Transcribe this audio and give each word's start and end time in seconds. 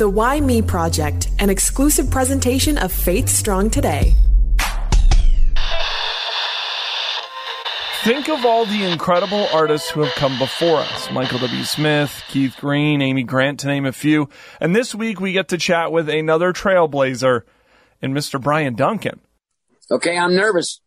The 0.00 0.08
Why 0.08 0.40
Me 0.40 0.62
Project, 0.62 1.28
an 1.40 1.50
exclusive 1.50 2.10
presentation 2.10 2.78
of 2.78 2.90
Faith 2.90 3.28
Strong 3.28 3.68
Today. 3.68 4.14
Think 8.02 8.30
of 8.30 8.46
all 8.46 8.64
the 8.64 8.82
incredible 8.90 9.46
artists 9.52 9.90
who 9.90 10.00
have 10.00 10.14
come 10.14 10.38
before 10.38 10.78
us 10.78 11.10
Michael 11.10 11.40
W. 11.40 11.64
Smith, 11.64 12.22
Keith 12.28 12.56
Green, 12.58 13.02
Amy 13.02 13.24
Grant, 13.24 13.60
to 13.60 13.66
name 13.66 13.84
a 13.84 13.92
few. 13.92 14.30
And 14.58 14.74
this 14.74 14.94
week 14.94 15.20
we 15.20 15.34
get 15.34 15.48
to 15.48 15.58
chat 15.58 15.92
with 15.92 16.08
another 16.08 16.54
trailblazer 16.54 17.42
in 18.00 18.14
Mr. 18.14 18.40
Bryan 18.40 18.76
Duncan. 18.76 19.20
Okay, 19.90 20.16
I'm 20.16 20.34
nervous. 20.34 20.80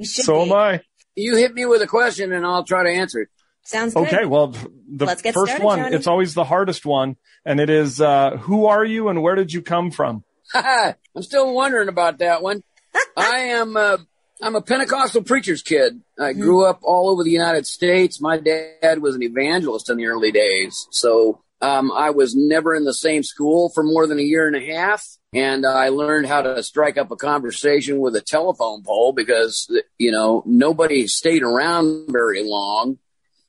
So 0.00 0.40
am 0.40 0.54
I. 0.54 0.80
You 1.14 1.36
hit 1.36 1.52
me 1.52 1.66
with 1.66 1.82
a 1.82 1.86
question 1.86 2.32
and 2.32 2.46
I'll 2.46 2.64
try 2.64 2.82
to 2.82 2.88
answer 2.88 3.20
it. 3.20 3.28
Sounds 3.64 3.94
good. 3.94 4.06
Okay, 4.06 4.24
well, 4.26 4.48
the 4.48 5.06
Let's 5.06 5.22
get 5.22 5.34
first 5.34 5.52
started, 5.52 5.64
one, 5.64 5.78
Johnny. 5.78 5.96
it's 5.96 6.06
always 6.06 6.34
the 6.34 6.44
hardest 6.44 6.84
one, 6.84 7.16
and 7.44 7.60
it 7.60 7.70
is 7.70 8.00
uh, 8.00 8.36
who 8.36 8.66
are 8.66 8.84
you 8.84 9.08
and 9.08 9.22
where 9.22 9.34
did 9.34 9.52
you 9.52 9.62
come 9.62 9.90
from? 9.90 10.22
I'm 10.54 10.94
still 11.22 11.54
wondering 11.54 11.88
about 11.88 12.18
that 12.18 12.42
one. 12.42 12.62
I 13.16 13.38
am 13.38 13.76
uh, 13.76 13.96
I'm 14.42 14.54
a 14.56 14.62
Pentecostal 14.62 15.22
preacher's 15.22 15.62
kid. 15.62 16.02
I 16.18 16.34
grew 16.34 16.64
up 16.64 16.80
all 16.82 17.08
over 17.08 17.24
the 17.24 17.30
United 17.30 17.66
States. 17.66 18.20
My 18.20 18.38
dad 18.38 19.00
was 19.00 19.14
an 19.14 19.22
evangelist 19.22 19.88
in 19.88 19.96
the 19.96 20.06
early 20.06 20.30
days, 20.30 20.86
so 20.90 21.40
um, 21.62 21.90
I 21.90 22.10
was 22.10 22.34
never 22.36 22.74
in 22.74 22.84
the 22.84 22.92
same 22.92 23.22
school 23.22 23.70
for 23.74 23.82
more 23.82 24.06
than 24.06 24.18
a 24.18 24.22
year 24.22 24.46
and 24.46 24.56
a 24.56 24.74
half. 24.74 25.06
And 25.32 25.64
I 25.64 25.88
learned 25.88 26.26
how 26.26 26.42
to 26.42 26.62
strike 26.62 26.98
up 26.98 27.10
a 27.10 27.16
conversation 27.16 27.98
with 27.98 28.14
a 28.14 28.20
telephone 28.20 28.82
pole 28.82 29.12
because 29.12 29.68
you 29.98 30.12
know 30.12 30.42
nobody 30.46 31.06
stayed 31.06 31.42
around 31.42 32.06
very 32.10 32.42
long, 32.44 32.98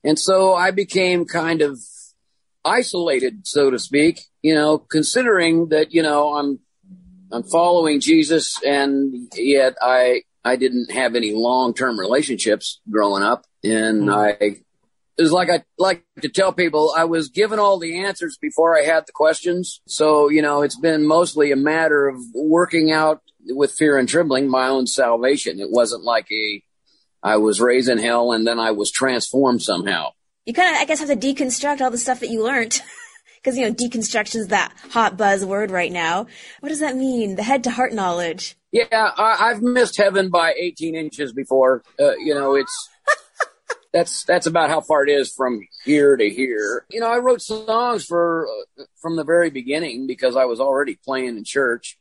and 0.06 0.18
so 0.18 0.54
I 0.54 0.70
became 0.70 1.24
kind 1.24 1.60
of 1.62 1.80
isolated, 2.64 3.46
so 3.46 3.70
to 3.70 3.78
speak. 3.78 4.20
You 4.40 4.54
know, 4.54 4.78
considering 4.78 5.68
that 5.70 5.92
you 5.92 6.02
know 6.02 6.34
I'm 6.34 6.60
I'm 7.32 7.42
following 7.42 8.00
Jesus, 8.00 8.62
and 8.62 9.28
yet 9.34 9.74
I 9.82 10.22
I 10.44 10.54
didn't 10.54 10.92
have 10.92 11.16
any 11.16 11.32
long 11.32 11.74
term 11.74 11.98
relationships 11.98 12.80
growing 12.88 13.24
up, 13.24 13.44
and 13.64 14.04
hmm. 14.04 14.10
I 14.10 14.28
it 15.18 15.22
was 15.22 15.32
like 15.32 15.50
I 15.50 15.64
like 15.76 16.04
to 16.22 16.28
tell 16.28 16.52
people 16.52 16.94
I 16.96 17.04
was 17.04 17.28
given 17.28 17.58
all 17.58 17.80
the 17.80 18.04
answers 18.04 18.38
before 18.40 18.78
I 18.78 18.82
had 18.82 19.06
the 19.06 19.12
questions. 19.12 19.80
So 19.88 20.28
you 20.28 20.40
know, 20.40 20.62
it's 20.62 20.78
been 20.78 21.04
mostly 21.04 21.50
a 21.50 21.56
matter 21.56 22.06
of 22.06 22.20
working 22.32 22.92
out 22.92 23.22
with 23.48 23.72
fear 23.72 23.98
and 23.98 24.08
trembling 24.08 24.48
my 24.48 24.68
own 24.68 24.86
salvation. 24.86 25.58
It 25.58 25.70
wasn't 25.70 26.04
like 26.04 26.30
a 26.30 26.62
I 27.26 27.38
was 27.38 27.60
raised 27.60 27.88
in 27.88 27.98
hell 27.98 28.30
and 28.30 28.46
then 28.46 28.60
I 28.60 28.70
was 28.70 28.92
transformed 28.92 29.60
somehow. 29.60 30.12
You 30.44 30.54
kind 30.54 30.76
of, 30.76 30.80
I 30.80 30.84
guess, 30.84 31.00
have 31.00 31.08
to 31.08 31.16
deconstruct 31.16 31.80
all 31.80 31.90
the 31.90 31.98
stuff 31.98 32.20
that 32.20 32.30
you 32.30 32.42
learned. 32.42 32.80
Because, 33.42 33.58
you 33.58 33.64
know, 33.64 33.72
deconstruction 33.72 34.36
is 34.36 34.48
that 34.48 34.72
hot 34.90 35.16
buzzword 35.16 35.70
right 35.70 35.92
now. 35.92 36.26
What 36.58 36.70
does 36.70 36.80
that 36.80 36.96
mean? 36.96 37.36
The 37.36 37.44
head 37.44 37.62
to 37.62 37.70
heart 37.70 37.92
knowledge. 37.92 38.56
Yeah, 38.72 38.86
I, 38.90 39.36
I've 39.38 39.62
missed 39.62 39.96
heaven 39.98 40.30
by 40.30 40.52
18 40.58 40.96
inches 40.96 41.32
before. 41.32 41.84
Uh, 42.00 42.16
you 42.16 42.34
know, 42.34 42.56
it's 42.56 42.88
that's 43.92 44.24
that's 44.24 44.48
about 44.48 44.68
how 44.68 44.80
far 44.80 45.06
it 45.06 45.12
is 45.12 45.32
from 45.32 45.60
here 45.84 46.16
to 46.16 46.28
here. 46.28 46.86
You 46.90 46.98
know, 46.98 47.06
I 47.06 47.18
wrote 47.18 47.40
songs 47.40 48.04
for 48.04 48.48
uh, 48.80 48.82
from 49.00 49.14
the 49.14 49.22
very 49.22 49.50
beginning 49.50 50.08
because 50.08 50.34
I 50.34 50.46
was 50.46 50.58
already 50.58 50.98
playing 51.04 51.36
in 51.36 51.44
church, 51.44 52.00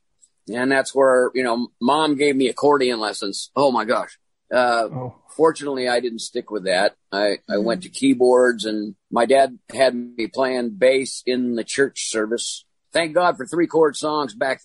and 0.51 0.71
that's 0.71 0.95
where 0.95 1.29
you 1.35 1.43
know, 1.43 1.67
mom 1.79 2.15
gave 2.15 2.35
me 2.35 2.47
accordion 2.47 2.99
lessons. 2.99 3.51
Oh 3.55 3.71
my 3.71 3.85
gosh. 3.85 4.17
Uh, 4.53 4.87
Oh. 4.91 5.15
Fortunately, 5.35 5.89
I 5.89 5.99
didn't 5.99 6.19
stick 6.19 6.49
with 6.49 6.63
that. 6.63 6.95
I, 7.11 7.39
I 7.49 7.57
went 7.57 7.83
to 7.83 7.89
keyboards 7.89 8.63
and 8.63 8.95
my 9.11 9.25
dad 9.25 9.59
had 9.73 9.93
me 9.93 10.27
playing 10.27 10.75
bass 10.77 11.21
in 11.25 11.55
the 11.55 11.63
church 11.65 12.09
service. 12.09 12.63
Thank 12.93 13.13
God 13.15 13.35
for 13.35 13.45
three 13.45 13.67
chord 13.67 13.97
songs 13.97 14.33
back 14.33 14.61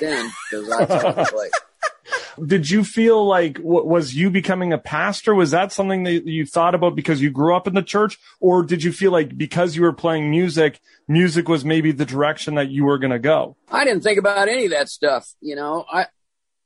then 0.00 0.30
because 0.50 0.70
I 0.70 0.86
thought 0.86 1.16
to 1.16 1.24
play. 1.26 1.50
Did 2.46 2.68
you 2.70 2.84
feel 2.84 3.24
like 3.26 3.58
w- 3.58 3.84
was 3.84 4.14
you 4.14 4.30
becoming 4.30 4.72
a 4.72 4.78
pastor? 4.78 5.34
Was 5.34 5.52
that 5.52 5.72
something 5.72 6.02
that 6.04 6.26
you 6.26 6.46
thought 6.46 6.74
about 6.74 6.96
because 6.96 7.20
you 7.20 7.30
grew 7.30 7.54
up 7.54 7.66
in 7.68 7.74
the 7.74 7.82
church, 7.82 8.18
or 8.40 8.62
did 8.64 8.82
you 8.82 8.92
feel 8.92 9.12
like 9.12 9.36
because 9.38 9.76
you 9.76 9.82
were 9.82 9.92
playing 9.92 10.30
music, 10.30 10.80
music 11.06 11.48
was 11.48 11.64
maybe 11.64 11.92
the 11.92 12.04
direction 12.04 12.56
that 12.56 12.70
you 12.70 12.84
were 12.84 12.98
going 12.98 13.12
to 13.12 13.20
go? 13.20 13.56
I 13.70 13.84
didn't 13.84 14.02
think 14.02 14.18
about 14.18 14.48
any 14.48 14.64
of 14.64 14.72
that 14.72 14.88
stuff. 14.88 15.32
You 15.40 15.54
know, 15.54 15.84
I, 15.90 16.06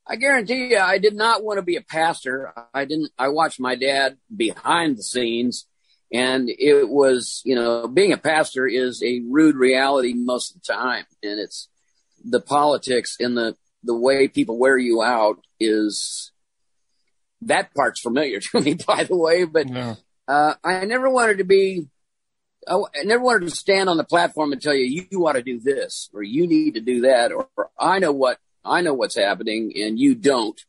I 0.08 0.16
guarantee 0.16 0.68
you, 0.70 0.78
I 0.78 0.98
did 0.98 1.14
not 1.14 1.44
want 1.44 1.58
to 1.58 1.62
be 1.62 1.76
a 1.76 1.82
pastor. 1.82 2.52
I 2.72 2.86
didn't, 2.86 3.10
I 3.18 3.28
watched 3.28 3.60
my 3.60 3.74
dad 3.74 4.16
behind 4.34 4.96
the 4.96 5.02
scenes 5.02 5.66
and 6.12 6.48
it 6.48 6.88
was, 6.88 7.42
you 7.44 7.54
know, 7.54 7.86
being 7.86 8.12
a 8.12 8.16
pastor 8.18 8.66
is 8.66 9.02
a 9.02 9.20
rude 9.28 9.56
reality 9.56 10.14
most 10.14 10.54
of 10.56 10.62
the 10.62 10.72
time. 10.72 11.04
And 11.22 11.38
it's 11.38 11.68
the 12.24 12.40
politics 12.40 13.16
and 13.20 13.36
the, 13.36 13.56
the 13.84 13.94
way 13.94 14.28
people 14.28 14.58
wear 14.58 14.78
you 14.78 15.02
out 15.02 15.40
is 15.60 16.32
that 17.42 17.74
part's 17.74 18.00
familiar 18.00 18.40
to 18.40 18.60
me, 18.60 18.74
by 18.74 19.04
the 19.04 19.16
way, 19.16 19.44
but 19.44 19.68
Yeah. 19.68 19.96
uh, 20.26 20.54
I 20.64 20.84
never 20.86 21.10
wanted 21.10 21.38
to 21.38 21.44
be. 21.44 21.88
I 22.66 22.76
never 23.04 23.22
wanted 23.22 23.48
to 23.48 23.56
stand 23.56 23.88
on 23.88 23.96
the 23.96 24.04
platform 24.04 24.52
and 24.52 24.60
tell 24.60 24.74
you 24.74 25.06
you 25.10 25.26
ought 25.26 25.34
to 25.34 25.42
do 25.42 25.58
this 25.58 26.10
or 26.12 26.22
you 26.22 26.46
need 26.46 26.74
to 26.74 26.82
do 26.82 27.02
that 27.02 27.32
or 27.32 27.48
I 27.78 27.98
know 27.98 28.12
what 28.12 28.38
I 28.68 28.80
know 28.80 28.94
what's 28.94 29.16
happening 29.16 29.72
and 29.76 29.98
you 29.98 30.14
don't. 30.14 30.60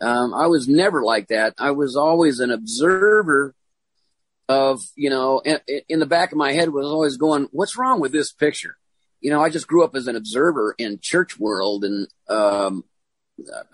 Um, 0.00 0.32
I 0.32 0.46
was 0.46 0.66
never 0.66 1.02
like 1.02 1.28
that. 1.28 1.54
I 1.58 1.72
was 1.72 1.96
always 1.96 2.40
an 2.40 2.50
observer 2.50 3.54
of 4.48 4.80
you 4.96 5.10
know. 5.10 5.40
In, 5.40 5.58
in 5.88 5.98
the 6.00 6.06
back 6.06 6.32
of 6.32 6.38
my 6.38 6.52
head 6.52 6.70
was 6.70 6.86
always 6.86 7.16
going, 7.16 7.48
"What's 7.52 7.76
wrong 7.76 8.00
with 8.00 8.12
this 8.12 8.32
picture?" 8.32 8.76
You 9.20 9.30
know, 9.30 9.42
I 9.42 9.50
just 9.50 9.68
grew 9.68 9.84
up 9.84 9.94
as 9.94 10.06
an 10.06 10.16
observer 10.16 10.74
in 10.78 10.98
church 11.02 11.38
world, 11.38 11.84
and 11.84 12.08
um, 12.28 12.84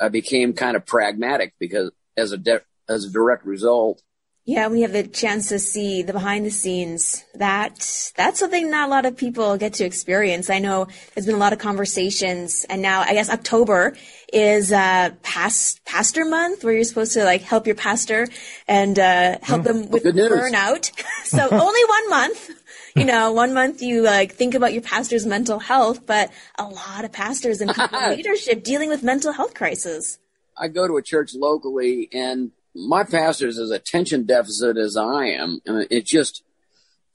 I 0.01 0.09
became 0.09 0.53
kind 0.53 0.77
of 0.77 0.85
pragmatic 0.85 1.55
because 1.61 1.93
as 2.17 2.33
a 2.33 2.39
de- 2.39 2.63
as 2.89 3.05
a 3.05 3.11
direct 3.11 3.45
result. 3.45 4.03
Yeah, 4.49 4.69
when 4.69 4.79
you 4.79 4.83
have 4.83 4.93
the 4.93 5.03
chance 5.03 5.49
to 5.49 5.59
see 5.59 6.03
the 6.03 6.13
behind 6.13 6.47
the 6.47 6.53
scenes, 6.53 7.25
that 7.35 7.75
that's 8.17 8.39
something 8.39 8.71
not 8.71 8.87
a 8.87 8.91
lot 8.91 9.05
of 9.05 9.17
people 9.17 9.57
get 9.57 9.75
to 9.75 9.85
experience. 9.85 10.51
I 10.51 10.61
know 10.61 10.87
there's 11.15 11.27
been 11.27 11.35
a 11.35 11.39
lot 11.39 11.53
of 11.53 11.59
conversations, 11.59 12.65
and 12.71 12.81
now 12.81 13.01
I 13.01 13.13
guess 13.15 13.29
October 13.29 13.97
is 14.33 14.71
uh, 14.71 15.11
past 15.25 15.85
pastor 15.85 16.25
month, 16.25 16.63
where 16.63 16.75
you're 16.75 16.85
supposed 16.85 17.15
to 17.15 17.25
like 17.25 17.43
help 17.43 17.67
your 17.67 17.75
pastor 17.75 18.29
and 18.69 18.97
uh, 19.01 19.39
help 19.43 19.65
them 19.65 19.91
with 19.91 20.05
Good 20.05 20.15
news. 20.15 20.31
burnout. 20.31 20.93
so 21.25 21.49
only 21.51 21.85
one 21.85 22.11
month. 22.11 22.51
You 22.95 23.05
know, 23.05 23.33
one 23.33 23.53
month 23.53 23.83
you 23.83 24.03
like 24.03 24.37
think 24.37 24.55
about 24.55 24.73
your 24.73 24.83
pastor's 24.83 25.27
mental 25.27 25.59
health, 25.59 26.07
but 26.07 26.31
a 26.57 26.65
lot 26.65 27.05
of 27.05 27.11
pastors 27.11 27.61
and 27.61 27.75
people 27.75 27.99
in 27.99 28.11
leadership 28.17 28.63
dealing 28.63 28.91
with 28.91 29.03
mental 29.03 29.33
health 29.33 29.55
crisis. 29.55 30.21
I 30.57 30.69
go 30.69 30.87
to 30.87 30.97
a 30.99 31.03
church 31.03 31.35
locally 31.35 32.09
and 32.13 32.53
my 32.77 33.05
pastor's 33.05 33.59
as 33.59 33.71
attention 33.71 34.25
deficit 34.25 34.77
as 34.77 34.97
I 34.97 35.27
am. 35.27 35.61
Mean, 35.67 35.87
It 35.91 36.07
just, 36.07 36.43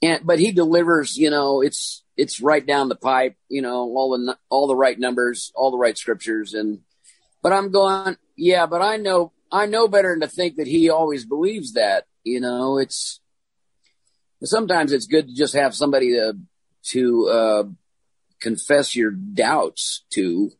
and, 0.01 0.25
but 0.25 0.39
he 0.39 0.51
delivers, 0.51 1.17
you 1.17 1.29
know, 1.29 1.61
it's, 1.61 2.03
it's 2.17 2.41
right 2.41 2.65
down 2.65 2.89
the 2.89 2.95
pipe, 2.95 3.35
you 3.49 3.61
know, 3.61 3.81
all 3.95 4.11
the, 4.11 4.37
all 4.49 4.67
the 4.67 4.75
right 4.75 4.97
numbers, 4.97 5.51
all 5.55 5.71
the 5.71 5.77
right 5.77 5.97
scriptures. 5.97 6.53
And, 6.53 6.79
but 7.41 7.53
I'm 7.53 7.71
going, 7.71 8.17
yeah, 8.35 8.65
but 8.65 8.81
I 8.81 8.97
know, 8.97 9.31
I 9.51 9.65
know 9.65 9.87
better 9.87 10.09
than 10.09 10.21
to 10.21 10.27
think 10.27 10.55
that 10.55 10.67
he 10.67 10.89
always 10.89 11.25
believes 11.25 11.73
that, 11.73 12.05
you 12.23 12.39
know, 12.39 12.77
it's, 12.77 13.19
sometimes 14.43 14.91
it's 14.91 15.07
good 15.07 15.27
to 15.27 15.35
just 15.35 15.53
have 15.53 15.75
somebody 15.75 16.11
to, 16.11 16.37
to, 16.91 17.27
uh, 17.27 17.63
confess 18.39 18.95
your 18.95 19.11
doubts 19.11 20.03
to, 20.13 20.51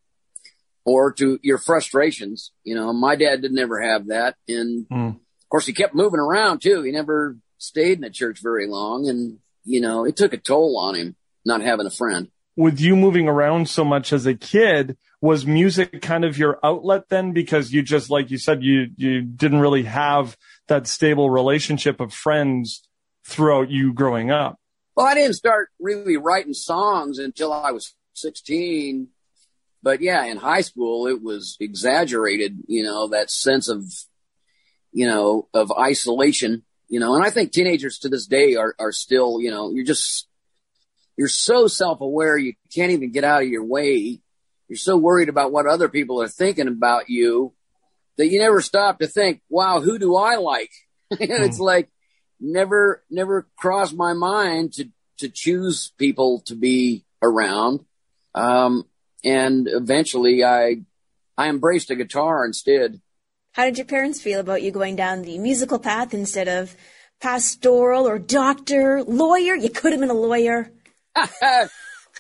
or 0.86 1.12
to 1.14 1.40
your 1.44 1.58
frustrations. 1.58 2.52
You 2.64 2.76
know, 2.76 2.92
my 2.94 3.16
dad 3.16 3.42
didn't 3.42 3.60
ever 3.60 3.82
have 3.82 4.08
that. 4.08 4.36
And 4.48 4.86
Hmm. 4.90 5.08
of 5.08 5.50
course, 5.50 5.66
he 5.66 5.74
kept 5.74 5.96
moving 5.96 6.20
around 6.20 6.62
too. 6.62 6.82
He 6.82 6.92
never 6.92 7.38
stayed 7.58 7.94
in 7.94 8.02
the 8.02 8.10
church 8.10 8.40
very 8.42 8.68
long. 8.68 9.08
And, 9.08 9.40
you 9.64 9.82
know, 9.82 10.06
it 10.06 10.16
took 10.16 10.34
a 10.34 10.38
toll 10.38 10.78
on 10.78 10.96
him 10.96 11.16
not 11.46 11.62
having 11.62 11.86
a 11.86 11.92
friend. 11.92 12.30
With 12.58 12.80
you 12.80 12.96
moving 12.96 13.28
around 13.28 13.70
so 13.70 13.86
much 13.86 14.12
as 14.12 14.26
a 14.26 14.34
kid, 14.36 14.98
was 15.22 15.46
music 15.46 16.02
kind 16.02 16.26
of 16.26 16.38
your 16.38 16.60
outlet 16.64 17.10
then? 17.10 17.32
Because 17.32 17.72
you 17.72 17.82
just, 17.84 18.10
like 18.10 18.30
you 18.32 18.38
said, 18.38 18.64
you, 18.64 18.88
you 18.98 19.22
didn't 19.22 19.60
really 19.62 19.84
have 19.84 20.36
that 20.68 20.88
stable 20.88 21.30
relationship 21.30 22.00
of 22.00 22.14
friends 22.14 22.88
throughout 23.26 23.70
you 23.70 23.94
growing 23.94 24.32
up. 24.32 24.58
Well, 24.96 25.06
I 25.06 25.14
didn't 25.14 25.36
start 25.36 25.70
really 25.80 26.18
writing 26.18 26.54
songs 26.54 27.20
until 27.20 27.54
I 27.54 27.72
was 27.72 27.94
16. 28.14 29.08
But 29.84 30.02
yeah, 30.02 30.26
in 30.26 30.38
high 30.38 30.62
school, 30.62 31.08
it 31.08 31.22
was 31.22 31.58
exaggerated, 31.60 32.60
you 32.68 32.84
know, 32.84 33.08
that 33.08 33.32
sense 33.32 33.68
of, 33.68 33.84
you 34.92 35.08
know, 35.08 35.48
of 35.54 35.72
isolation, 35.72 36.64
you 36.88 37.00
know, 37.00 37.16
and 37.16 37.24
I 37.24 37.30
think 37.30 37.52
teenagers 37.52 38.00
to 38.00 38.10
this 38.10 38.28
day 38.28 38.56
are, 38.56 38.76
are 38.78 38.92
still, 38.92 39.40
you 39.40 39.50
know, 39.50 39.72
you're 39.72 39.86
just, 39.86 40.28
you're 41.18 41.28
so 41.28 41.68
self-aware, 41.68 42.38
you 42.38 42.54
can't 42.74 42.92
even 42.92 43.12
get 43.12 43.24
out 43.24 43.42
of 43.42 43.48
your 43.48 43.64
way. 43.64 44.22
You're 44.68 44.78
so 44.78 44.98
worried 44.98 45.30
about 45.30 45.52
what 45.52 45.68
other 45.68 45.90
people 45.90 46.22
are 46.22 46.28
thinking 46.28 46.68
about 46.68 47.10
you 47.10 47.54
that 48.18 48.28
you 48.28 48.40
never 48.40 48.62
stop 48.62 49.00
to 49.00 49.08
think, 49.08 49.42
wow, 49.50 49.82
who 49.82 49.98
do 49.98 50.16
I 50.16 50.36
like? 50.36 50.72
and 51.12 51.44
it's 51.44 51.60
like 51.60 51.90
never, 52.40 53.04
never 53.10 53.48
crossed 53.58 53.96
my 53.96 54.14
mind 54.14 54.74
to, 54.74 54.90
to 55.18 55.30
choose 55.30 55.92
people 55.98 56.42
to 56.42 56.56
be 56.56 57.06
around. 57.22 57.82
Um, 58.34 58.86
and 59.24 59.68
eventually 59.70 60.44
I, 60.44 60.82
I 61.38 61.50
embraced 61.50 61.90
a 61.92 61.96
guitar 61.96 62.46
instead. 62.46 63.02
How 63.54 63.66
did 63.66 63.78
your 63.78 63.86
parents 63.86 64.22
feel 64.22 64.40
about 64.40 64.62
you 64.62 64.72
going 64.72 64.96
down 64.96 65.24
the 65.24 65.38
musical 65.38 65.80
path 65.80 66.14
instead 66.14 66.48
of 66.48 66.76
pastoral 67.20 68.08
or 68.08 68.18
doctor, 68.18 69.04
lawyer? 69.04 69.56
You 69.56 69.70
could 69.70 69.92
have 69.92 70.02
been 70.02 70.10
a 70.10 70.14
lawyer. 70.14 70.72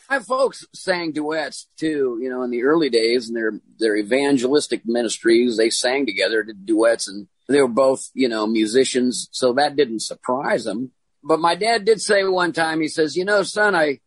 My 0.09 0.19
folks 0.19 0.65
sang 0.73 1.13
duets 1.13 1.67
too, 1.77 2.19
you 2.21 2.29
know, 2.29 2.43
in 2.43 2.51
the 2.51 2.63
early 2.63 2.89
days 2.89 3.27
and 3.27 3.35
their, 3.35 3.53
their 3.79 3.95
evangelistic 3.95 4.81
ministries. 4.85 5.55
They 5.55 5.69
sang 5.69 6.05
together, 6.05 6.43
did 6.43 6.65
duets 6.65 7.07
and 7.07 7.27
they 7.47 7.61
were 7.61 7.67
both, 7.67 8.09
you 8.13 8.27
know, 8.27 8.45
musicians. 8.45 9.29
So 9.31 9.53
that 9.53 9.77
didn't 9.77 10.01
surprise 10.01 10.65
them. 10.65 10.91
But 11.23 11.39
my 11.39 11.55
dad 11.55 11.85
did 11.85 12.01
say 12.01 12.23
one 12.23 12.51
time, 12.51 12.81
he 12.81 12.87
says, 12.87 13.15
you 13.15 13.23
know, 13.23 13.43
son, 13.43 13.75
I, 13.75 13.99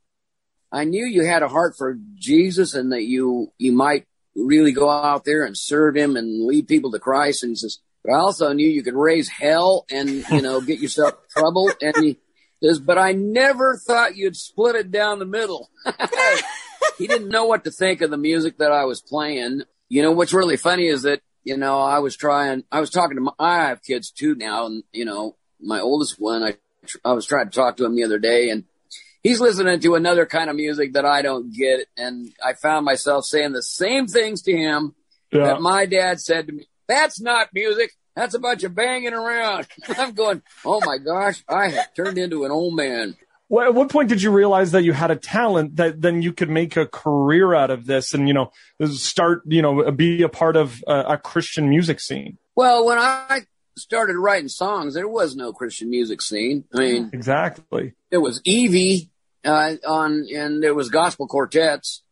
I 0.74 0.82
knew 0.84 1.06
you 1.06 1.24
had 1.24 1.44
a 1.44 1.48
heart 1.48 1.76
for 1.78 1.96
Jesus 2.16 2.74
and 2.74 2.90
that 2.90 3.04
you, 3.04 3.52
you 3.58 3.70
might 3.70 4.06
really 4.34 4.72
go 4.72 4.90
out 4.90 5.24
there 5.24 5.44
and 5.44 5.56
serve 5.56 5.96
him 5.96 6.16
and 6.16 6.46
lead 6.46 6.66
people 6.66 6.90
to 6.90 6.98
Christ. 6.98 7.44
And 7.44 7.50
he 7.52 7.56
says, 7.56 7.78
but 8.02 8.12
I 8.12 8.16
also 8.16 8.52
knew 8.52 8.68
you 8.68 8.82
could 8.82 8.96
raise 8.96 9.28
hell 9.28 9.86
and, 9.88 10.28
you 10.28 10.42
know, 10.42 10.60
get 10.60 10.80
yourself 10.80 11.14
trouble. 11.30 11.70
And 11.80 11.94
he 11.96 12.18
says, 12.60 12.80
but 12.80 12.98
I 12.98 13.12
never 13.12 13.76
thought 13.76 14.16
you'd 14.16 14.36
split 14.36 14.74
it 14.74 14.90
down 14.90 15.20
the 15.20 15.26
middle. 15.26 15.70
he 16.98 17.06
didn't 17.06 17.28
know 17.28 17.44
what 17.44 17.62
to 17.64 17.70
think 17.70 18.00
of 18.00 18.10
the 18.10 18.18
music 18.18 18.58
that 18.58 18.72
I 18.72 18.84
was 18.84 19.00
playing. 19.00 19.62
You 19.88 20.02
know, 20.02 20.10
what's 20.10 20.34
really 20.34 20.56
funny 20.56 20.88
is 20.88 21.02
that, 21.02 21.20
you 21.44 21.56
know, 21.56 21.78
I 21.78 22.00
was 22.00 22.16
trying, 22.16 22.64
I 22.72 22.80
was 22.80 22.90
talking 22.90 23.16
to 23.16 23.22
my, 23.22 23.32
I 23.38 23.68
have 23.68 23.84
kids 23.84 24.10
too 24.10 24.34
now. 24.34 24.66
And, 24.66 24.82
you 24.92 25.04
know, 25.04 25.36
my 25.60 25.78
oldest 25.78 26.16
one, 26.18 26.42
I, 26.42 26.56
I 27.04 27.12
was 27.12 27.26
trying 27.26 27.48
to 27.48 27.54
talk 27.54 27.76
to 27.76 27.84
him 27.84 27.94
the 27.94 28.04
other 28.04 28.18
day 28.18 28.50
and 28.50 28.64
he's 29.24 29.40
listening 29.40 29.80
to 29.80 29.94
another 29.96 30.26
kind 30.26 30.48
of 30.48 30.54
music 30.54 30.92
that 30.92 31.04
I 31.04 31.22
don't 31.22 31.52
get. 31.52 31.88
And 31.96 32.32
I 32.44 32.52
found 32.52 32.84
myself 32.84 33.24
saying 33.24 33.52
the 33.52 33.62
same 33.62 34.06
things 34.06 34.42
to 34.42 34.52
him 34.56 34.94
yeah. 35.32 35.44
that 35.46 35.60
my 35.60 35.86
dad 35.86 36.20
said 36.20 36.46
to 36.46 36.52
me. 36.52 36.68
That's 36.86 37.20
not 37.20 37.48
music. 37.52 37.90
That's 38.14 38.34
a 38.34 38.38
bunch 38.38 38.62
of 38.62 38.76
banging 38.76 39.14
around. 39.14 39.66
I'm 39.98 40.12
going, 40.12 40.42
oh 40.64 40.80
my 40.84 40.98
gosh, 40.98 41.42
I 41.48 41.70
have 41.70 41.94
turned 41.94 42.18
into 42.18 42.44
an 42.44 42.52
old 42.52 42.76
man. 42.76 43.16
Well, 43.48 43.66
at 43.66 43.74
what 43.74 43.90
point 43.90 44.08
did 44.08 44.22
you 44.22 44.30
realize 44.30 44.72
that 44.72 44.84
you 44.84 44.92
had 44.92 45.10
a 45.10 45.16
talent 45.16 45.76
that 45.76 46.00
then 46.00 46.22
you 46.22 46.32
could 46.32 46.48
make 46.48 46.76
a 46.76 46.86
career 46.86 47.54
out 47.54 47.70
of 47.70 47.86
this 47.86 48.14
and, 48.14 48.26
you 48.28 48.34
know, 48.34 48.52
start, 48.86 49.42
you 49.46 49.62
know, 49.62 49.90
be 49.90 50.22
a 50.22 50.28
part 50.28 50.56
of 50.56 50.82
a, 50.86 51.00
a 51.00 51.18
Christian 51.18 51.68
music 51.68 52.00
scene? 52.00 52.38
Well, 52.56 52.86
when 52.86 52.98
I 52.98 53.42
started 53.76 54.16
writing 54.16 54.48
songs, 54.48 54.94
there 54.94 55.08
was 55.08 55.36
no 55.36 55.52
Christian 55.52 55.90
music 55.90 56.22
scene. 56.22 56.64
I 56.74 56.78
mean, 56.78 57.10
exactly. 57.12 57.92
It 58.10 58.18
was 58.18 58.40
Evie 58.44 59.10
uh, 59.44 59.76
on, 59.86 60.26
and 60.34 60.62
there 60.62 60.74
was 60.74 60.88
gospel 60.88 61.26
quartets, 61.26 62.02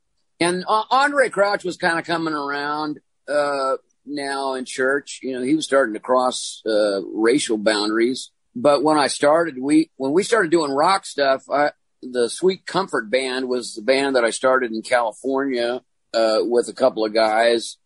and 0.41 0.65
uh, 0.69 0.85
Andraé 0.91 1.31
Crouch 1.31 1.65
was 1.65 1.77
kind 1.77 1.99
of 1.99 2.05
coming 2.05 2.35
around 2.35 2.99
uh, 3.29 3.77
now 4.05 4.55
in 4.55 4.65
church. 4.65 5.21
You 5.23 5.35
know, 5.35 5.43
he 5.43 5.55
was 5.55 5.65
starting 5.65 5.95
to 5.95 6.01
cross 6.01 6.63
uh, 6.67 7.03
racial 7.05 7.59
boundaries. 7.59 8.31
But 8.55 8.83
when 8.83 8.99
I 8.99 9.07
started, 9.07 9.57
we 9.59 9.91
when 9.97 10.13
we 10.13 10.23
started 10.23 10.51
doing 10.51 10.73
rock 10.73 11.07
stuff, 11.07 11.45
I, 11.51 11.71
the 12.03 12.29
Sweet 12.29 12.67
Comfort 12.67 13.11
Band 13.11 13.49
was 13.49 13.75
the 13.75 13.83
band 13.83 14.17
that 14.17 14.25
I 14.25 14.31
started 14.31 14.73
in 14.73 14.83
California 14.83 15.81
uh, 16.13 16.39
with 16.43 16.69
a 16.69 16.75
couple 16.75 17.05
of 17.05 17.15
guys, 17.15 17.79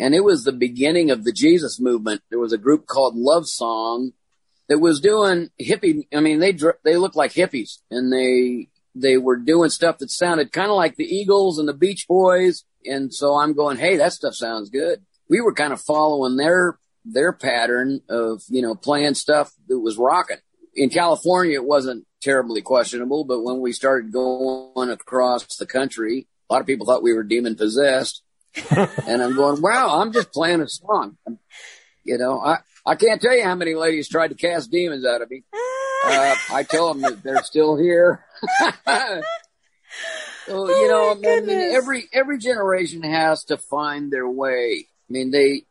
and 0.00 0.14
it 0.14 0.24
was 0.24 0.42
the 0.42 0.52
beginning 0.52 1.10
of 1.10 1.24
the 1.24 1.32
Jesus 1.32 1.78
movement. 1.78 2.22
There 2.30 2.40
was 2.40 2.52
a 2.52 2.58
group 2.58 2.86
called 2.86 3.14
Love 3.16 3.46
Song 3.46 4.12
that 4.68 4.78
was 4.80 5.00
doing 5.00 5.50
hippie. 5.60 6.08
I 6.12 6.20
mean, 6.20 6.40
they 6.40 6.56
they 6.84 6.96
looked 6.96 7.16
like 7.16 7.32
hippies, 7.32 7.78
and 7.90 8.12
they 8.12 8.70
they 9.00 9.16
were 9.16 9.36
doing 9.36 9.70
stuff 9.70 9.98
that 9.98 10.10
sounded 10.10 10.52
kind 10.52 10.70
of 10.70 10.76
like 10.76 10.96
the 10.96 11.04
Eagles 11.04 11.58
and 11.58 11.68
the 11.68 11.74
Beach 11.74 12.06
Boys. 12.08 12.64
And 12.84 13.12
so 13.12 13.36
I'm 13.36 13.54
going, 13.54 13.76
hey, 13.76 13.96
that 13.96 14.12
stuff 14.12 14.34
sounds 14.34 14.70
good. 14.70 15.04
We 15.28 15.40
were 15.40 15.52
kind 15.52 15.72
of 15.72 15.80
following 15.80 16.36
their 16.36 16.78
their 17.04 17.32
pattern 17.32 18.00
of 18.08 18.42
you 18.48 18.62
know 18.62 18.74
playing 18.74 19.14
stuff 19.14 19.52
that 19.68 19.78
was 19.78 19.96
rocking. 19.96 20.38
In 20.74 20.90
California, 20.90 21.54
it 21.54 21.64
wasn't 21.64 22.06
terribly 22.20 22.62
questionable, 22.62 23.24
but 23.24 23.42
when 23.42 23.60
we 23.60 23.72
started 23.72 24.12
going 24.12 24.90
across 24.90 25.56
the 25.56 25.66
country, 25.66 26.26
a 26.48 26.52
lot 26.52 26.60
of 26.60 26.66
people 26.66 26.86
thought 26.86 27.02
we 27.02 27.14
were 27.14 27.22
demon 27.22 27.56
possessed. 27.56 28.22
and 28.70 29.22
I'm 29.22 29.36
going, 29.36 29.60
wow, 29.60 30.00
I'm 30.00 30.12
just 30.12 30.32
playing 30.32 30.60
a 30.60 30.68
song. 30.68 31.16
You 32.04 32.18
know, 32.18 32.40
I, 32.40 32.58
I 32.86 32.94
can't 32.94 33.20
tell 33.20 33.36
you 33.36 33.44
how 33.44 33.54
many 33.54 33.74
ladies 33.74 34.08
tried 34.08 34.28
to 34.28 34.34
cast 34.34 34.70
demons 34.70 35.04
out 35.04 35.22
of 35.22 35.30
me. 35.30 35.44
Uh, 36.04 36.36
I 36.52 36.62
tell 36.62 36.94
them 36.94 37.02
that 37.02 37.24
they're 37.24 37.42
still 37.42 37.76
here. 37.76 38.24
so, 38.86 39.22
oh 40.48 40.68
you 40.80 40.88
know, 40.88 41.10
I 41.12 41.40
mean, 41.40 41.74
every 41.74 42.04
every 42.12 42.38
generation 42.38 43.02
has 43.02 43.44
to 43.44 43.56
find 43.56 44.12
their 44.12 44.28
way. 44.28 44.86
I 45.08 45.12
mean, 45.12 45.30
they 45.30 45.64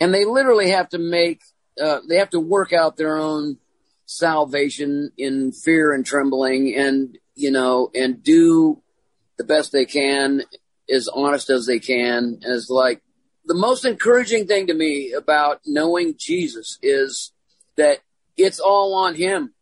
and 0.00 0.12
they 0.12 0.24
literally 0.24 0.70
have 0.70 0.88
to 0.90 0.98
make 0.98 1.40
uh, 1.82 2.00
they 2.08 2.16
have 2.16 2.30
to 2.30 2.40
work 2.40 2.72
out 2.72 2.96
their 2.96 3.16
own 3.16 3.58
salvation 4.06 5.10
in 5.16 5.52
fear 5.52 5.92
and 5.92 6.04
trembling, 6.04 6.74
and 6.74 7.18
you 7.34 7.50
know, 7.50 7.90
and 7.94 8.22
do 8.22 8.82
the 9.36 9.44
best 9.44 9.72
they 9.72 9.86
can, 9.86 10.42
as 10.92 11.08
honest 11.08 11.50
as 11.50 11.66
they 11.66 11.78
can. 11.78 12.40
As 12.44 12.68
like 12.70 13.02
the 13.44 13.54
most 13.54 13.84
encouraging 13.84 14.46
thing 14.46 14.66
to 14.68 14.74
me 14.74 15.12
about 15.12 15.60
knowing 15.66 16.14
Jesus 16.18 16.78
is 16.82 17.32
that 17.76 17.98
it's 18.36 18.60
all 18.60 18.94
on 18.94 19.14
Him. 19.14 19.54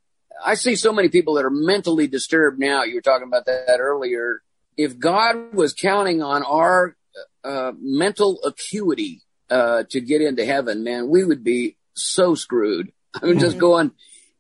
I 0.45 0.55
see 0.55 0.77
so 0.77 0.93
many 0.93 1.09
people 1.09 1.35
that 1.35 1.45
are 1.45 1.51
mentally 1.51 2.07
disturbed 2.07 2.59
now. 2.59 2.83
You 2.83 2.97
were 2.97 3.03
talking 3.03 3.27
about 3.27 3.47
that 3.47 3.79
earlier. 3.79 4.43
If 4.77 4.99
God 4.99 5.55
was 5.55 5.73
counting 5.73 6.23
on 6.23 6.43
our 6.43 6.97
uh, 7.45 7.73
mental 7.81 8.41
acuity 8.45 9.23
uh, 9.51 9.85
to 9.91 10.01
get 10.01 10.23
into 10.23 10.45
heaven, 10.45 10.83
man, 10.85 11.09
we 11.09 11.25
would 11.25 11.45
be 11.45 11.77
so 11.95 12.35
screwed. 12.35 12.93
I'm 13.23 13.39
just 13.39 13.53
mm-hmm. 13.53 13.61
going. 13.61 13.91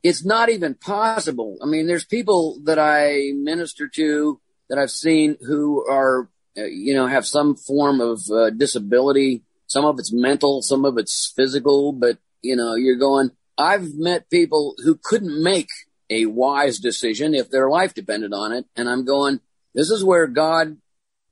It's 0.02 0.24
not 0.24 0.48
even 0.48 0.74
possible. 0.74 1.58
I 1.62 1.66
mean, 1.66 1.86
there's 1.86 2.04
people 2.04 2.58
that 2.64 2.78
I 2.78 3.32
minister 3.34 3.88
to 3.88 4.40
that 4.68 4.78
I've 4.78 4.90
seen 4.90 5.36
who 5.46 5.86
are, 5.88 6.28
uh, 6.56 6.64
you 6.64 6.94
know, 6.94 7.06
have 7.06 7.26
some 7.26 7.54
form 7.54 8.00
of 8.00 8.22
uh, 8.30 8.50
disability. 8.50 9.42
Some 9.66 9.84
of 9.84 9.98
it's 9.98 10.12
mental, 10.12 10.60
some 10.62 10.84
of 10.84 10.98
it's 10.98 11.32
physical, 11.36 11.92
but 11.92 12.18
you 12.42 12.56
know, 12.56 12.74
you're 12.74 12.96
going, 12.96 13.30
I've 13.58 13.94
met 13.94 14.31
people 14.31 14.75
who 14.82 14.99
couldn't 15.02 15.43
make 15.43 15.69
a 16.10 16.26
wise 16.26 16.78
decision 16.78 17.34
if 17.34 17.50
their 17.50 17.70
life 17.70 17.94
depended 17.94 18.32
on 18.32 18.52
it. 18.52 18.66
And 18.76 18.88
I'm 18.88 19.04
going, 19.04 19.40
this 19.75 19.90
is 19.90 20.04
where 20.04 20.26
God 20.26 20.76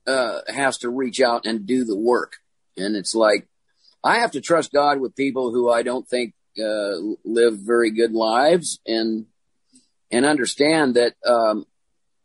uh, 0.07 0.39
has 0.47 0.79
to 0.79 0.89
reach 0.89 1.21
out 1.21 1.45
and 1.45 1.65
do 1.65 1.83
the 1.85 1.97
work. 1.97 2.37
And 2.77 2.95
it's 2.95 3.13
like, 3.13 3.47
I 4.03 4.19
have 4.19 4.31
to 4.31 4.41
trust 4.41 4.71
God 4.71 4.99
with 4.99 5.15
people 5.15 5.51
who 5.51 5.69
I 5.69 5.83
don't 5.83 6.07
think 6.07 6.33
uh, 6.59 6.95
live 7.23 7.57
very 7.59 7.91
good 7.91 8.13
lives 8.13 8.79
and 8.85 9.25
and 10.11 10.25
understand 10.25 10.95
that 10.95 11.13
um, 11.25 11.65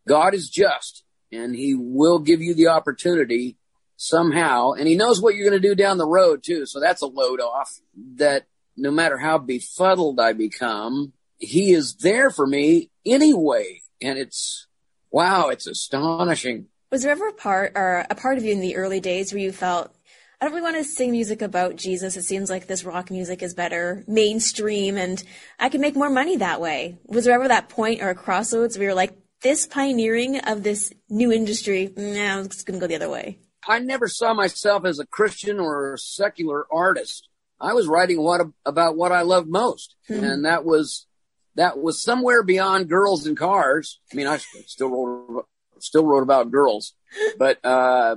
God 0.09 0.35
is 0.35 0.49
just 0.49 1.05
and 1.31 1.55
He 1.55 1.75
will 1.75 2.19
give 2.19 2.41
you 2.41 2.55
the 2.55 2.69
opportunity 2.69 3.57
somehow, 3.97 4.73
and 4.73 4.89
He 4.89 4.97
knows 4.97 5.21
what 5.21 5.35
you're 5.35 5.49
going 5.49 5.61
to 5.61 5.69
do 5.69 5.75
down 5.75 5.99
the 5.99 6.07
road 6.07 6.43
too. 6.43 6.67
So 6.67 6.81
that's 6.81 7.03
a 7.03 7.07
load 7.07 7.41
off. 7.41 7.79
That 8.17 8.47
no 8.77 8.91
matter 8.91 9.19
how 9.19 9.39
befuddled 9.39 10.21
I 10.21 10.33
become, 10.33 11.13
he 11.39 11.73
is 11.73 11.95
there 11.97 12.31
for 12.31 12.47
me 12.47 12.91
anyway. 13.05 13.81
And 14.01 14.19
it's, 14.19 14.67
wow, 15.11 15.49
it's 15.49 15.67
astonishing. 15.67 16.67
Was 16.91 17.03
there 17.03 17.13
ever 17.13 17.29
a 17.29 17.33
part 17.33 17.73
or 17.75 18.07
a 18.09 18.15
part 18.15 18.39
of 18.39 18.45
you 18.45 18.53
in 18.53 18.61
the 18.61 18.77
early 18.77 19.01
days 19.01 19.33
where 19.33 19.43
you 19.43 19.53
felt, 19.53 19.95
I 20.41 20.45
don't 20.45 20.55
really 20.55 20.63
want 20.63 20.77
to 20.77 20.85
sing 20.85 21.11
music 21.13 21.43
about 21.43 21.77
Jesus. 21.77 22.17
It 22.17 22.23
seems 22.23 22.51
like 22.51 22.67
this 22.67 22.85
rock 22.85 23.11
music 23.11 23.43
is 23.43 23.55
better 23.55 24.05
mainstream 24.07 24.97
and 24.97 25.23
I 25.59 25.69
can 25.69 25.81
make 25.81 25.97
more 25.97 26.11
money 26.11 26.37
that 26.37 26.61
way. 26.61 26.99
Was 27.07 27.25
there 27.25 27.35
ever 27.35 27.49
that 27.49 27.69
point 27.71 28.03
or 28.03 28.11
a 28.11 28.15
crossroads 28.15 28.77
where 28.77 28.89
you're 28.89 28.95
like, 28.95 29.17
this 29.43 29.67
pioneering 29.67 30.39
of 30.41 30.63
this 30.63 30.93
new 31.09 31.31
industry, 31.31 31.93
nah, 31.97 32.39
I'm 32.39 32.49
just 32.49 32.67
going 32.67 32.81
to 32.81 32.85
go 32.85 32.89
the 32.89 32.97
other 32.97 33.11
way? 33.11 33.39
I 33.69 33.81
never 33.81 34.09
saw 34.09 34.33
myself 34.33 34.85
as 34.85 34.99
a 34.99 35.07
Christian 35.07 35.61
or 35.61 35.95
a 35.95 35.99
secular 35.99 36.67
artist. 36.73 37.29
I 37.61 37.73
was 37.73 37.87
writing 37.87 38.23
what 38.23 38.43
about 38.65 38.97
what 38.97 39.13
I 39.13 39.23
loved 39.23 39.49
most, 39.49 39.97
hmm. 40.09 40.23
and 40.23 40.45
that 40.45 40.65
was 40.65 41.07
that 41.55 41.79
was 41.79 42.03
somewhere 42.03 42.43
beyond 42.43 42.89
girls 42.89 43.27
and 43.27 43.37
cars. 43.37 44.01
I 44.13 44.17
mean, 44.17 44.27
I 44.27 44.39
still 44.67 44.91
wrote 44.91 45.47
still 45.79 46.05
wrote 46.05 46.23
about 46.23 46.51
girls, 46.51 46.95
but 47.39 47.65
uh, 47.65 48.17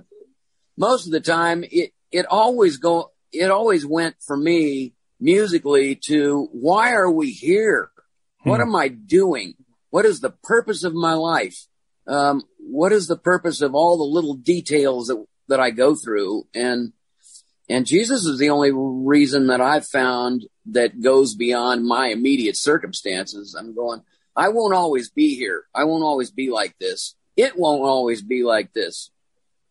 most 0.78 1.06
of 1.06 1.12
the 1.12 1.22
time 1.22 1.64
it 1.72 1.92
it 2.12 2.26
always 2.26 2.78
go 2.78 3.12
it 3.32 3.50
always 3.50 3.86
went 3.86 4.16
for 4.20 4.36
me 4.36 4.94
musically 5.20 5.96
to 5.96 6.50
why 6.52 6.94
are 6.94 7.12
we 7.12 7.32
here? 7.32 7.92
Hmm. 8.44 8.50
What 8.50 8.62
am 8.62 8.76
I 8.76 8.90
doing? 8.90 9.56
What 9.90 10.06
is 10.06 10.20
the 10.20 10.34
purpose 10.44 10.84
of 10.84 10.94
my 10.94 11.14
life? 11.14 11.66
Um, 12.08 12.44
what 12.58 12.92
is 12.92 13.08
the 13.08 13.18
purpose 13.18 13.62
of 13.62 13.76
all 13.76 13.98
the 13.98 14.04
little 14.04 14.34
details 14.34 15.08
that 15.08 15.24
that 15.48 15.60
I 15.60 15.72
go 15.72 15.96
through? 15.96 16.48
And 16.54 16.94
and 17.70 17.86
Jesus 17.86 18.26
is 18.26 18.40
the 18.40 18.50
only 18.50 18.72
reason 18.74 19.48
that 19.48 19.62
I've 19.62 19.86
found 19.86 20.46
that 20.68 21.02
goes 21.02 21.36
beyond 21.36 21.86
my 21.86 22.08
immediate 22.08 22.58
circumstances. 22.58 23.56
I'm 23.58 23.76
going, 23.76 24.02
I 24.36 24.50
won't 24.50 24.74
always 24.74 25.10
be 25.10 25.36
here. 25.36 25.66
I 25.74 25.84
won't 25.84 26.04
always 26.04 26.32
be 26.32 26.50
like 26.50 26.76
this. 26.80 27.16
It 27.38 27.58
won't 27.58 27.84
always 27.84 28.22
be 28.22 28.44
like 28.44 28.74
this. 28.74 29.12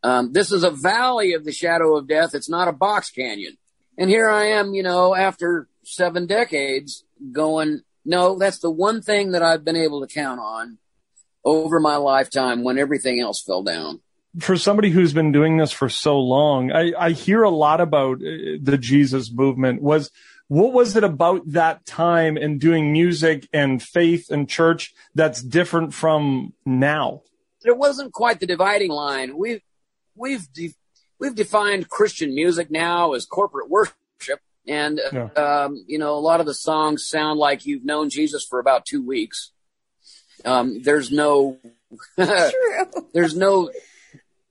Um, 0.03 0.33
this 0.33 0.53
is 0.53 0.63
a 0.63 0.71
valley 0.71 1.33
of 1.33 1.45
the 1.45 1.53
shadow 1.53 1.97
of 1.97 2.07
death. 2.07 2.35
It's 2.35 2.49
not 2.49 2.69
a 2.69 2.73
box 2.73 3.11
canyon. 3.11 3.59
And 3.97 4.09
here 4.09 4.31
I 4.31 4.45
am, 4.45 4.75
you 4.75 4.85
know, 4.85 5.15
after 5.15 5.69
seven 5.83 6.27
decades 6.27 7.05
going, 7.33 7.83
no, 8.05 8.39
that's 8.39 8.61
the 8.61 8.71
one 8.71 9.03
thing 9.03 9.33
that 9.33 9.43
I've 9.43 9.65
been 9.65 9.77
able 9.77 10.07
to 10.07 10.15
count 10.15 10.39
on 10.41 10.79
over 11.45 11.81
my 11.81 11.97
lifetime 11.97 12.63
when 12.63 12.79
everything 12.79 13.21
else 13.21 13.43
fell 13.43 13.65
down. 13.65 14.01
For 14.41 14.57
somebody 14.57 14.91
who's 14.91 15.13
been 15.13 15.33
doing 15.33 15.57
this 15.57 15.73
for 15.73 15.89
so 15.89 16.19
long, 16.19 16.73
I, 16.73 16.93
I 16.99 17.11
hear 17.11 17.43
a 17.43 17.51
lot 17.51 17.81
about 17.81 18.17
uh, 18.17 18.59
the 18.61 18.79
Jesus 18.79 19.33
movement. 19.33 19.83
Was 19.83 20.11
what 20.49 20.73
was 20.73 20.97
it 20.97 21.05
about 21.05 21.43
that 21.53 21.85
time 21.85 22.37
and 22.37 22.59
doing 22.59 22.91
music 22.91 23.49
and 23.53 23.83
faith 23.83 24.31
and 24.31 24.49
church 24.49 24.95
that's 25.15 25.43
different 25.43 25.93
from 25.93 26.55
now? 26.65 27.23
There 27.63 27.75
wasn't 27.75 28.13
quite 28.13 28.41
the 28.41 28.47
dividing 28.47 28.91
line. 28.91 29.37
We've 29.37 29.61
we've 30.15 30.51
de- 30.53 30.75
we've 31.19 31.35
defined 31.35 31.91
Christian 31.91 32.35
music 32.35 32.71
now 32.71 33.13
as 33.13 33.27
corporate 33.27 33.69
worship, 33.69 34.41
and 34.67 35.01
yeah. 35.13 35.25
um, 35.37 35.85
you 35.87 35.99
know 35.99 36.15
a 36.15 36.21
lot 36.21 36.41
of 36.41 36.47
the 36.47 36.55
songs 36.55 37.07
sound 37.07 37.39
like 37.39 37.67
you've 37.67 37.85
known 37.85 38.09
Jesus 38.09 38.45
for 38.45 38.59
about 38.59 38.87
two 38.87 39.05
weeks. 39.05 39.53
Um, 40.47 40.81
there's 40.83 41.13
no 41.13 41.59
there's 42.17 43.37
no 43.37 43.71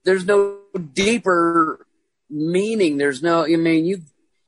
there's 0.08 0.24
no 0.24 0.58
deeper 0.94 1.86
meaning. 2.30 2.96
There's 2.96 3.22
no 3.22 3.44
I 3.44 3.56
mean 3.56 3.84
you 3.84 4.02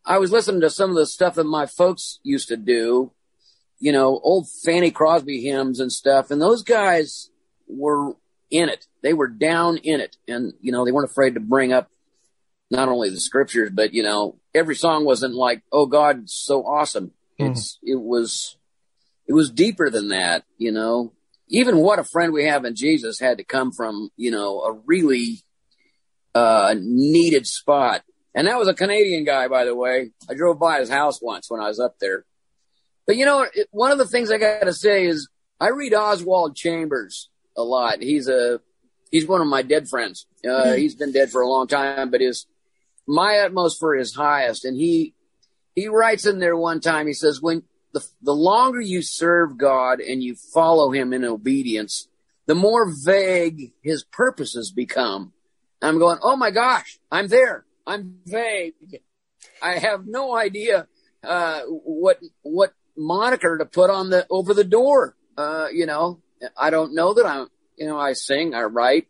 I 0.04 0.18
was 0.18 0.32
listening 0.32 0.62
to 0.62 0.70
some 0.70 0.90
of 0.90 0.96
the 0.96 1.06
stuff 1.06 1.34
that 1.34 1.44
my 1.44 1.66
folks 1.66 2.18
used 2.22 2.48
to 2.48 2.56
do, 2.56 3.12
you 3.78 3.92
know, 3.92 4.18
old 4.22 4.48
Fanny 4.64 4.90
Crosby 4.90 5.42
hymns 5.42 5.80
and 5.80 5.92
stuff. 5.92 6.30
And 6.30 6.40
those 6.40 6.62
guys 6.62 7.30
were 7.68 8.14
in 8.50 8.68
it. 8.68 8.86
They 9.02 9.12
were 9.12 9.28
down 9.28 9.76
in 9.76 10.00
it. 10.00 10.16
And, 10.26 10.54
you 10.60 10.72
know, 10.72 10.84
they 10.84 10.92
weren't 10.92 11.10
afraid 11.10 11.34
to 11.34 11.40
bring 11.40 11.72
up 11.72 11.90
not 12.70 12.88
only 12.88 13.10
the 13.10 13.20
scriptures, 13.20 13.70
but, 13.72 13.94
you 13.94 14.02
know, 14.02 14.36
every 14.54 14.74
song 14.74 15.04
wasn't 15.04 15.34
like, 15.34 15.62
oh, 15.72 15.86
God, 15.86 16.28
so 16.30 16.64
awesome. 16.64 17.12
Mm. 17.38 17.50
It's, 17.50 17.78
it 17.82 18.00
was, 18.00 18.56
it 19.26 19.32
was 19.32 19.50
deeper 19.50 19.90
than 19.90 20.08
that, 20.08 20.44
you 20.56 20.72
know. 20.72 21.12
Even 21.48 21.78
what 21.78 21.98
a 21.98 22.04
friend 22.04 22.32
we 22.32 22.44
have 22.44 22.64
in 22.64 22.76
Jesus 22.76 23.18
had 23.18 23.38
to 23.38 23.44
come 23.44 23.72
from, 23.72 24.10
you 24.16 24.30
know, 24.30 24.60
a 24.60 24.72
really, 24.86 25.42
uh, 26.34 26.74
needed 26.78 27.46
spot 27.46 28.02
and 28.34 28.46
that 28.46 28.58
was 28.58 28.68
a 28.68 28.74
Canadian 28.74 29.24
guy, 29.24 29.48
by 29.48 29.64
the 29.64 29.74
way. 29.74 30.10
I 30.28 30.34
drove 30.34 30.58
by 30.58 30.80
his 30.80 30.88
house 30.88 31.20
once 31.20 31.50
when 31.50 31.60
I 31.60 31.68
was 31.68 31.80
up 31.80 31.98
there. 31.98 32.24
But 33.06 33.16
you 33.16 33.24
know, 33.24 33.46
one 33.70 33.90
of 33.90 33.98
the 33.98 34.06
things 34.06 34.30
I 34.30 34.38
got 34.38 34.62
to 34.62 34.72
say 34.72 35.06
is 35.06 35.28
I 35.58 35.68
read 35.68 35.94
Oswald 35.94 36.54
Chambers 36.54 37.28
a 37.56 37.62
lot. 37.62 38.02
He's 38.02 38.28
a, 38.28 38.60
he's 39.10 39.26
one 39.26 39.40
of 39.40 39.48
my 39.48 39.62
dead 39.62 39.88
friends. 39.88 40.26
Uh, 40.44 40.48
mm-hmm. 40.48 40.78
he's 40.78 40.94
been 40.94 41.12
dead 41.12 41.30
for 41.30 41.40
a 41.40 41.48
long 41.48 41.66
time, 41.66 42.10
but 42.10 42.22
is 42.22 42.46
my 43.06 43.38
utmost 43.38 43.80
for 43.80 43.96
his 43.96 44.14
highest. 44.14 44.64
And 44.64 44.76
he, 44.76 45.14
he 45.74 45.88
writes 45.88 46.24
in 46.24 46.38
there 46.38 46.56
one 46.56 46.80
time, 46.80 47.08
he 47.08 47.14
says, 47.14 47.42
when 47.42 47.64
the, 47.92 48.06
the 48.22 48.34
longer 48.34 48.80
you 48.80 49.02
serve 49.02 49.58
God 49.58 50.00
and 50.00 50.22
you 50.22 50.36
follow 50.36 50.92
him 50.92 51.12
in 51.12 51.24
obedience, 51.24 52.06
the 52.46 52.54
more 52.54 52.92
vague 53.04 53.72
his 53.82 54.04
purposes 54.04 54.70
become. 54.70 55.32
I'm 55.82 55.98
going, 55.98 56.18
oh 56.22 56.36
my 56.36 56.50
gosh, 56.50 56.98
I'm 57.10 57.28
there. 57.28 57.64
I'm 57.86 58.18
vague. 58.26 59.00
I 59.62 59.78
have 59.78 60.06
no 60.06 60.36
idea 60.36 60.86
uh, 61.24 61.62
what 61.66 62.18
what 62.42 62.72
moniker 62.96 63.58
to 63.58 63.64
put 63.64 63.90
on 63.90 64.10
the 64.10 64.26
over 64.30 64.54
the 64.54 64.64
door. 64.64 65.16
Uh, 65.36 65.68
you 65.72 65.86
know, 65.86 66.20
I 66.56 66.70
don't 66.70 66.94
know 66.94 67.14
that 67.14 67.26
I'm. 67.26 67.48
You 67.76 67.86
know, 67.86 67.98
I 67.98 68.12
sing, 68.12 68.54
I 68.54 68.64
write, 68.64 69.06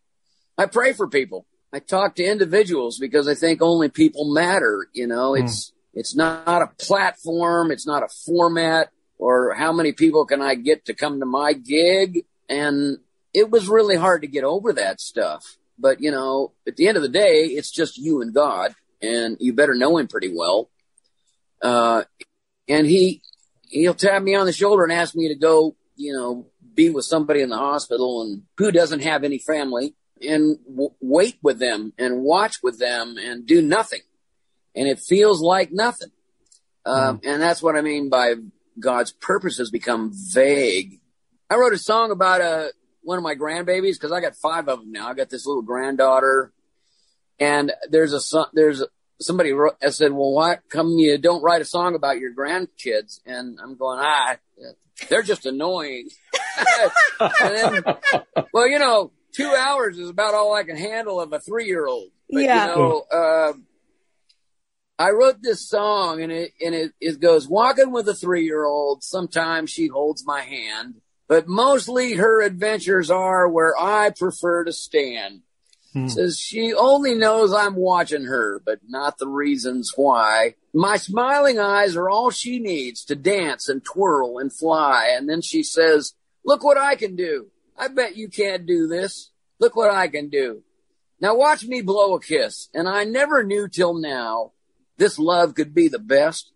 I 0.57 0.67
pray 0.67 0.93
for 0.93 1.09
people. 1.09 1.45
I 1.73 1.81
talk 1.81 2.15
to 2.17 2.25
individuals 2.25 2.99
because 3.00 3.27
I 3.27 3.35
think 3.35 3.61
only 3.61 3.89
people 3.89 4.33
matter. 4.33 4.87
You 4.93 5.09
know, 5.09 5.33
mm. 5.33 5.43
it's 5.43 5.73
it's 5.93 6.15
not 6.15 6.62
a 6.62 6.71
platform, 6.79 7.73
it's 7.73 7.87
not 7.87 8.05
a 8.05 8.09
format, 8.27 8.91
or 9.19 9.55
how 9.55 9.73
many 9.73 9.93
people 9.93 10.25
can 10.25 10.41
I 10.41 10.55
get 10.55 10.85
to 10.87 10.95
come 10.95 11.19
to 11.19 11.27
my 11.27 11.53
gig? 11.53 12.25
And 12.49 12.99
it 13.35 13.50
was 13.50 13.69
really 13.69 13.97
hard 13.97 14.23
to 14.23 14.29
get 14.29 14.45
over 14.45 14.73
that 14.75 15.00
stuff. 15.00 15.57
But, 15.80 16.00
you 16.00 16.10
know, 16.10 16.52
at 16.66 16.76
the 16.76 16.88
end 16.88 16.96
of 16.96 17.02
the 17.02 17.08
day, 17.08 17.46
it's 17.46 17.70
just 17.70 17.96
you 17.96 18.20
and 18.20 18.34
God, 18.34 18.75
and 19.00 19.37
you 19.40 19.52
better 19.52 19.75
know 19.75 19.96
him 19.96 20.08
pretty 20.08 20.32
well. 20.34 20.70
Uh, 21.62 22.04
and 22.68 22.87
he, 22.87 23.22
he'll 23.68 23.94
tap 23.94 24.22
me 24.22 24.34
on 24.34 24.46
the 24.46 24.52
shoulder 24.52 24.84
and 24.84 24.92
ask 24.92 25.14
me 25.14 25.28
to 25.28 25.34
go, 25.34 25.76
you 25.96 26.12
know, 26.12 26.46
be 26.75 26.90
with 26.90 27.04
somebody 27.04 27.40
in 27.40 27.49
the 27.49 27.56
hospital 27.56 28.22
and 28.22 28.42
who 28.56 28.70
doesn't 28.70 29.02
have 29.02 29.25
any 29.25 29.38
family 29.38 29.94
and 30.26 30.58
w- 30.68 30.94
wait 31.00 31.38
with 31.42 31.58
them 31.58 31.92
and 31.99 32.22
watch 32.22 32.62
with 32.62 32.78
them 32.78 33.16
and 33.18 33.46
do 33.46 33.60
nothing. 33.62 34.00
And 34.75 34.87
it 34.87 35.00
feels 35.00 35.40
like 35.40 35.72
nothing. 35.72 36.10
Um, 36.87 37.18
mm. 37.18 37.26
and 37.26 37.42
that's 37.42 37.62
what 37.62 37.76
I 37.76 37.80
mean 37.82 38.08
by 38.08 38.34
God's 38.78 39.12
purposes 39.12 39.70
become 39.70 40.12
vague. 40.14 41.00
I 41.50 41.56
wrote 41.56 41.72
a 41.72 41.78
song 41.78 42.10
about 42.10 42.40
a, 42.40 42.72
one 43.02 43.19
of 43.19 43.25
my 43.25 43.35
grandbabies 43.35 43.95
because 43.95 44.12
I 44.12 44.21
got 44.21 44.37
five 44.37 44.69
of 44.69 44.80
them 44.80 44.92
now. 44.92 45.09
I 45.09 45.14
got 45.14 45.30
this 45.30 45.47
little 45.47 45.62
granddaughter, 45.62 46.52
and 47.38 47.73
there's 47.90 48.12
a 48.12 48.21
son. 48.21 48.47
There's 48.52 48.83
a, 48.83 48.87
somebody 49.21 49.52
wrote, 49.52 49.76
I 49.83 49.90
said, 49.90 50.12
"Well, 50.12 50.33
why 50.33 50.59
come 50.69 50.99
you 50.99 51.19
don't 51.19 51.42
write 51.42 51.62
a 51.62 51.66
song 51.66 51.95
about 51.95 52.19
your 52.19 52.35
grandkids?" 52.35 53.21
And 53.26 53.59
I'm 53.62 53.76
going, 53.76 53.99
"Ah, 54.00 54.37
they're 55.09 55.23
just 55.23 55.47
annoying." 55.47 56.09
then, 57.40 57.85
well, 58.52 58.69
you 58.69 58.78
know, 58.78 59.12
two 59.33 59.54
hours 59.54 59.99
is 59.99 60.11
about 60.11 60.35
all 60.35 60.54
I 60.54 60.64
can 60.64 60.76
handle 60.76 61.21
of 61.21 61.33
a 61.33 61.40
three 61.40 61.66
year 61.66 61.87
old. 61.87 62.11
Yeah. 62.28 62.71
You 62.71 62.76
know, 62.76 63.04
uh, 63.12 63.52
I 64.99 65.11
wrote 65.11 65.40
this 65.40 65.66
song 65.66 66.23
and 66.23 66.30
it 66.30 66.52
and 66.61 66.75
it, 66.75 66.92
it 67.00 67.21
goes 67.21 67.49
walking 67.49 67.90
with 67.90 68.09
a 68.09 68.14
three 68.14 68.45
year 68.45 68.64
old. 68.64 69.02
Sometimes 69.02 69.71
she 69.71 69.87
holds 69.87 70.26
my 70.26 70.42
hand 70.42 71.00
but 71.30 71.46
mostly 71.46 72.14
her 72.14 72.42
adventures 72.42 73.08
are 73.08 73.49
where 73.49 73.72
I 73.80 74.10
prefer 74.10 74.64
to 74.64 74.72
stand. 74.72 75.42
Hmm. 75.92 76.08
Says 76.08 76.40
she 76.40 76.75
only 76.75 77.14
knows 77.14 77.52
I'm 77.52 77.76
watching 77.76 78.25
her, 78.25 78.60
but 78.66 78.80
not 78.88 79.18
the 79.18 79.28
reasons 79.28 79.92
why. 79.94 80.56
My 80.75 80.96
smiling 80.96 81.60
eyes 81.60 81.94
are 81.94 82.10
all 82.10 82.30
she 82.32 82.58
needs 82.58 83.04
to 83.04 83.14
dance 83.14 83.68
and 83.68 83.84
twirl 83.84 84.38
and 84.38 84.52
fly. 84.52 85.14
And 85.16 85.28
then 85.28 85.40
she 85.40 85.62
says, 85.62 86.14
look 86.44 86.64
what 86.64 86.76
I 86.76 86.96
can 86.96 87.14
do. 87.14 87.52
I 87.78 87.87
bet 87.87 88.16
you 88.16 88.28
can't 88.28 88.66
do 88.66 88.88
this. 88.88 89.30
Look 89.60 89.76
what 89.76 89.92
I 89.92 90.08
can 90.08 90.30
do. 90.30 90.64
Now 91.20 91.37
watch 91.37 91.64
me 91.64 91.80
blow 91.80 92.16
a 92.16 92.20
kiss. 92.20 92.68
And 92.75 92.88
I 92.88 93.04
never 93.04 93.44
knew 93.44 93.68
till 93.68 93.94
now 93.94 94.50
this 94.96 95.16
love 95.16 95.54
could 95.54 95.75
be 95.75 95.87
the 95.87 96.00
best 96.00 96.50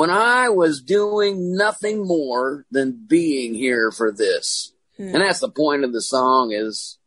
when 0.00 0.08
I 0.08 0.48
was 0.48 0.80
doing 0.80 1.54
nothing 1.54 2.06
more 2.06 2.64
than 2.70 3.04
being 3.06 3.54
here 3.54 3.92
for 3.92 4.10
this. 4.10 4.72
Hmm. 4.96 5.08
And 5.08 5.16
that's 5.16 5.40
the 5.40 5.50
point 5.50 5.84
of 5.84 5.92
the 5.92 6.00
song 6.00 6.52
is 6.52 6.98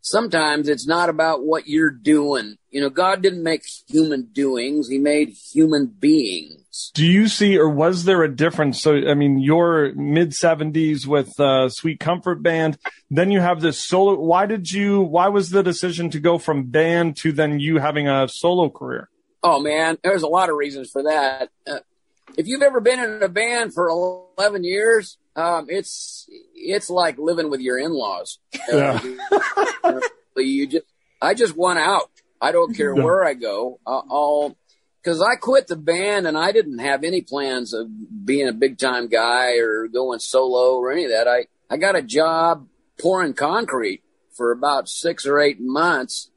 sometimes 0.00 0.68
it's 0.68 0.84
not 0.84 1.08
about 1.08 1.44
what 1.44 1.68
you're 1.68 1.92
doing. 1.92 2.56
You 2.70 2.80
know, 2.80 2.90
God 2.90 3.22
didn't 3.22 3.44
make 3.44 3.62
human 3.88 4.30
doings. 4.32 4.88
He 4.88 4.98
made 4.98 5.36
human 5.52 5.86
beings. 5.86 6.90
Do 6.94 7.06
you 7.06 7.28
see, 7.28 7.56
or 7.56 7.68
was 7.68 8.06
there 8.06 8.24
a 8.24 8.34
difference? 8.34 8.82
So, 8.82 8.96
I 8.96 9.14
mean, 9.14 9.38
your 9.38 9.92
mid 9.94 10.34
seventies 10.34 11.06
with 11.06 11.38
uh, 11.38 11.68
Sweet 11.68 12.00
Comfort 12.00 12.42
Band, 12.42 12.76
then 13.08 13.30
you 13.30 13.38
have 13.38 13.60
this 13.60 13.78
solo. 13.78 14.16
Why 14.16 14.46
did 14.46 14.68
you, 14.68 15.00
why 15.00 15.28
was 15.28 15.50
the 15.50 15.62
decision 15.62 16.10
to 16.10 16.18
go 16.18 16.38
from 16.38 16.72
band 16.72 17.18
to 17.18 17.30
then 17.30 17.60
you 17.60 17.78
having 17.78 18.08
a 18.08 18.26
solo 18.26 18.68
career? 18.68 19.10
Oh 19.44 19.60
man, 19.60 19.98
there's 20.02 20.24
a 20.24 20.28
lot 20.28 20.50
of 20.50 20.56
reasons 20.56 20.90
for 20.90 21.04
that. 21.04 21.50
Uh, 21.64 21.78
if 22.36 22.46
you've 22.46 22.62
ever 22.62 22.80
been 22.80 23.00
in 23.00 23.22
a 23.22 23.28
band 23.28 23.74
for 23.74 23.88
11 23.88 24.64
years, 24.64 25.18
um, 25.36 25.66
it's, 25.68 26.28
it's 26.54 26.90
like 26.90 27.18
living 27.18 27.50
with 27.50 27.60
your 27.60 27.78
in-laws. 27.78 28.38
Uh, 28.72 28.98
yeah. 29.84 30.00
you 30.36 30.66
just, 30.66 30.84
I 31.20 31.34
just 31.34 31.56
want 31.56 31.78
out. 31.78 32.10
I 32.40 32.52
don't 32.52 32.74
care 32.74 32.96
yeah. 32.96 33.04
where 33.04 33.24
I 33.24 33.34
go. 33.34 33.80
I'll, 33.86 34.56
cause 35.04 35.20
I 35.20 35.36
quit 35.36 35.68
the 35.68 35.76
band 35.76 36.26
and 36.26 36.36
I 36.36 36.52
didn't 36.52 36.78
have 36.78 37.04
any 37.04 37.22
plans 37.22 37.72
of 37.72 37.88
being 38.24 38.48
a 38.48 38.52
big 38.52 38.78
time 38.78 39.08
guy 39.08 39.58
or 39.58 39.88
going 39.88 40.18
solo 40.18 40.76
or 40.76 40.92
any 40.92 41.04
of 41.04 41.10
that. 41.10 41.28
I, 41.28 41.46
I 41.70 41.76
got 41.76 41.96
a 41.96 42.02
job 42.02 42.66
pouring 43.00 43.34
concrete 43.34 44.02
for 44.36 44.52
about 44.52 44.88
six 44.88 45.26
or 45.26 45.38
eight 45.40 45.60
months. 45.60 46.30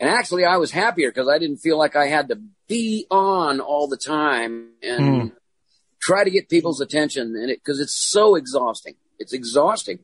And 0.00 0.10
actually 0.10 0.44
I 0.44 0.56
was 0.56 0.70
happier 0.70 1.10
because 1.10 1.28
I 1.28 1.38
didn't 1.38 1.58
feel 1.58 1.78
like 1.78 1.96
I 1.96 2.06
had 2.06 2.28
to 2.28 2.40
be 2.72 3.06
on 3.10 3.60
all 3.60 3.86
the 3.86 3.98
time 3.98 4.70
and 4.82 5.00
mm. 5.00 5.32
try 6.00 6.24
to 6.24 6.30
get 6.30 6.48
people's 6.48 6.80
attention 6.80 7.36
and 7.36 7.50
it, 7.50 7.62
cause 7.62 7.80
it's 7.80 7.94
so 7.94 8.34
exhausting. 8.34 8.94
It's 9.18 9.34
exhausting. 9.34 9.98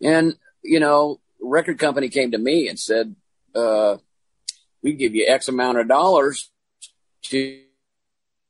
And, 0.00 0.36
you 0.62 0.78
know, 0.78 1.20
record 1.40 1.80
company 1.80 2.08
came 2.08 2.30
to 2.30 2.38
me 2.38 2.68
and 2.68 2.78
said, 2.78 3.16
uh, 3.56 3.96
we 4.84 4.92
give 4.92 5.16
you 5.16 5.26
X 5.28 5.48
amount 5.48 5.78
of 5.78 5.88
dollars 5.88 6.48
to, 7.24 7.60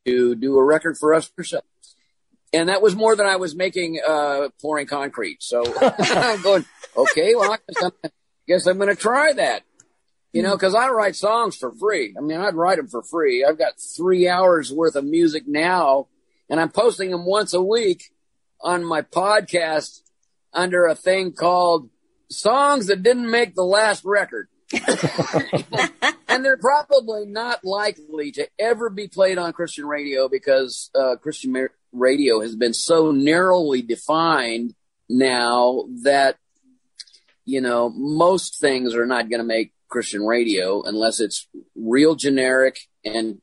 to 0.04 0.34
do 0.34 0.58
a 0.58 0.62
record 0.62 0.98
for 0.98 1.14
us 1.14 1.30
yourself. 1.38 1.64
And 2.52 2.68
that 2.68 2.82
was 2.82 2.94
more 2.94 3.16
than 3.16 3.26
I 3.26 3.36
was 3.36 3.56
making, 3.56 4.00
uh, 4.06 4.48
pouring 4.60 4.86
concrete. 4.86 5.42
So 5.42 5.62
I'm 5.80 6.42
going, 6.42 6.66
okay, 6.94 7.34
well, 7.34 7.52
I 7.52 7.56
guess 7.66 7.82
I'm, 7.82 8.10
guess 8.46 8.66
I'm 8.66 8.76
going 8.76 8.94
to 8.94 9.00
try 9.00 9.32
that. 9.32 9.62
You 10.32 10.42
know, 10.42 10.56
cause 10.56 10.74
I 10.76 10.88
write 10.90 11.16
songs 11.16 11.56
for 11.56 11.72
free. 11.72 12.14
I 12.16 12.20
mean, 12.20 12.38
I'd 12.38 12.54
write 12.54 12.76
them 12.76 12.86
for 12.86 13.02
free. 13.02 13.44
I've 13.44 13.58
got 13.58 13.80
three 13.80 14.28
hours 14.28 14.72
worth 14.72 14.94
of 14.94 15.04
music 15.04 15.44
now 15.46 16.06
and 16.48 16.60
I'm 16.60 16.70
posting 16.70 17.10
them 17.10 17.24
once 17.24 17.54
a 17.54 17.62
week 17.62 18.10
on 18.60 18.84
my 18.84 19.02
podcast 19.02 20.02
under 20.52 20.86
a 20.86 20.94
thing 20.94 21.32
called 21.32 21.88
songs 22.28 22.88
that 22.88 23.02
didn't 23.02 23.30
make 23.30 23.54
the 23.54 23.62
last 23.62 24.04
record. 24.04 24.48
and 26.28 26.44
they're 26.44 26.56
probably 26.56 27.26
not 27.26 27.64
likely 27.64 28.32
to 28.32 28.48
ever 28.58 28.90
be 28.90 29.08
played 29.08 29.38
on 29.38 29.52
Christian 29.52 29.86
radio 29.86 30.28
because 30.28 30.90
uh, 30.94 31.16
Christian 31.16 31.68
radio 31.92 32.40
has 32.40 32.56
been 32.56 32.74
so 32.74 33.10
narrowly 33.10 33.82
defined 33.82 34.74
now 35.08 35.84
that 36.04 36.36
you 37.44 37.60
know 37.60 37.88
most 37.90 38.60
things 38.60 38.94
are 38.94 39.06
not 39.06 39.28
going 39.28 39.40
to 39.40 39.46
make 39.46 39.72
Christian 39.90 40.24
radio 40.24 40.82
unless 40.82 41.20
it's 41.20 41.46
real 41.76 42.14
generic 42.14 42.78
and 43.04 43.40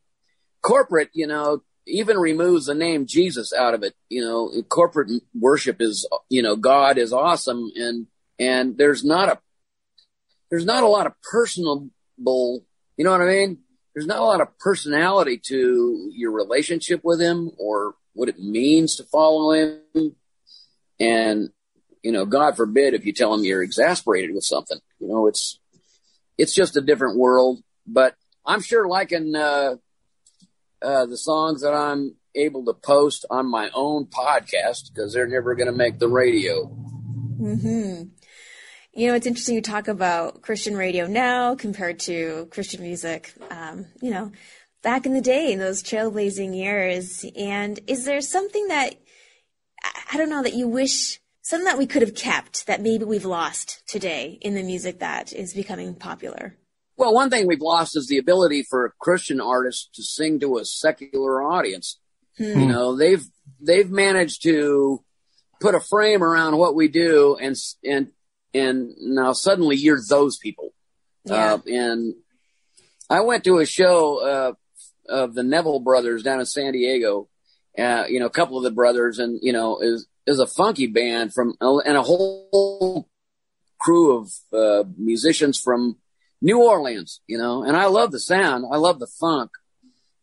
corporate. 0.61 1.09
You 1.13 1.27
know, 1.27 1.63
even 1.85 2.17
removes 2.17 2.65
the 2.65 2.73
name 2.73 3.05
Jesus 3.05 3.53
out 3.53 3.73
of 3.73 3.83
it. 3.83 3.93
You 4.09 4.21
know, 4.21 4.51
corporate 4.69 5.11
worship 5.39 5.81
is 5.81 6.07
you 6.29 6.41
know 6.41 6.55
God 6.55 6.97
is 6.97 7.13
awesome 7.13 7.71
and 7.75 8.07
and 8.39 8.77
there's 8.77 9.03
not 9.03 9.29
a 9.29 9.39
there's 10.49 10.65
not 10.65 10.83
a 10.83 10.87
lot 10.87 11.07
of 11.07 11.13
personable, 11.23 12.65
you 12.95 13.03
know 13.03 13.11
what 13.11 13.21
I 13.21 13.25
mean? 13.25 13.59
There's 13.93 14.07
not 14.07 14.19
a 14.19 14.25
lot 14.25 14.41
of 14.41 14.57
personality 14.59 15.39
to 15.47 16.11
your 16.13 16.31
relationship 16.31 17.03
with 17.03 17.19
him 17.19 17.51
or 17.57 17.95
what 18.13 18.29
it 18.29 18.39
means 18.39 18.95
to 18.95 19.03
follow 19.03 19.51
him. 19.51 20.15
And, 20.99 21.49
you 22.03 22.11
know, 22.11 22.25
God 22.25 22.55
forbid 22.55 22.93
if 22.93 23.05
you 23.05 23.13
tell 23.13 23.33
him 23.33 23.43
you're 23.43 23.63
exasperated 23.63 24.33
with 24.33 24.43
something, 24.43 24.79
you 24.99 25.07
know, 25.07 25.27
it's, 25.27 25.59
it's 26.37 26.53
just 26.53 26.77
a 26.77 26.81
different 26.81 27.17
world, 27.17 27.61
but 27.85 28.15
I'm 28.45 28.61
sure 28.61 28.87
liking, 28.87 29.35
uh, 29.35 29.75
uh, 30.81 31.05
the 31.05 31.17
songs 31.17 31.61
that 31.61 31.73
I'm 31.73 32.15
able 32.35 32.63
to 32.65 32.73
post 32.73 33.25
on 33.29 33.49
my 33.49 33.69
own 33.73 34.05
podcast 34.05 34.93
because 34.93 35.13
they're 35.13 35.27
never 35.27 35.55
going 35.55 35.67
to 35.67 35.73
make 35.73 35.99
the 35.99 36.07
radio. 36.07 36.65
Hmm. 36.65 38.03
You 38.93 39.07
know, 39.07 39.13
it's 39.13 39.27
interesting 39.27 39.55
you 39.55 39.61
talk 39.61 39.87
about 39.87 40.41
Christian 40.41 40.75
radio 40.75 41.05
now 41.05 41.55
compared 41.55 41.99
to 42.01 42.47
Christian 42.51 42.81
music, 42.81 43.33
um, 43.51 43.85
you 44.01 44.09
know, 44.09 44.31
back 44.81 45.05
in 45.05 45.13
the 45.13 45.21
day 45.21 45.51
in 45.51 45.59
those 45.59 45.83
trailblazing 45.83 46.55
years. 46.55 47.23
And 47.37 47.79
is 47.87 48.05
there 48.05 48.21
something 48.21 48.67
that, 48.69 48.95
I 50.11 50.17
don't 50.17 50.29
know, 50.29 50.41
that 50.41 50.55
you 50.55 50.67
wish, 50.67 51.19
something 51.47 51.63
that 51.63 51.77
we 51.77 51.87
could 51.87 52.01
have 52.01 52.13
kept 52.13 52.67
that 52.67 52.81
maybe 52.81 53.05
we've 53.05 53.23
lost 53.23 53.81
today 53.87 54.37
in 54.41 54.53
the 54.53 54.63
music 54.63 54.99
that 54.99 55.31
is 55.31 55.53
becoming 55.53 55.95
popular? 55.95 56.57
Well, 56.97 57.13
one 57.13 57.29
thing 57.29 57.47
we've 57.47 57.61
lost 57.61 57.95
is 57.95 58.07
the 58.07 58.17
ability 58.17 58.63
for 58.69 58.83
a 58.83 58.91
Christian 58.99 59.39
artist 59.39 59.91
to 59.93 60.03
sing 60.03 60.41
to 60.41 60.57
a 60.57 60.65
secular 60.65 61.41
audience. 61.41 61.99
Hmm. 62.37 62.59
You 62.59 62.65
know, 62.65 62.97
they've, 62.97 63.23
they've 63.61 63.89
managed 63.89 64.43
to 64.43 65.01
put 65.61 65.73
a 65.73 65.79
frame 65.79 66.21
around 66.21 66.57
what 66.57 66.75
we 66.75 66.89
do 66.89 67.37
and, 67.39 67.55
and 67.81 68.09
and 68.53 68.93
now 68.99 69.31
suddenly 69.33 69.77
you're 69.77 70.01
those 70.09 70.37
people. 70.37 70.73
Yeah. 71.23 71.53
Uh, 71.53 71.59
and 71.67 72.15
I 73.09 73.21
went 73.21 73.43
to 73.45 73.59
a 73.59 73.65
show 73.65 74.17
uh, 74.25 74.53
of 75.07 75.33
the 75.33 75.43
Neville 75.43 75.79
brothers 75.79 76.23
down 76.23 76.39
in 76.39 76.45
San 76.45 76.73
Diego. 76.73 77.29
Uh, 77.77 78.05
you 78.09 78.19
know, 78.19 78.25
a 78.25 78.31
couple 78.31 78.57
of 78.57 78.63
the 78.63 78.71
brothers, 78.71 79.19
and 79.19 79.39
you 79.41 79.53
know, 79.53 79.79
is 79.79 80.07
is 80.27 80.39
a 80.39 80.45
funky 80.45 80.85
band 80.85 81.33
from 81.33 81.55
and 81.59 81.97
a 81.97 82.03
whole 82.03 83.09
crew 83.79 84.17
of 84.17 84.31
uh, 84.53 84.83
musicians 84.97 85.59
from 85.59 85.97
New 86.41 86.61
Orleans. 86.61 87.21
You 87.27 87.39
know, 87.39 87.63
and 87.63 87.75
I 87.75 87.85
love 87.85 88.11
the 88.11 88.19
sound, 88.19 88.65
I 88.71 88.77
love 88.77 88.99
the 88.99 89.07
funk, 89.07 89.49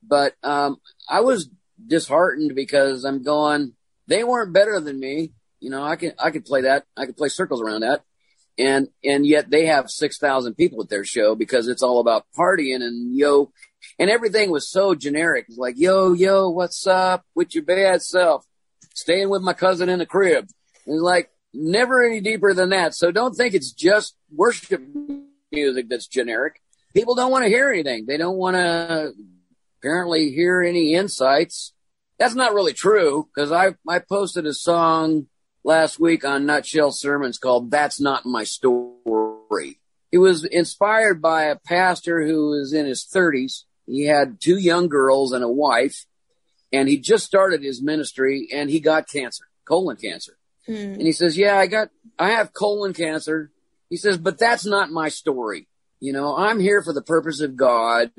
but 0.07 0.35
um, 0.45 0.77
I 1.09 1.21
was 1.21 1.51
disheartened 1.85 2.55
because 2.55 3.05
I'm 3.05 3.23
going. 3.23 3.73
They 4.07 4.23
weren't 4.23 4.53
better 4.53 4.81
than 4.81 5.01
me. 5.01 5.33
You 5.61 5.71
know, 5.71 5.83
I 5.83 5.97
can 5.97 6.13
I 6.23 6.31
could 6.31 6.45
play 6.45 6.63
that. 6.63 6.85
I 6.97 7.07
could 7.07 7.17
play 7.17 7.29
circles 7.29 7.63
around 7.63 7.81
that 7.81 8.03
and 8.59 8.89
and 9.03 9.27
yet 9.27 9.51
they 9.51 9.67
have 9.67 9.91
six 9.91 10.19
thousand 10.19 10.55
people 10.55 10.83
at 10.83 10.89
their 10.89 11.05
show 11.05 11.35
because 11.35 11.69
it's 11.69 11.83
all 11.83 12.01
about 12.01 12.27
partying 12.37 12.83
and 12.83 13.17
yo, 13.17 13.53
and 13.99 14.11
everything 14.11 14.51
was 14.51 14.71
so 14.71 14.95
generic. 14.95 15.47
It's 15.49 15.59
like 15.59 15.75
yo 15.77 16.13
yo, 16.13 16.51
what's 16.51 16.87
up 16.87 17.25
with 17.35 17.55
your 17.55 17.65
bad 17.65 18.03
self? 18.03 18.45
Staying 18.95 19.29
with 19.29 19.43
my 19.43 19.53
cousin 19.53 19.89
in 19.89 19.99
the 19.99 20.07
crib. 20.07 20.47
It's 20.87 21.03
like 21.03 21.31
never 21.53 22.03
any 22.03 22.21
deeper 22.21 22.55
than 22.55 22.71
that. 22.71 22.95
So 22.95 23.11
don't 23.11 23.35
think 23.35 23.55
it's 23.55 23.73
just 23.73 24.17
worship 24.35 24.83
music 25.53 25.89
that's 25.89 26.07
generic. 26.07 26.61
People 26.95 27.15
don't 27.15 27.31
want 27.31 27.45
to 27.45 27.51
hear 27.51 27.71
anything. 27.71 28.07
They 28.07 28.17
don't 28.17 28.37
want 28.37 28.57
to 28.57 29.13
apparently 29.79 30.31
hear 30.31 30.63
any 30.63 30.95
insights. 30.95 31.73
That's 32.19 32.35
not 32.35 32.55
really 32.55 32.73
true 32.73 33.29
because 33.35 33.53
I 33.53 33.75
I 33.89 33.99
posted 33.99 34.47
a 34.47 34.55
song 34.55 35.27
last 35.65 35.99
week 35.99 36.25
on 36.25 36.47
Nutshell 36.47 36.93
Sermons 36.93 37.39
called 37.39 37.71
That's 37.71 38.01
Not 38.01 38.27
My 38.27 38.45
Story. 38.45 39.81
It 40.13 40.19
was 40.19 40.45
inspired 40.45 41.21
by 41.21 41.45
a 41.45 41.57
pastor 41.57 42.25
who 42.25 42.51
was 42.51 42.73
in 42.73 42.87
his 42.87 43.05
30s. 43.05 43.65
He 43.87 44.07
had 44.07 44.41
two 44.41 44.59
young 44.59 44.89
girls 44.89 45.33
and 45.33 45.43
a 45.43 45.49
wife, 45.49 46.07
and 46.75 46.89
he 46.89 46.99
just 46.99 47.25
started 47.25 47.63
his 47.63 47.81
ministry 47.81 48.49
and 48.53 48.69
he 48.69 48.81
got 48.81 49.09
cancer, 49.09 49.45
colon 49.65 49.97
cancer. 49.97 50.37
Hmm. 50.67 50.75
And 50.75 51.03
he 51.03 51.13
says, 51.13 51.39
Yeah, 51.39 51.57
I 51.57 51.67
got, 51.67 51.91
I 52.19 52.31
have 52.31 52.53
colon 52.53 52.93
cancer. 52.93 53.53
He 53.91 53.97
says, 53.97 54.19
But 54.19 54.39
that's 54.39 54.67
not 54.67 54.91
my 54.91 55.09
story. 55.09 55.69
You 56.01 56.13
know, 56.13 56.37
I'm 56.37 56.59
here 56.59 56.83
for 56.83 56.93
the 56.93 57.03
purpose 57.03 57.41
of 57.41 57.57
God. 57.57 58.11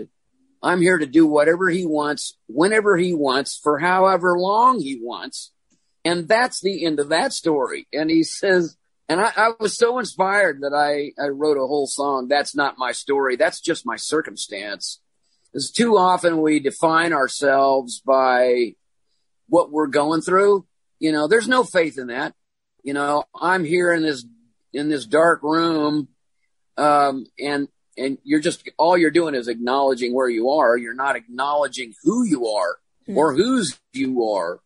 I'm 0.63 0.81
here 0.81 0.97
to 0.97 1.05
do 1.05 1.27
whatever 1.27 1.69
he 1.69 1.85
wants, 1.85 2.37
whenever 2.47 2.97
he 2.97 3.13
wants, 3.13 3.59
for 3.61 3.79
however 3.79 4.39
long 4.39 4.79
he 4.79 4.99
wants. 4.99 5.51
And 6.03 6.27
that's 6.27 6.61
the 6.61 6.85
end 6.85 6.99
of 6.99 7.09
that 7.09 7.33
story. 7.33 7.87
And 7.91 8.09
he 8.09 8.23
says, 8.23 8.77
and 9.09 9.19
I, 9.21 9.31
I, 9.35 9.51
was 9.59 9.77
so 9.77 9.99
inspired 9.99 10.61
that 10.61 10.73
I, 10.73 11.11
I 11.21 11.27
wrote 11.27 11.57
a 11.57 11.67
whole 11.67 11.85
song. 11.87 12.27
That's 12.27 12.55
not 12.55 12.79
my 12.79 12.91
story. 12.91 13.35
That's 13.35 13.61
just 13.61 13.85
my 13.85 13.97
circumstance. 13.97 14.99
Because 15.55 15.71
too 15.71 15.95
often 15.95 16.41
we 16.41 16.59
define 16.59 17.13
ourselves 17.13 18.01
by 18.01 18.75
what 19.47 19.71
we're 19.71 19.87
going 19.87 20.19
through. 20.19 20.65
You 20.99 21.13
know, 21.13 21.29
there's 21.29 21.47
no 21.47 21.63
faith 21.63 21.97
in 21.97 22.07
that. 22.07 22.35
You 22.83 22.91
know, 22.91 23.23
I'm 23.33 23.63
here 23.63 23.93
in 23.93 24.03
this, 24.03 24.25
in 24.73 24.89
this 24.89 25.05
dark 25.05 25.43
room. 25.43 26.09
Um, 26.75 27.27
and, 27.39 27.69
and 27.97 28.17
you're 28.25 28.41
just, 28.41 28.69
all 28.77 28.97
you're 28.97 29.11
doing 29.11 29.33
is 29.33 29.47
acknowledging 29.47 30.13
where 30.13 30.27
you 30.27 30.49
are. 30.49 30.75
You're 30.75 30.93
not 30.93 31.15
acknowledging 31.15 31.93
who 32.03 32.25
you 32.25 32.47
are 32.47 32.75
mm. 33.07 33.15
or 33.15 33.33
whose 33.33 33.79
you 33.93 34.25
are. 34.25 34.59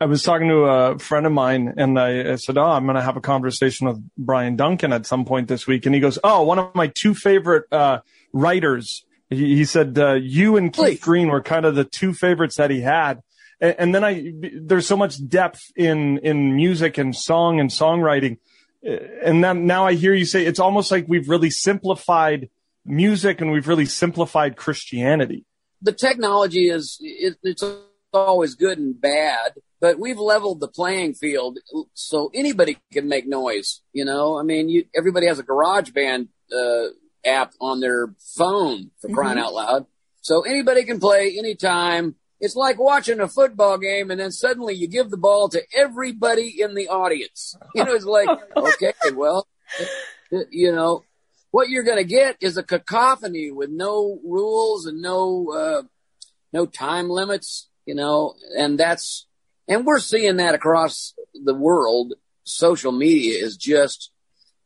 I 0.00 0.06
was 0.06 0.22
talking 0.22 0.46
to 0.46 0.58
a 0.58 0.98
friend 1.00 1.26
of 1.26 1.32
mine 1.32 1.74
and 1.76 1.98
I, 1.98 2.34
I 2.34 2.36
said, 2.36 2.56
Oh, 2.56 2.66
I'm 2.66 2.84
going 2.84 2.94
to 2.94 3.02
have 3.02 3.16
a 3.16 3.20
conversation 3.20 3.88
with 3.88 4.00
Bryan 4.16 4.54
Duncan 4.54 4.92
at 4.92 5.06
some 5.06 5.24
point 5.24 5.48
this 5.48 5.66
week. 5.66 5.86
And 5.86 5.94
he 5.94 6.00
goes, 6.00 6.20
Oh, 6.22 6.44
one 6.44 6.60
of 6.60 6.72
my 6.76 6.86
two 6.86 7.14
favorite, 7.16 7.64
uh, 7.72 7.98
writers. 8.32 9.02
He, 9.30 9.56
he 9.56 9.64
said, 9.64 9.98
uh, 9.98 10.14
you 10.14 10.56
and 10.56 10.72
Keith. 10.72 11.00
Green 11.00 11.28
were 11.28 11.42
kind 11.42 11.64
of 11.64 11.74
the 11.74 11.84
two 11.84 12.12
favorites 12.12 12.56
that 12.56 12.70
he 12.70 12.80
had. 12.80 13.20
And, 13.60 13.74
and 13.78 13.94
then 13.94 14.04
I, 14.04 14.32
there's 14.60 14.86
so 14.86 14.96
much 14.96 15.26
depth 15.28 15.62
in, 15.76 16.18
in 16.18 16.56
music 16.56 16.98
and 16.98 17.14
song 17.14 17.60
and 17.60 17.70
songwriting. 17.70 18.38
And 18.82 19.42
then 19.42 19.66
now 19.66 19.86
I 19.86 19.94
hear 19.94 20.14
you 20.14 20.24
say 20.24 20.46
it's 20.46 20.60
almost 20.60 20.90
like 20.90 21.06
we've 21.08 21.28
really 21.28 21.50
simplified 21.50 22.50
music 22.84 23.40
and 23.40 23.50
we've 23.50 23.66
really 23.66 23.86
simplified 23.86 24.56
Christianity. 24.56 25.44
The 25.82 25.92
technology 25.92 26.68
is, 26.68 26.98
it, 27.00 27.36
it's 27.42 27.64
always 28.12 28.54
good 28.54 28.78
and 28.78 28.98
bad 29.00 29.54
but 29.80 29.98
we've 29.98 30.18
leveled 30.18 30.60
the 30.60 30.68
playing 30.68 31.14
field 31.14 31.58
so 31.94 32.30
anybody 32.34 32.78
can 32.92 33.08
make 33.08 33.26
noise. 33.26 33.82
You 33.92 34.04
know, 34.04 34.38
I 34.38 34.42
mean, 34.42 34.68
you, 34.68 34.84
everybody 34.94 35.26
has 35.26 35.38
a 35.38 35.42
GarageBand 35.42 36.28
uh, 36.52 36.88
app 37.26 37.52
on 37.60 37.80
their 37.80 38.14
phone 38.36 38.90
for 39.00 39.08
crying 39.08 39.36
mm-hmm. 39.36 39.46
out 39.46 39.54
loud. 39.54 39.86
So 40.20 40.42
anybody 40.42 40.84
can 40.84 40.98
play 40.98 41.36
anytime. 41.38 42.16
It's 42.40 42.56
like 42.56 42.78
watching 42.78 43.20
a 43.20 43.28
football 43.28 43.78
game 43.78 44.10
and 44.10 44.20
then 44.20 44.32
suddenly 44.32 44.74
you 44.74 44.88
give 44.88 45.10
the 45.10 45.16
ball 45.16 45.48
to 45.50 45.62
everybody 45.74 46.60
in 46.60 46.74
the 46.74 46.88
audience. 46.88 47.56
You 47.74 47.84
know, 47.84 47.94
it's 47.94 48.04
like, 48.04 48.28
okay, 48.56 48.92
well, 49.14 49.46
you 50.50 50.72
know, 50.72 51.04
what 51.50 51.68
you're 51.68 51.84
going 51.84 51.98
to 51.98 52.04
get 52.04 52.36
is 52.40 52.56
a 52.56 52.62
cacophony 52.62 53.50
with 53.50 53.70
no 53.70 54.18
rules 54.24 54.86
and 54.86 55.00
no, 55.00 55.50
uh, 55.52 55.82
no 56.52 56.66
time 56.66 57.08
limits, 57.08 57.68
you 57.86 57.94
know, 57.94 58.34
and 58.56 58.78
that's, 58.78 59.26
and 59.68 59.86
we're 59.86 60.00
seeing 60.00 60.36
that 60.36 60.54
across 60.54 61.14
the 61.34 61.54
world. 61.54 62.14
Social 62.44 62.92
media 62.92 63.42
is 63.42 63.56
just 63.56 64.10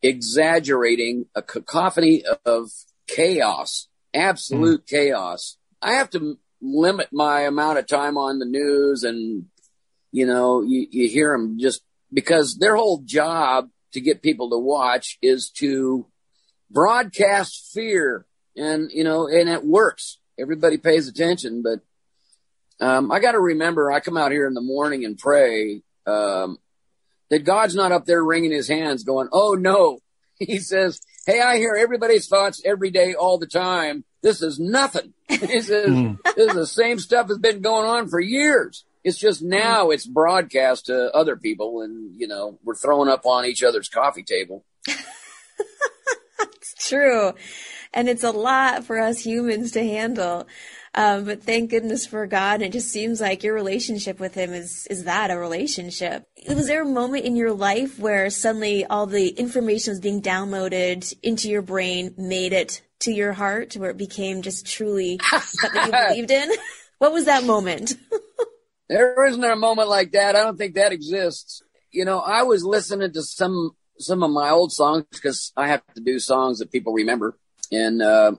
exaggerating 0.03 1.27
a 1.35 1.43
cacophony 1.43 2.25
of 2.45 2.71
chaos, 3.07 3.89
absolute 4.15 4.83
mm. 4.83 4.89
chaos. 4.89 5.57
I 5.83 5.93
have 5.95 6.11
to 6.11 6.39
limit 6.61 7.09
my 7.13 7.43
amount 7.43 7.79
of 7.79 7.87
time 7.87 8.17
on 8.17 8.39
the 8.39 8.45
news 8.45 9.05
and, 9.05 9.47
you 10.13 10.27
know, 10.27 10.63
you, 10.63 10.87
you 10.91 11.09
hear 11.09 11.33
them 11.33 11.59
just 11.59 11.83
because 12.13 12.57
their 12.57 12.77
whole 12.77 13.03
job 13.05 13.71
to 13.93 14.01
get 14.01 14.23
people 14.23 14.51
to 14.51 14.59
watch 14.59 15.19
is 15.23 15.51
to 15.51 16.07
broadcast 16.71 17.71
fear 17.73 18.27
and 18.57 18.91
you 18.93 19.05
know, 19.05 19.27
and 19.27 19.49
it 19.49 19.65
works. 19.65 20.19
Everybody 20.39 20.79
pays 20.79 21.09
attention, 21.09 21.63
but 21.63 21.81
um, 22.85 23.13
I 23.13 23.21
got 23.21 23.33
to 23.33 23.41
remember, 23.41 23.93
I 23.93 24.01
come 24.01 24.17
out 24.17 24.33
here 24.33 24.47
in 24.47 24.55
the 24.55 24.61
morning 24.61 25.05
and 25.05 25.19
pray 25.19 25.83
um, 26.07 26.59
that 27.31 27.45
God's 27.45 27.75
not 27.75 27.93
up 27.93 28.05
there 28.05 28.23
wringing 28.23 28.53
his 28.53 28.69
hands, 28.69 29.05
going, 29.05 29.29
"Oh 29.33 29.55
no." 29.55 30.01
He 30.43 30.59
says, 30.59 31.03
"Hey, 31.27 31.39
I 31.39 31.59
hear 31.59 31.77
everybody's 31.79 32.27
thoughts 32.27 32.63
every 32.65 32.91
day, 32.91 33.13
all 33.13 33.37
the 33.37 33.47
time. 33.47 34.05
This 34.23 34.43
is 34.43 34.59
nothing." 34.59 35.13
He 35.29 35.61
says, 35.61 35.87
hmm. 35.87 36.15
"This 36.25 36.49
is 36.49 36.55
the 36.55 36.67
same 36.67 36.99
stuff 36.99 37.29
that's 37.29 37.39
been 37.39 37.61
going 37.61 37.87
on 37.87 38.09
for 38.09 38.21
years." 38.21 38.85
It's 39.05 39.19
just 39.19 39.41
hmm. 39.41 39.51
now 39.51 39.91
it's 39.91 40.07
broadcast 40.07 40.87
to 40.87 41.15
other 41.15 41.37
people, 41.37 41.83
and 41.83 42.19
you 42.19 42.27
know 42.27 42.59
we're 42.65 42.75
throwing 42.75 43.09
up 43.09 43.27
on 43.27 43.45
each 43.45 43.63
other's 43.63 43.89
coffee 43.89 44.23
table. 44.23 44.65
it's 44.87 46.89
true, 46.89 47.33
and 47.93 48.09
it's 48.09 48.25
a 48.25 48.31
lot 48.31 48.85
for 48.85 48.99
us 48.99 49.21
humans 49.21 49.73
to 49.73 49.83
handle. 49.83 50.47
Um, 50.95 51.25
but 51.25 51.45
thank 51.45 51.71
goodness 51.71 52.07
for 52.07 52.27
God. 52.27 52.63
It 52.63 52.73
just 52.73 52.89
seems 52.89 53.21
like 53.21 53.45
your 53.45 53.55
relationship 53.55 54.19
with 54.19 54.35
Him 54.35 54.53
is 54.53 54.87
is 54.89 55.05
that 55.05 55.31
a 55.31 55.39
relationship? 55.39 56.27
Was 56.49 56.67
there 56.67 56.83
a 56.83 56.87
moment 56.87 57.25
in 57.25 57.37
your 57.37 57.53
life 57.53 57.99
where 57.99 58.29
suddenly 58.31 58.85
all 58.85 59.07
the 59.07 59.29
information 59.29 59.93
was 59.93 60.01
being 60.01 60.21
downloaded 60.21 61.15
into 61.23 61.49
your 61.49 61.63
brain, 61.63 62.15
made 62.19 62.53
it 62.53 62.83
to 63.01 63.13
your 63.13 63.33
heart, 63.33 63.75
where 63.75 63.91
it 63.91 63.97
became 63.97 64.43
just 64.43 64.67
truly 64.67 65.21
something 65.31 65.87
you 65.87 65.93
believed 66.09 66.31
in? 66.31 66.51
What 66.99 67.13
was 67.13 67.27
that 67.27 67.45
moment? 67.45 67.95
There 68.91 69.25
isn't 69.25 69.45
a 69.45 69.55
moment 69.55 69.89
like 69.89 70.11
that. 70.13 70.35
I 70.35 70.43
don't 70.43 70.59
think 70.59 70.75
that 70.75 70.91
exists. 70.91 71.63
You 71.93 72.05
know, 72.05 72.19
I 72.19 72.43
was 72.43 72.65
listening 72.65 73.13
to 73.13 73.23
some 73.23 73.77
some 74.01 74.25
of 74.25 74.33
my 74.33 74.51
old 74.51 74.73
songs 74.73 75.05
because 75.13 75.53
I 75.57 75.69
have 75.69 75.83
to 75.95 76.01
do 76.01 76.19
songs 76.19 76.59
that 76.59 76.73
people 76.73 76.93
remember, 76.93 77.39
and 77.71 78.03
uh, 78.03 78.33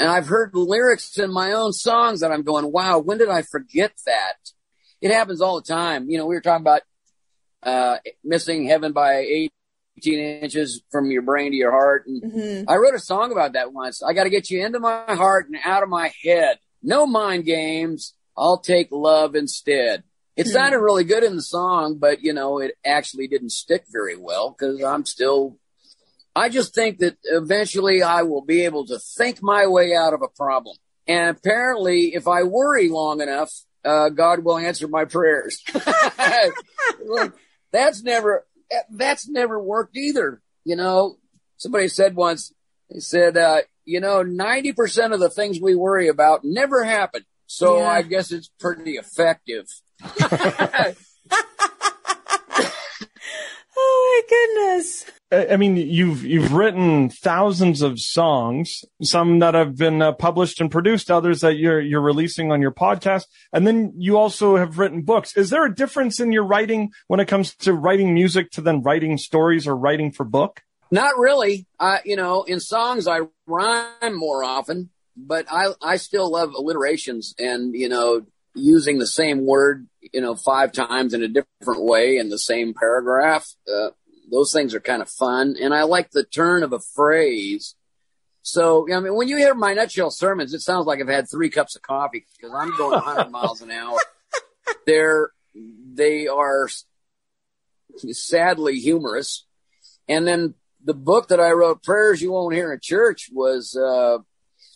and 0.00 0.08
I've 0.08 0.26
heard 0.26 0.50
lyrics 0.54 1.18
in 1.18 1.30
my 1.30 1.52
own 1.52 1.72
songs 1.72 2.20
that 2.20 2.32
I'm 2.32 2.42
going, 2.42 2.72
wow, 2.72 2.98
when 2.98 3.18
did 3.18 3.28
I 3.28 3.42
forget 3.42 3.92
that? 4.06 4.36
It 5.02 5.12
happens 5.12 5.40
all 5.42 5.60
the 5.60 5.66
time. 5.66 6.08
You 6.08 6.16
know, 6.18 6.26
we 6.26 6.34
were 6.34 6.40
talking 6.40 6.62
about 6.64 6.80
uh, 7.62 7.98
missing 8.24 8.66
heaven 8.66 8.92
by 8.92 9.16
18 9.18 9.50
inches 10.42 10.82
from 10.90 11.10
your 11.10 11.20
brain 11.20 11.50
to 11.52 11.56
your 11.56 11.70
heart, 11.70 12.06
and 12.06 12.22
Mhm. 12.22 12.64
I 12.66 12.76
wrote 12.76 12.94
a 12.94 12.98
song 12.98 13.30
about 13.32 13.52
that 13.52 13.72
once. 13.74 14.02
I 14.02 14.14
got 14.14 14.24
to 14.24 14.30
get 14.30 14.50
you 14.50 14.64
into 14.64 14.80
my 14.80 15.04
heart 15.14 15.48
and 15.48 15.58
out 15.64 15.82
of 15.82 15.90
my 15.90 16.10
head. 16.24 16.58
No 16.82 17.06
mind 17.06 17.44
games. 17.44 18.14
I'll 18.36 18.58
take 18.58 18.88
love 18.90 19.34
instead. 19.34 20.04
It 20.36 20.46
Hmm. 20.46 20.52
sounded 20.52 20.78
really 20.78 21.04
good 21.04 21.22
in 21.24 21.36
the 21.36 21.42
song, 21.42 21.98
but 21.98 22.22
you 22.22 22.32
know, 22.32 22.58
it 22.58 22.78
actually 22.86 23.28
didn't 23.28 23.50
stick 23.50 23.84
very 23.90 24.16
well 24.16 24.50
because 24.58 24.82
I'm 24.82 25.04
still, 25.04 25.58
I 26.34 26.48
just 26.48 26.74
think 26.74 26.98
that 26.98 27.16
eventually 27.24 28.02
I 28.02 28.22
will 28.22 28.42
be 28.42 28.64
able 28.64 28.86
to 28.86 28.98
think 28.98 29.42
my 29.42 29.66
way 29.66 29.94
out 29.94 30.14
of 30.14 30.22
a 30.22 30.28
problem. 30.28 30.76
And 31.06 31.36
apparently 31.36 32.14
if 32.14 32.28
I 32.28 32.44
worry 32.44 32.88
long 32.88 33.20
enough, 33.20 33.52
uh, 33.84 34.10
God 34.10 34.44
will 34.44 34.58
answer 34.58 34.86
my 34.86 35.04
prayers. 35.06 35.62
That's 37.72 38.02
never, 38.02 38.46
that's 38.90 39.28
never 39.28 39.60
worked 39.62 39.96
either. 39.96 40.42
You 40.64 40.74
know, 40.74 41.18
somebody 41.56 41.86
said 41.88 42.16
once, 42.16 42.52
they 42.90 42.98
said, 42.98 43.36
uh, 43.36 43.60
you 43.84 44.00
know, 44.00 44.24
90% 44.24 45.14
of 45.14 45.20
the 45.20 45.30
things 45.30 45.60
we 45.60 45.76
worry 45.76 46.08
about 46.08 46.40
never 46.42 46.82
happen. 46.82 47.24
So 47.46 47.78
Yeah. 47.78 47.90
I 47.90 48.02
guess 48.02 48.32
it's 48.32 48.50
pretty 48.58 48.96
effective. 48.96 49.66
Oh 53.82 54.22
my 54.28 54.66
goodness. 54.76 55.06
I 55.32 55.56
mean, 55.56 55.76
you've 55.76 56.24
you've 56.24 56.52
written 56.52 57.08
thousands 57.08 57.82
of 57.82 58.00
songs, 58.00 58.84
some 59.02 59.38
that 59.38 59.54
have 59.54 59.76
been 59.76 60.02
uh, 60.02 60.12
published 60.12 60.60
and 60.60 60.70
produced, 60.70 61.10
others 61.10 61.40
that 61.42 61.56
you're 61.56 61.80
you're 61.80 62.00
releasing 62.00 62.50
on 62.50 62.60
your 62.60 62.72
podcast, 62.72 63.26
and 63.52 63.66
then 63.66 63.92
you 63.96 64.18
also 64.18 64.56
have 64.56 64.78
written 64.78 65.02
books. 65.02 65.36
Is 65.36 65.50
there 65.50 65.64
a 65.64 65.74
difference 65.74 66.18
in 66.18 66.32
your 66.32 66.44
writing 66.44 66.90
when 67.06 67.20
it 67.20 67.28
comes 67.28 67.54
to 67.56 67.72
writing 67.72 68.12
music 68.12 68.50
to 68.52 68.60
then 68.60 68.82
writing 68.82 69.18
stories 69.18 69.68
or 69.68 69.76
writing 69.76 70.10
for 70.10 70.24
book? 70.24 70.62
Not 70.90 71.16
really. 71.18 71.66
I, 71.78 72.00
you 72.04 72.16
know, 72.16 72.42
in 72.42 72.58
songs 72.60 73.06
I 73.06 73.20
rhyme 73.46 74.16
more 74.16 74.42
often, 74.42 74.90
but 75.16 75.46
I, 75.50 75.68
I 75.80 75.96
still 75.96 76.30
love 76.30 76.52
alliterations 76.54 77.34
and, 77.38 77.74
you 77.74 77.88
know, 77.88 78.22
using 78.54 78.98
the 78.98 79.06
same 79.06 79.46
word, 79.46 79.86
you 80.12 80.20
know, 80.20 80.34
five 80.34 80.72
times 80.72 81.14
in 81.14 81.22
a 81.22 81.28
different 81.28 81.84
way 81.84 82.16
in 82.16 82.28
the 82.28 82.38
same 82.38 82.74
paragraph. 82.74 83.54
Uh, 83.72 83.90
those 84.30 84.52
things 84.52 84.74
are 84.74 84.80
kind 84.80 85.02
of 85.02 85.08
fun. 85.08 85.56
And 85.60 85.74
I 85.74 85.82
like 85.82 86.10
the 86.10 86.24
turn 86.24 86.62
of 86.62 86.72
a 86.72 86.80
phrase. 86.80 87.74
So, 88.42 88.86
I 88.92 89.00
mean, 89.00 89.14
when 89.14 89.28
you 89.28 89.36
hear 89.36 89.54
my 89.54 89.74
nutshell 89.74 90.10
sermons, 90.10 90.54
it 90.54 90.60
sounds 90.60 90.86
like 90.86 91.00
I've 91.00 91.08
had 91.08 91.28
three 91.30 91.50
cups 91.50 91.76
of 91.76 91.82
coffee 91.82 92.24
because 92.36 92.54
I'm 92.54 92.76
going 92.76 92.92
100 92.92 93.30
miles 93.30 93.60
an 93.60 93.70
hour. 93.70 93.98
They're, 94.86 95.30
they 95.54 96.26
are 96.26 96.68
sadly 98.12 98.78
humorous. 98.78 99.46
And 100.08 100.26
then 100.26 100.54
the 100.82 100.94
book 100.94 101.28
that 101.28 101.40
I 101.40 101.50
wrote, 101.50 101.82
Prayers 101.82 102.22
You 102.22 102.32
Won't 102.32 102.54
Hear 102.54 102.72
in 102.72 102.78
Church, 102.82 103.28
was 103.32 103.76
uh, 103.76 104.18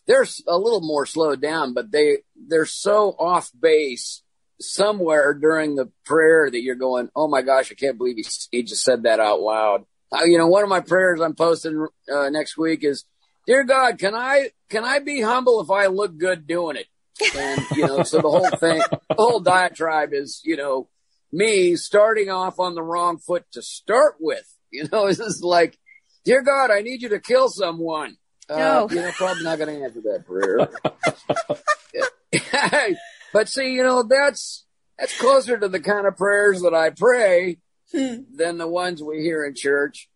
they're 0.06 0.26
a 0.46 0.58
little 0.58 0.80
more 0.80 1.06
slowed 1.06 1.40
down, 1.40 1.74
but 1.74 1.90
they 1.90 2.18
they're 2.36 2.66
so 2.66 3.10
off 3.18 3.50
base 3.58 4.22
somewhere 4.60 5.34
during 5.34 5.74
the 5.76 5.90
prayer 6.04 6.50
that 6.50 6.60
you're 6.62 6.74
going, 6.74 7.08
oh 7.14 7.28
my 7.28 7.42
gosh, 7.42 7.70
I 7.70 7.74
can't 7.74 7.98
believe 7.98 8.16
he, 8.16 8.26
he 8.50 8.62
just 8.62 8.82
said 8.82 9.02
that 9.04 9.20
out 9.20 9.40
loud. 9.40 9.84
Uh, 10.12 10.24
you 10.24 10.38
know, 10.38 10.46
one 10.46 10.62
of 10.62 10.68
my 10.68 10.80
prayers 10.80 11.20
I'm 11.20 11.34
posting 11.34 11.86
uh, 12.12 12.28
next 12.30 12.56
week 12.56 12.84
is, 12.84 13.04
Dear 13.46 13.64
God, 13.64 13.98
can 13.98 14.14
I 14.14 14.50
can 14.70 14.84
I 14.84 15.00
be 15.00 15.20
humble 15.20 15.60
if 15.60 15.70
I 15.70 15.86
look 15.88 16.16
good 16.16 16.46
doing 16.46 16.76
it? 16.76 16.86
And 17.36 17.60
you 17.76 17.86
know, 17.86 18.02
so 18.02 18.16
the 18.22 18.30
whole 18.30 18.48
thing, 18.48 18.80
the 19.08 19.16
whole 19.16 19.40
diatribe 19.40 20.10
is, 20.12 20.40
you 20.44 20.56
know, 20.56 20.88
me 21.30 21.76
starting 21.76 22.30
off 22.30 22.58
on 22.58 22.74
the 22.74 22.82
wrong 22.82 23.18
foot 23.18 23.44
to 23.52 23.60
start 23.60 24.14
with. 24.18 24.50
You 24.70 24.88
know, 24.90 25.06
it's 25.08 25.18
just 25.18 25.44
like, 25.44 25.78
Dear 26.24 26.42
God, 26.42 26.70
I 26.70 26.80
need 26.80 27.02
you 27.02 27.10
to 27.10 27.20
kill 27.20 27.48
someone. 27.50 28.16
Uh, 28.48 28.56
No. 28.56 28.88
You 28.90 28.96
know, 29.02 29.10
probably 29.12 29.44
not 29.44 29.58
going 29.58 29.78
to 29.78 29.84
answer 29.84 30.00
that 30.02 30.24
prayer. 30.26 30.68
but 33.34 33.48
see, 33.48 33.72
you 33.72 33.82
know, 33.82 34.04
that's, 34.04 34.64
that's 34.96 35.18
closer 35.18 35.58
to 35.58 35.68
the 35.68 35.80
kind 35.80 36.06
of 36.06 36.16
prayers 36.16 36.62
that 36.62 36.72
I 36.72 36.90
pray 36.90 37.58
than 37.92 38.58
the 38.58 38.68
ones 38.68 39.02
we 39.02 39.22
hear 39.22 39.44
in 39.44 39.56
church. 39.56 40.08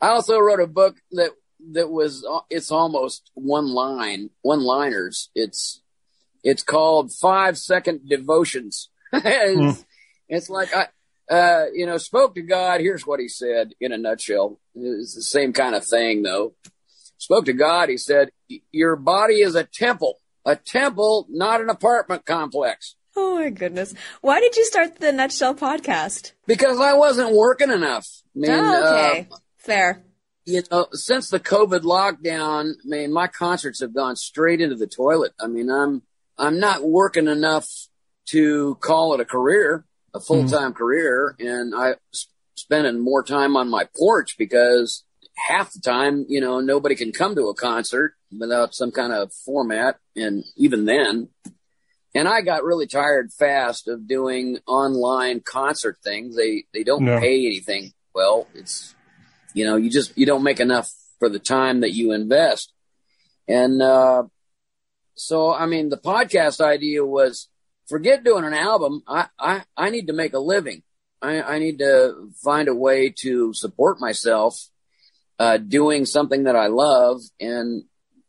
I 0.00 0.10
also 0.10 0.38
wrote 0.38 0.60
a 0.60 0.68
book 0.68 0.96
that, 1.10 1.32
that 1.72 1.90
was, 1.90 2.24
it's 2.48 2.70
almost 2.70 3.32
one 3.34 3.66
line, 3.66 4.30
one 4.42 4.60
liners. 4.60 5.30
It's, 5.34 5.82
it's 6.44 6.62
called 6.62 7.12
five 7.12 7.58
second 7.58 8.08
devotions. 8.08 8.88
it's, 9.12 9.84
it's 10.28 10.48
like 10.48 10.70
I, 10.72 11.34
uh, 11.34 11.66
you 11.74 11.86
know, 11.86 11.98
spoke 11.98 12.36
to 12.36 12.42
God. 12.42 12.80
Here's 12.80 13.04
what 13.04 13.18
he 13.18 13.26
said 13.26 13.72
in 13.80 13.90
a 13.90 13.98
nutshell. 13.98 14.60
It's 14.76 15.16
the 15.16 15.22
same 15.22 15.52
kind 15.52 15.74
of 15.74 15.84
thing 15.84 16.22
though. 16.22 16.54
Spoke 17.18 17.46
to 17.46 17.52
God. 17.52 17.88
He 17.88 17.96
said, 17.96 18.30
your 18.70 18.94
body 18.94 19.40
is 19.40 19.56
a 19.56 19.64
temple, 19.64 20.20
a 20.44 20.56
temple, 20.56 21.26
not 21.28 21.60
an 21.60 21.68
apartment 21.68 22.24
complex. 22.26 22.96
Oh 23.16 23.36
my 23.36 23.50
goodness. 23.50 23.94
Why 24.20 24.40
did 24.40 24.56
you 24.56 24.64
start 24.64 24.96
the 24.96 25.12
Nutshell 25.12 25.54
podcast? 25.54 26.32
Because 26.46 26.78
I 26.80 26.94
wasn't 26.94 27.34
working 27.34 27.70
enough. 27.70 28.06
I 28.36 28.38
mean, 28.38 28.50
oh, 28.50 28.86
okay. 28.86 29.28
uh, 29.30 29.36
Fair. 29.58 30.02
you 30.44 30.62
know, 30.70 30.86
since 30.92 31.28
the 31.28 31.40
COVID 31.40 31.80
lockdown, 31.80 32.72
I 32.72 32.88
mean, 32.88 33.12
my 33.12 33.26
concerts 33.26 33.80
have 33.80 33.94
gone 33.94 34.16
straight 34.16 34.60
into 34.60 34.76
the 34.76 34.86
toilet. 34.86 35.32
I 35.40 35.48
mean, 35.48 35.70
I'm, 35.70 36.02
I'm 36.38 36.60
not 36.60 36.84
working 36.84 37.26
enough 37.26 37.68
to 38.26 38.76
call 38.76 39.14
it 39.14 39.20
a 39.20 39.24
career, 39.24 39.84
a 40.14 40.20
full 40.20 40.48
time 40.48 40.72
career. 40.72 41.34
And 41.40 41.74
I 41.74 41.96
spending 42.54 43.00
more 43.00 43.22
time 43.22 43.56
on 43.56 43.68
my 43.68 43.88
porch 43.96 44.36
because 44.38 45.04
half 45.48 45.72
the 45.72 45.80
time, 45.80 46.26
you 46.28 46.40
know, 46.40 46.60
nobody 46.60 46.94
can 46.94 47.12
come 47.12 47.34
to 47.34 47.48
a 47.48 47.54
concert 47.54 48.14
without 48.38 48.74
some 48.74 48.90
kind 48.90 49.12
of 49.12 49.32
format. 49.32 49.96
And 50.16 50.44
even 50.56 50.84
then, 50.84 51.28
and 52.14 52.28
I 52.28 52.40
got 52.40 52.64
really 52.64 52.86
tired 52.86 53.32
fast 53.32 53.88
of 53.88 54.08
doing 54.08 54.58
online 54.66 55.40
concert 55.40 55.98
things. 56.02 56.36
They, 56.36 56.64
they 56.74 56.82
don't 56.82 57.04
No. 57.04 57.18
pay 57.20 57.46
anything. 57.46 57.92
Well, 58.14 58.46
it's, 58.54 58.94
you 59.54 59.64
know, 59.64 59.76
you 59.76 59.90
just, 59.90 60.16
you 60.18 60.26
don't 60.26 60.42
make 60.42 60.60
enough 60.60 60.90
for 61.18 61.28
the 61.28 61.38
time 61.38 61.80
that 61.80 61.92
you 61.92 62.12
invest. 62.12 62.72
And, 63.48 63.80
uh, 63.80 64.24
so, 65.14 65.52
I 65.52 65.66
mean, 65.66 65.88
the 65.88 65.98
podcast 65.98 66.60
idea 66.60 67.04
was 67.04 67.48
forget 67.88 68.24
doing 68.24 68.44
an 68.44 68.54
album. 68.54 69.02
I, 69.06 69.26
I, 69.38 69.62
I 69.76 69.90
need 69.90 70.06
to 70.06 70.12
make 70.12 70.32
a 70.32 70.38
living. 70.38 70.82
I, 71.22 71.42
I 71.42 71.58
need 71.58 71.78
to 71.80 72.30
find 72.42 72.68
a 72.68 72.74
way 72.74 73.12
to 73.20 73.52
support 73.52 74.00
myself, 74.00 74.68
uh, 75.40 75.56
doing 75.56 76.04
something 76.04 76.44
that 76.44 76.54
I 76.54 76.66
love. 76.66 77.22
And 77.40 77.84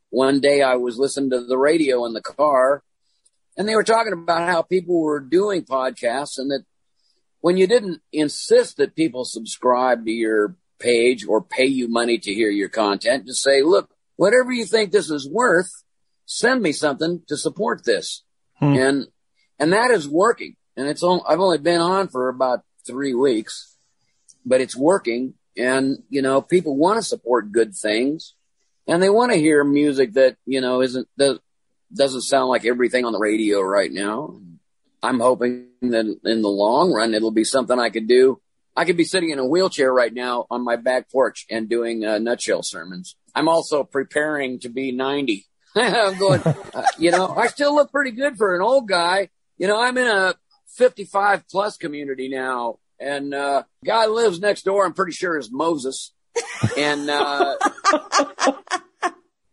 one 0.10 0.39
day 0.39 0.62
I 0.62 0.76
was 0.76 0.97
listening 0.97 1.30
to 1.32 1.45
the 1.45 1.58
radio 1.58 2.06
in 2.06 2.13
the 2.13 2.21
car 2.21 2.84
and 3.58 3.67
they 3.67 3.76
were 3.76 3.84
talking 3.84 4.13
about 4.13 4.50
how 4.50 4.62
people 4.62 5.02
were 5.02 5.19
doing 5.19 5.63
podcasts 5.63 6.38
and 6.38 6.50
that 6.52 6.63
when 7.41 7.58
you 7.58 7.67
didn't 7.67 8.02
insist 8.13 8.78
that 8.78 8.95
people 8.95 9.26
subscribe 9.26 10.06
to 10.06 10.12
your 10.12 10.56
page 10.80 11.26
or 11.28 11.43
pay 11.43 11.65
you 11.65 11.89
money 11.89 12.17
to 12.17 12.34
hear 12.34 12.50
your 12.50 12.69
content, 12.69 13.26
just 13.26 13.43
say, 13.43 13.62
look, 13.62 13.89
whatever 14.15 14.52
you 14.54 14.65
think 14.65 14.91
this 14.91 15.10
is 15.10 15.30
worth, 15.30 15.69
send 16.26 16.62
me 16.62 16.71
something 16.71 17.24
to 17.28 17.36
support 17.36 17.84
this. 17.84 18.24
Hmm. 18.56 18.74
And, 18.74 19.08
and 19.60 19.74
that 19.74 19.91
is 19.91 20.08
working. 20.08 20.56
And 20.78 20.88
it's 20.88 21.04
on, 21.04 21.19
I've 21.28 21.41
only 21.41 21.58
been 21.58 21.82
on 21.82 22.08
for 22.08 22.30
about 22.30 22.62
three 22.88 23.13
weeks, 23.13 23.76
but 24.45 24.62
it's 24.62 24.78
working. 24.78 25.34
And, 25.58 26.04
you 26.10 26.22
know, 26.22 26.42
people 26.42 26.76
want 26.76 26.98
to 26.98 27.04
support 27.04 27.52
good 27.52 27.76
things 27.76 28.36
and 28.88 29.02
they 29.02 29.10
want 29.10 29.32
to 29.32 29.38
hear 29.38 29.64
music 29.64 30.14
that, 30.14 30.38
you 30.46 30.62
know, 30.62 30.82
isn't, 30.82 31.08
that 31.18 31.40
doesn't 31.94 32.22
sound 32.22 32.50
like 32.50 32.66
everything 32.66 33.06
on 33.06 33.14
the 33.14 33.20
radio 33.20 33.62
right 33.62 33.92
now. 33.92 34.40
I'm 35.04 35.20
hoping 35.20 35.68
that 35.82 36.06
in 36.24 36.42
the 36.42 36.50
long 36.50 36.92
run, 36.92 37.14
it'll 37.14 37.32
be 37.32 37.44
something 37.44 37.78
I 37.78 37.90
could 37.90 38.08
do. 38.08 38.40
I 38.76 38.86
could 38.86 38.98
be 38.98 39.04
sitting 39.04 39.32
in 39.32 39.40
a 39.40 39.46
wheelchair 39.46 39.92
right 39.92 40.14
now 40.14 40.46
on 40.50 40.64
my 40.64 40.78
back 40.78 41.12
porch 41.12 41.46
and 41.50 41.68
doing 41.68 42.06
uh, 42.06 42.20
nutshell 42.20 42.64
sermons. 42.64 43.16
I'm 43.36 43.50
also 43.50 43.84
preparing 43.84 44.60
to 44.60 44.70
be 44.70 44.92
90. 44.92 45.46
I'm 45.76 46.18
going, 46.18 46.42
uh, 46.42 46.84
you 46.98 47.12
know, 47.12 47.28
I 47.28 47.48
still 47.48 47.76
look 47.76 47.92
pretty 47.92 48.12
good 48.12 48.38
for 48.38 48.56
an 48.56 48.62
old 48.62 48.88
guy. 48.88 49.30
You 49.58 49.68
know, 49.68 49.82
I'm 49.82 49.98
in 49.98 50.08
a 50.08 50.36
55 50.76 51.48
plus 51.50 51.78
community 51.78 52.30
now 52.30 52.78
and, 53.02 53.34
uh, 53.34 53.64
guy 53.84 54.06
lives 54.06 54.40
next 54.40 54.64
door. 54.64 54.86
I'm 54.86 54.94
pretty 54.94 55.14
sure 55.14 55.38
is 55.38 55.52
Moses. 55.52 56.14
And, 56.78 57.10
uh, 57.10 57.56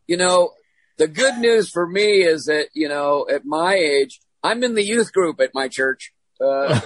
you 0.06 0.16
know, 0.16 0.52
the 0.98 1.08
good 1.08 1.38
news 1.38 1.70
for 1.70 1.86
me 1.86 2.22
is 2.22 2.46
that, 2.46 2.68
you 2.74 2.88
know, 2.88 3.26
at 3.30 3.44
my 3.44 3.74
age, 3.74 4.20
I'm 4.42 4.62
in 4.64 4.74
the 4.74 4.84
youth 4.84 5.12
group 5.12 5.40
at 5.40 5.54
my 5.54 5.68
church, 5.68 6.12
uh, 6.40 6.80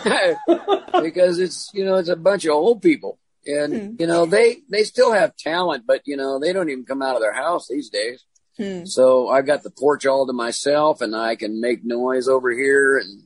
because 1.02 1.38
it's, 1.38 1.70
you 1.74 1.84
know, 1.84 1.96
it's 1.96 2.08
a 2.08 2.16
bunch 2.16 2.44
of 2.44 2.52
old 2.52 2.82
people 2.82 3.18
and, 3.46 3.72
Hmm. 3.74 3.96
you 3.98 4.06
know, 4.06 4.24
they, 4.26 4.58
they 4.70 4.84
still 4.84 5.12
have 5.12 5.36
talent, 5.36 5.84
but, 5.86 6.02
you 6.06 6.16
know, 6.16 6.38
they 6.38 6.52
don't 6.52 6.70
even 6.70 6.84
come 6.84 7.02
out 7.02 7.16
of 7.16 7.20
their 7.22 7.32
house 7.34 7.66
these 7.68 7.90
days. 7.90 8.24
Hmm. 8.56 8.84
So 8.84 9.28
I've 9.28 9.46
got 9.46 9.62
the 9.62 9.70
porch 9.70 10.06
all 10.06 10.26
to 10.26 10.32
myself 10.32 11.00
and 11.00 11.14
I 11.16 11.36
can 11.36 11.60
make 11.60 11.84
noise 11.84 12.28
over 12.28 12.50
here 12.50 12.98
and, 12.98 13.24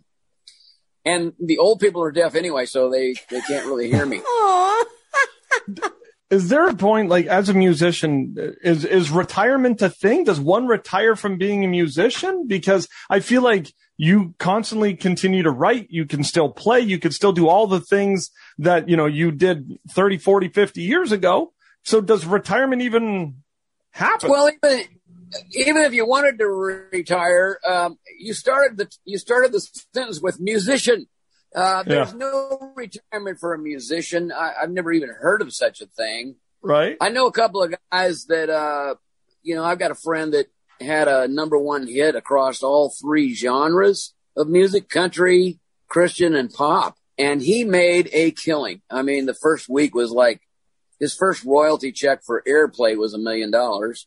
and 1.06 1.32
the 1.38 1.58
old 1.58 1.78
people 1.78 2.02
are 2.02 2.10
deaf 2.10 2.34
anyway, 2.34 2.66
so 2.66 2.90
they, 2.90 3.14
they 3.30 3.40
can't 3.42 3.64
really 3.66 3.88
hear 3.88 4.04
me. 4.04 4.20
Is 6.28 6.48
there 6.48 6.68
a 6.68 6.74
point, 6.74 7.08
like 7.08 7.26
as 7.26 7.48
a 7.48 7.54
musician, 7.54 8.34
is 8.60 8.84
is 8.84 9.12
retirement 9.12 9.80
a 9.80 9.88
thing? 9.88 10.24
Does 10.24 10.40
one 10.40 10.66
retire 10.66 11.14
from 11.14 11.38
being 11.38 11.64
a 11.64 11.68
musician? 11.68 12.48
Because 12.48 12.88
I 13.08 13.20
feel 13.20 13.42
like 13.42 13.72
you 13.96 14.34
constantly 14.40 14.96
continue 14.96 15.44
to 15.44 15.50
write, 15.50 15.86
you 15.88 16.04
can 16.04 16.24
still 16.24 16.48
play, 16.48 16.80
you 16.80 16.98
can 16.98 17.12
still 17.12 17.32
do 17.32 17.48
all 17.48 17.68
the 17.68 17.80
things 17.80 18.30
that, 18.58 18.88
you 18.88 18.96
know, 18.96 19.06
you 19.06 19.30
did 19.30 19.78
30, 19.90 20.18
40, 20.18 20.48
50 20.48 20.82
years 20.82 21.12
ago. 21.12 21.52
So 21.84 22.00
does 22.00 22.26
retirement 22.26 22.82
even 22.82 23.36
happen? 23.92 24.28
Well, 24.28 24.50
even 24.50 24.84
even 25.52 25.76
if 25.78 25.92
you 25.92 26.06
wanted 26.06 26.38
to 26.38 26.46
retire, 26.92 27.58
um, 27.66 27.98
you 28.18 28.34
started 28.34 28.76
the 28.78 28.88
you 29.04 29.18
started 29.18 29.52
the 29.52 29.60
sentence 29.94 30.20
with 30.20 30.40
musician. 30.40 31.06
Uh, 31.54 31.82
there's 31.84 32.12
Yeah. 32.12 32.18
no 32.18 32.72
retirement 32.74 33.38
for 33.38 33.54
a 33.54 33.58
musician. 33.58 34.32
I, 34.32 34.54
I've 34.62 34.70
never 34.70 34.92
even 34.92 35.08
heard 35.08 35.40
of 35.42 35.54
such 35.54 35.80
a 35.80 35.86
thing. 35.86 36.36
right? 36.62 36.96
I 37.00 37.08
know 37.10 37.26
a 37.26 37.32
couple 37.32 37.62
of 37.62 37.74
guys 37.92 38.24
that, 38.26 38.50
uh, 38.50 38.96
you 39.42 39.54
know, 39.54 39.64
I've 39.64 39.78
got 39.78 39.90
a 39.92 39.94
friend 39.94 40.34
that 40.34 40.46
had 40.80 41.06
a 41.08 41.28
number 41.28 41.56
one 41.56 41.86
hit 41.86 42.14
across 42.16 42.62
all 42.62 42.90
three 42.90 43.32
genres 43.34 44.12
of 44.36 44.48
music, 44.48 44.88
country, 44.88 45.58
Christian, 45.88 46.34
and 46.34 46.52
pop. 46.52 46.96
And 47.16 47.40
he 47.40 47.64
made 47.64 48.10
a 48.12 48.32
killing. 48.32 48.82
I 48.90 49.00
mean, 49.02 49.24
the 49.26 49.32
first 49.34 49.68
week 49.68 49.94
was 49.94 50.10
like, 50.10 50.40
his 51.00 51.14
first 51.14 51.44
royalty 51.44 51.92
check 51.92 52.22
for 52.24 52.42
airplay 52.46 52.96
was 52.96 53.14
a 53.14 53.18
million 53.18 53.50
dollars. 53.50 54.06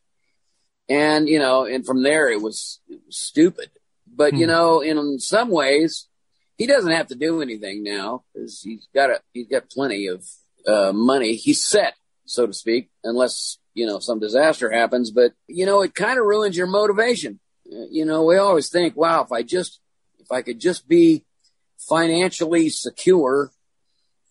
And, 0.90 1.28
you 1.30 1.40
know, 1.40 1.66
and 1.66 1.86
from 1.86 2.04
there 2.04 2.30
it 2.30 2.42
was, 2.42 2.80
it 2.88 3.00
was 3.06 3.18
stupid. 3.18 3.70
But, 4.16 4.34
you 4.34 4.46
Hmm. 4.46 4.52
know, 4.52 4.82
in 4.82 5.20
some 5.20 5.50
ways, 5.50 6.08
he 6.58 6.68
doesn't 6.68 6.92
have 6.92 7.08
to 7.08 7.16
do 7.16 7.42
anything 7.42 7.84
now 7.84 8.24
because 8.34 8.62
he's 8.62 8.88
got 8.94 9.10
a, 9.10 9.22
he's 9.34 9.48
got 9.48 9.70
plenty 9.70 10.08
of, 10.08 10.26
uh, 10.68 10.92
money. 10.94 11.36
He's 11.36 11.66
set, 11.66 11.94
so 12.26 12.46
to 12.48 12.54
speak, 12.54 12.90
unless, 13.04 13.58
you 13.74 13.86
know, 13.86 14.00
some 14.00 14.20
disaster 14.20 14.70
happens. 14.72 15.10
But, 15.12 15.34
you 15.48 15.66
know, 15.66 15.82
it 15.82 15.96
kind 15.96 16.20
of 16.20 16.26
ruins 16.26 16.58
your 16.58 16.68
motivation. 16.68 17.40
Uh, 17.72 17.86
You 17.90 18.06
know, 18.06 18.24
we 18.26 18.38
always 18.38 18.70
think, 18.70 18.96
wow, 18.98 19.24
if 19.24 19.32
I 19.32 19.42
just, 19.44 19.80
if 20.20 20.32
I 20.32 20.42
could 20.42 20.60
just 20.60 20.88
be 20.88 21.26
financially 21.78 22.70
secure. 22.70 23.52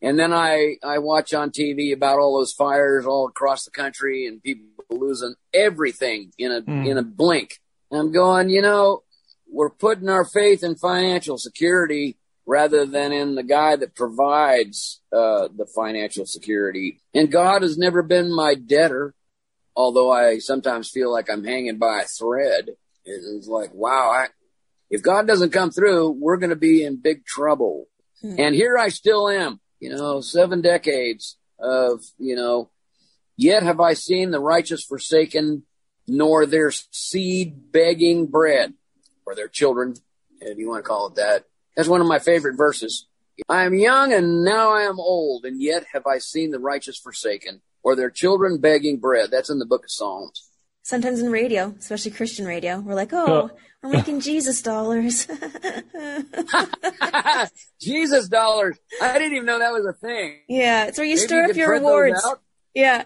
And 0.00 0.18
then 0.18 0.32
I, 0.32 0.76
I 0.84 0.98
watch 0.98 1.34
on 1.34 1.50
TV 1.50 1.92
about 1.92 2.18
all 2.18 2.38
those 2.38 2.52
fires 2.52 3.04
all 3.04 3.26
across 3.26 3.64
the 3.64 3.70
country 3.72 4.26
and 4.26 4.42
people 4.42 4.66
losing 4.90 5.34
everything 5.52 6.32
in 6.38 6.52
a, 6.52 6.60
Hmm. 6.60 6.84
in 6.84 6.98
a 6.98 7.02
blink. 7.02 7.58
And 7.90 8.00
I'm 8.00 8.12
going, 8.12 8.50
you 8.50 8.62
know, 8.62 9.02
we're 9.50 9.70
putting 9.70 10.08
our 10.08 10.24
faith 10.24 10.62
in 10.62 10.76
financial 10.76 11.38
security 11.38 12.16
rather 12.46 12.86
than 12.86 13.12
in 13.12 13.34
the 13.34 13.42
guy 13.42 13.76
that 13.76 13.94
provides 13.94 15.02
uh, 15.12 15.48
the 15.54 15.66
financial 15.66 16.24
security. 16.24 17.00
And 17.14 17.30
God 17.30 17.62
has 17.62 17.76
never 17.76 18.02
been 18.02 18.34
my 18.34 18.54
debtor, 18.54 19.14
although 19.76 20.10
I 20.10 20.38
sometimes 20.38 20.88
feel 20.88 21.12
like 21.12 21.28
I'm 21.30 21.44
hanging 21.44 21.78
by 21.78 22.00
a 22.00 22.06
thread. 22.06 22.70
It's 23.04 23.48
like, 23.48 23.74
wow, 23.74 24.10
I, 24.10 24.26
if 24.90 25.02
God 25.02 25.26
doesn't 25.26 25.52
come 25.52 25.70
through, 25.70 26.10
we're 26.10 26.38
going 26.38 26.50
to 26.50 26.56
be 26.56 26.84
in 26.84 26.96
big 26.96 27.26
trouble. 27.26 27.86
Hmm. 28.22 28.36
And 28.38 28.54
here 28.54 28.78
I 28.78 28.88
still 28.88 29.28
am, 29.28 29.60
you 29.78 29.90
know, 29.90 30.20
seven 30.22 30.62
decades 30.62 31.36
of, 31.58 32.02
you 32.18 32.34
know, 32.34 32.70
yet 33.36 33.62
have 33.62 33.80
I 33.80 33.92
seen 33.92 34.30
the 34.30 34.40
righteous 34.40 34.82
forsaken, 34.82 35.64
nor 36.06 36.46
their 36.46 36.70
seed 36.70 37.72
begging 37.72 38.26
bread, 38.26 38.72
or 39.28 39.34
their 39.34 39.46
children, 39.48 39.94
if 40.40 40.56
you 40.56 40.68
want 40.68 40.82
to 40.82 40.88
call 40.88 41.08
it 41.08 41.16
that. 41.16 41.44
That's 41.76 41.88
one 41.88 42.00
of 42.00 42.06
my 42.06 42.18
favorite 42.18 42.56
verses. 42.56 43.06
I 43.46 43.64
am 43.64 43.74
young 43.74 44.12
and 44.14 44.42
now 44.42 44.72
I 44.72 44.82
am 44.82 44.98
old, 44.98 45.44
and 45.44 45.62
yet 45.62 45.84
have 45.92 46.06
I 46.06 46.16
seen 46.16 46.50
the 46.50 46.58
righteous 46.58 46.96
forsaken, 46.96 47.60
or 47.82 47.94
their 47.94 48.10
children 48.10 48.58
begging 48.58 48.96
bread. 48.98 49.30
That's 49.30 49.50
in 49.50 49.58
the 49.58 49.66
book 49.66 49.84
of 49.84 49.90
Psalms. 49.90 50.48
Sometimes 50.82 51.20
in 51.20 51.30
radio, 51.30 51.74
especially 51.78 52.12
Christian 52.12 52.46
radio, 52.46 52.80
we're 52.80 52.94
like, 52.94 53.12
oh, 53.12 53.50
we're 53.82 53.90
making 53.90 54.20
Jesus 54.20 54.62
dollars. 54.62 55.28
Jesus 57.80 58.28
dollars. 58.28 58.78
I 59.02 59.18
didn't 59.18 59.34
even 59.34 59.44
know 59.44 59.58
that 59.58 59.72
was 59.72 59.84
a 59.84 59.92
thing. 59.92 60.38
yeah, 60.48 60.86
it's 60.86 60.96
where 60.96 61.06
you 61.06 61.16
Maybe 61.16 61.26
store 61.26 61.42
up 61.42 61.54
your 61.54 61.70
rewards. 61.70 62.26
Yeah. 62.74 63.04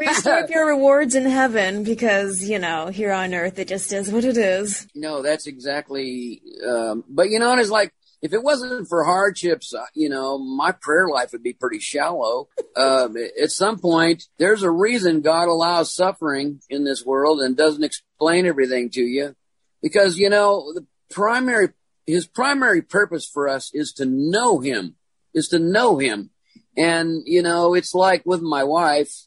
you 0.00 0.14
store 0.14 0.38
up 0.38 0.50
your 0.50 0.66
rewards 0.66 1.14
in 1.14 1.24
heaven 1.24 1.84
because, 1.84 2.48
you 2.48 2.58
know, 2.58 2.88
here 2.88 3.12
on 3.12 3.34
earth 3.34 3.58
it 3.58 3.68
just 3.68 3.92
is 3.92 4.10
what 4.10 4.24
it 4.24 4.36
is. 4.36 4.86
No, 4.94 5.22
that's 5.22 5.46
exactly. 5.46 6.40
Um, 6.66 7.04
but 7.08 7.30
you 7.30 7.38
know, 7.38 7.52
and 7.52 7.60
it's 7.60 7.70
like 7.70 7.92
if 8.22 8.32
it 8.32 8.42
wasn't 8.42 8.88
for 8.88 9.04
hardships, 9.04 9.74
uh, 9.74 9.84
you 9.94 10.08
know, 10.08 10.38
my 10.38 10.72
prayer 10.72 11.08
life 11.08 11.32
would 11.32 11.42
be 11.42 11.52
pretty 11.52 11.78
shallow. 11.78 12.48
Um, 12.76 13.16
at 13.16 13.50
some 13.50 13.78
point, 13.78 14.24
there's 14.38 14.62
a 14.62 14.70
reason 14.70 15.22
God 15.22 15.48
allows 15.48 15.94
suffering 15.94 16.60
in 16.68 16.84
this 16.84 17.04
world 17.04 17.40
and 17.40 17.56
doesn't 17.56 17.84
explain 17.84 18.46
everything 18.46 18.90
to 18.90 19.00
you, 19.00 19.34
because 19.82 20.18
you 20.18 20.28
know 20.28 20.72
the 20.74 20.86
primary, 21.10 21.70
His 22.06 22.26
primary 22.26 22.82
purpose 22.82 23.26
for 23.26 23.48
us 23.48 23.70
is 23.72 23.92
to 23.94 24.04
know 24.04 24.60
Him, 24.60 24.96
is 25.32 25.48
to 25.48 25.58
know 25.58 25.98
Him, 25.98 26.30
and 26.76 27.22
you 27.26 27.42
know, 27.42 27.74
it's 27.74 27.94
like 27.94 28.24
with 28.24 28.42
my 28.42 28.64
wife. 28.64 29.26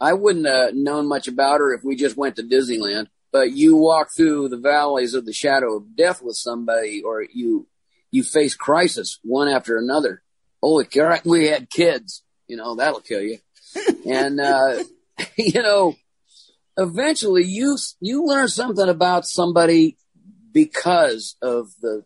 I 0.00 0.12
wouldn't 0.12 0.46
have 0.46 0.74
known 0.74 1.08
much 1.08 1.26
about 1.26 1.58
her 1.58 1.74
if 1.74 1.82
we 1.82 1.96
just 1.96 2.16
went 2.16 2.36
to 2.36 2.42
Disneyland. 2.42 3.08
But 3.32 3.52
you 3.52 3.76
walk 3.76 4.08
through 4.16 4.48
the 4.48 4.56
valleys 4.56 5.14
of 5.14 5.26
the 5.26 5.32
shadow 5.32 5.76
of 5.76 5.96
death 5.96 6.22
with 6.22 6.36
somebody 6.36 7.02
or 7.02 7.22
you 7.22 7.66
you 8.10 8.22
face 8.22 8.54
crisis 8.54 9.18
one 9.22 9.48
after 9.48 9.76
another. 9.76 10.22
Holy 10.62 10.84
crap 10.84 11.24
we 11.26 11.48
had 11.48 11.70
kids. 11.70 12.22
You 12.46 12.56
know 12.56 12.74
that'll 12.76 13.00
kill 13.00 13.22
you. 13.22 13.38
And 14.06 14.40
uh 14.40 14.82
you 15.36 15.62
know 15.62 15.96
eventually 16.76 17.44
you 17.44 17.76
you 18.00 18.24
learn 18.24 18.48
something 18.48 18.88
about 18.88 19.26
somebody 19.26 19.98
because 20.52 21.36
of 21.42 21.68
the 21.82 22.04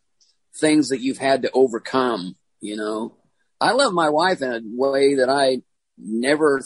things 0.56 0.88
that 0.88 1.00
you've 1.00 1.18
had 1.18 1.42
to 1.42 1.50
overcome 1.52 2.36
you 2.60 2.76
know 2.76 3.14
i 3.62 3.72
love 3.72 3.92
my 3.92 4.10
wife 4.10 4.42
in 4.42 4.52
a 4.52 4.60
way 4.64 5.14
that 5.14 5.30
i 5.30 5.58
never 5.96 6.60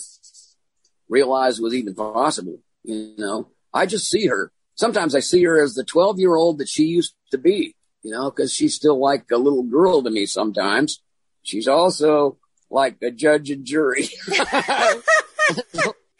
realized 1.09 1.62
was 1.62 1.74
even 1.74 1.94
possible 1.94 2.59
you 2.85 3.14
know 3.18 3.48
I 3.76 3.87
just 3.87 4.09
see 4.09 4.26
her. 4.26 4.50
Sometimes 4.74 5.14
I 5.14 5.20
see 5.20 5.44
her 5.44 5.62
as 5.62 5.74
the 5.74 5.85
12 5.85 6.18
year 6.18 6.35
old 6.35 6.59
that 6.59 6.68
she 6.68 6.85
used 6.85 7.14
to 7.30 7.38
be, 7.38 7.76
you 8.02 8.11
know, 8.11 8.30
cause 8.30 8.52
she's 8.52 8.74
still 8.74 8.98
like 8.98 9.24
a 9.30 9.37
little 9.37 9.62
girl 9.62 10.02
to 10.02 10.11
me 10.11 10.26
sometimes. 10.26 11.02
She's 11.42 11.68
also 11.68 12.38
like 12.70 12.96
a 13.02 13.11
judge 13.11 13.50
and 13.50 13.64
jury. 13.64 14.09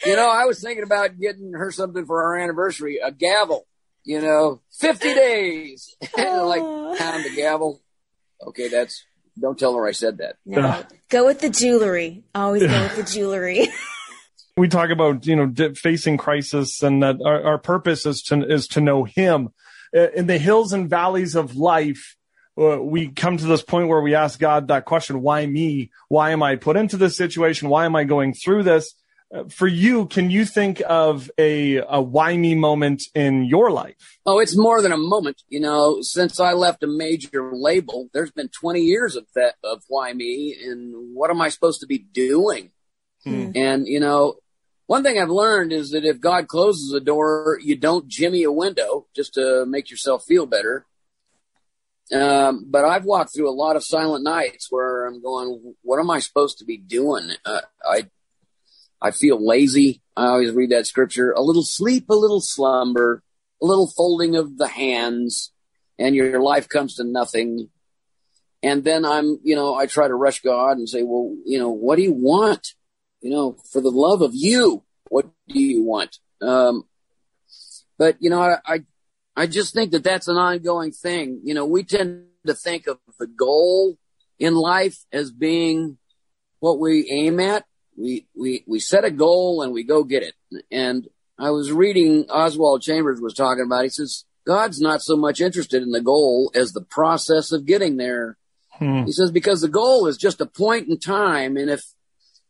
you 0.05 0.17
know, 0.17 0.31
I 0.31 0.45
was 0.45 0.61
thinking 0.63 0.85
about 0.85 1.19
getting 1.19 1.53
her 1.55 1.73
something 1.73 2.05
for 2.07 2.23
our 2.23 2.37
anniversary, 2.37 2.99
a 3.03 3.11
gavel, 3.11 3.67
you 4.05 4.21
know, 4.21 4.61
50 4.79 5.15
days, 5.15 5.97
like 6.17 6.61
pound 6.61 7.25
the 7.25 7.33
gavel. 7.35 7.81
Okay. 8.47 8.69
That's, 8.69 9.03
don't 9.39 9.59
tell 9.59 9.75
her 9.77 9.87
I 9.87 9.93
said 9.93 10.19
that. 10.19 10.37
No. 10.45 10.83
go 11.09 11.27
with 11.27 11.41
the 11.41 11.51
jewelry. 11.51 12.25
Always 12.35 12.63
go 12.63 12.83
with 12.83 12.97
the 12.97 13.03
jewelry. 13.03 13.69
we 14.57 14.69
talk 14.69 14.91
about 14.91 15.27
you 15.27 15.37
know 15.37 15.53
facing 15.75 16.17
crisis 16.17 16.83
and 16.83 17.03
that 17.03 17.17
our, 17.25 17.43
our 17.45 17.59
purpose 17.59 18.07
is 18.07 18.23
to 18.23 18.43
is 18.43 18.67
to 18.69 18.81
know 18.81 19.05
him 19.05 19.51
uh, 19.95 20.11
in 20.11 20.27
the 20.27 20.39
hills 20.39 20.73
and 20.73 20.89
valleys 20.89 21.35
of 21.35 21.57
life 21.57 22.17
uh, 22.59 22.83
we 22.83 23.09
come 23.09 23.37
to 23.37 23.45
this 23.45 23.63
point 23.63 23.89
where 23.89 24.01
we 24.01 24.15
ask 24.15 24.39
god 24.41 24.69
that 24.69 24.87
question 24.87 25.21
why 25.21 25.45
me 25.45 25.91
why 26.09 26.31
am 26.31 26.43
i 26.43 26.57
put 26.57 26.77
into 26.77 26.97
this 26.97 27.17
situation 27.17 27.69
why 27.69 27.85
am 27.85 27.95
i 27.95 28.05
going 28.05 28.33
through 28.33 28.63
this 28.63 28.95
for 29.49 29.67
you 29.67 30.07
can 30.07 30.31
you 30.31 30.45
think 30.45 30.81
of 30.89 31.31
a, 31.37 31.77
a 31.89 32.01
why 32.01 32.37
me 32.37 32.55
moment 32.55 33.03
in 33.15 33.45
your 33.45 33.71
life 33.71 34.19
oh 34.25 34.39
it's 34.39 34.57
more 34.57 34.81
than 34.81 34.93
a 34.93 34.97
moment 34.97 35.43
you 35.49 35.59
know 35.59 35.99
since 36.01 36.39
i 36.39 36.53
left 36.53 36.83
a 36.83 36.87
major 36.87 37.51
label 37.53 38.09
there's 38.13 38.31
been 38.31 38.49
20 38.49 38.81
years 38.81 39.17
of 39.17 39.27
that 39.35 39.57
of 39.65 39.83
why 39.89 40.13
me 40.13 40.57
and 40.65 40.95
what 41.15 41.31
am 41.31 41.41
i 41.41 41.49
supposed 41.49 41.81
to 41.81 41.87
be 41.87 41.99
doing 41.99 42.71
hmm. 43.25 43.51
and 43.55 43.87
you 43.89 43.99
know 43.99 44.37
one 44.87 45.03
thing 45.03 45.19
I've 45.19 45.29
learned 45.29 45.73
is 45.73 45.91
that 45.91 46.05
if 46.05 46.21
God 46.21 46.47
closes 46.47 46.93
a 46.93 47.01
door, 47.01 47.59
you 47.61 47.77
don't 47.77 48.07
jimmy 48.07 48.45
a 48.45 48.53
window 48.53 49.07
just 49.15 49.35
to 49.35 49.67
make 49.67 49.91
yourself 49.91 50.25
feel 50.25 50.47
better. 50.47 50.87
Um, 52.13 52.67
but 52.69 52.85
I've 52.85 53.05
walked 53.05 53.35
through 53.35 53.51
a 53.51 53.53
lot 53.53 53.75
of 53.75 53.85
silent 53.85 54.23
nights 54.23 54.69
where 54.71 55.07
I'm 55.07 55.21
going, 55.21 55.75
what 55.83 55.99
am 55.99 56.09
I 56.09 56.21
supposed 56.21 56.59
to 56.59 56.65
be 56.65 56.77
doing? 56.77 57.31
Uh, 57.45 57.63
I, 57.85 58.05
I 59.07 59.11
feel 59.11 59.45
lazy. 59.45 60.03
I 60.17 60.27
always 60.27 60.53
read 60.53 60.71
that 60.71 60.87
scripture, 60.87 61.33
a 61.33 61.41
little 61.41 61.63
sleep, 61.63 62.09
a 62.09 62.15
little 62.15 62.41
slumber, 62.41 63.23
a 63.63 63.67
little 63.67 63.87
folding 63.87 64.37
of 64.37 64.59
the 64.59 64.69
hands 64.69 65.53
and 65.99 66.15
your 66.15 66.41
life 66.41 66.69
comes 66.69 66.97
to 66.97 67.05
nothing. 67.05 67.71
And 68.63 68.85
then 68.85 69.05
I'm, 69.05 69.39
you 69.43 69.55
know, 69.55 69.75
I 69.75 69.87
try 69.87 70.09
to 70.09 70.15
rush 70.15 70.41
God 70.41 70.79
and 70.79 70.89
say, 70.89 71.03
well, 71.03 71.35
you 71.45 71.59
know, 71.59 71.71
what 71.71 71.97
do 71.97 72.03
you 72.03 72.13
want? 72.13 72.75
you 73.27 73.31
know, 73.31 73.57
for 73.73 73.81
the 73.81 73.91
love 73.91 74.23
of 74.23 74.31
you, 74.35 74.85
what 75.09 75.27
do 75.49 75.61
you 75.61 75.83
want? 75.83 76.19
Um, 76.41 76.85
but 77.99 78.17
you 78.21 78.31
know, 78.31 78.41
I, 78.41 78.59
I, 78.65 78.85
I 79.35 79.47
just 79.47 79.75
think 79.75 79.91
that 79.93 80.05
that's 80.05 80.29
an 80.29 80.37
ongoing 80.37 80.93
thing. 80.93 81.41
You 81.43 81.55
know, 81.55 81.67
we 81.67 81.83
tend 81.83 82.27
to 82.47 82.55
think 82.55 82.87
of 82.87 82.99
the 83.19 83.27
goal 83.27 83.99
in 84.39 84.55
life 84.55 85.05
as 85.13 85.33
being 85.33 85.99
what 86.61 86.79
we 86.79 87.11
aim 87.11 87.41
at. 87.41 87.65
We, 87.97 88.27
we, 88.35 88.65
we 88.67 88.79
set 88.81 89.05
a 89.05 89.11
goal 89.11 89.63
and 89.63 89.73
we 89.73 89.83
go 89.83 90.05
get 90.05 90.23
it. 90.23 90.35
And 90.71 91.09
I 91.39 91.51
was 91.51 91.73
reading 91.73 92.27
Oswald 92.31 92.83
Chambers 92.83 93.21
was 93.21 93.35
talking 93.35 93.65
about, 93.65 93.85
he 93.85 93.89
says, 93.91 94.25
God's 94.47 94.81
not 94.81 95.03
so 95.03 95.17
much 95.17 95.41
interested 95.41 95.83
in 95.83 95.91
the 95.91 96.01
goal 96.01 96.51
as 96.55 96.73
the 96.73 96.85
process 96.85 97.53
of 97.53 97.67
getting 97.67 97.97
there. 97.97 98.37
Hmm. 98.71 99.05
He 99.05 99.13
says, 99.13 99.31
because 99.31 99.61
the 99.61 99.69
goal 99.69 100.07
is 100.07 100.17
just 100.17 100.41
a 100.41 100.47
point 100.47 100.89
in 100.89 100.99
time. 100.99 101.57
And 101.57 101.71
if 101.71 101.83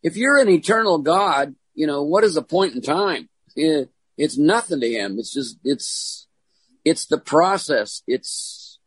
if 0.02 0.16
you're 0.16 0.38
an 0.38 0.48
eternal 0.48 0.98
God, 0.98 1.54
you 1.74 1.86
know, 1.86 2.02
what 2.02 2.24
is 2.24 2.36
a 2.36 2.42
point 2.42 2.74
in 2.74 2.82
time? 2.82 3.28
It, 3.54 3.90
It's 4.18 4.38
nothing 4.38 4.80
to 4.80 4.88
him. 4.88 5.18
It's 5.18 5.32
just, 5.32 5.58
it's, 5.62 6.26
it's 6.84 7.06
the 7.06 7.18
process. 7.18 8.02
It's, 8.06 8.78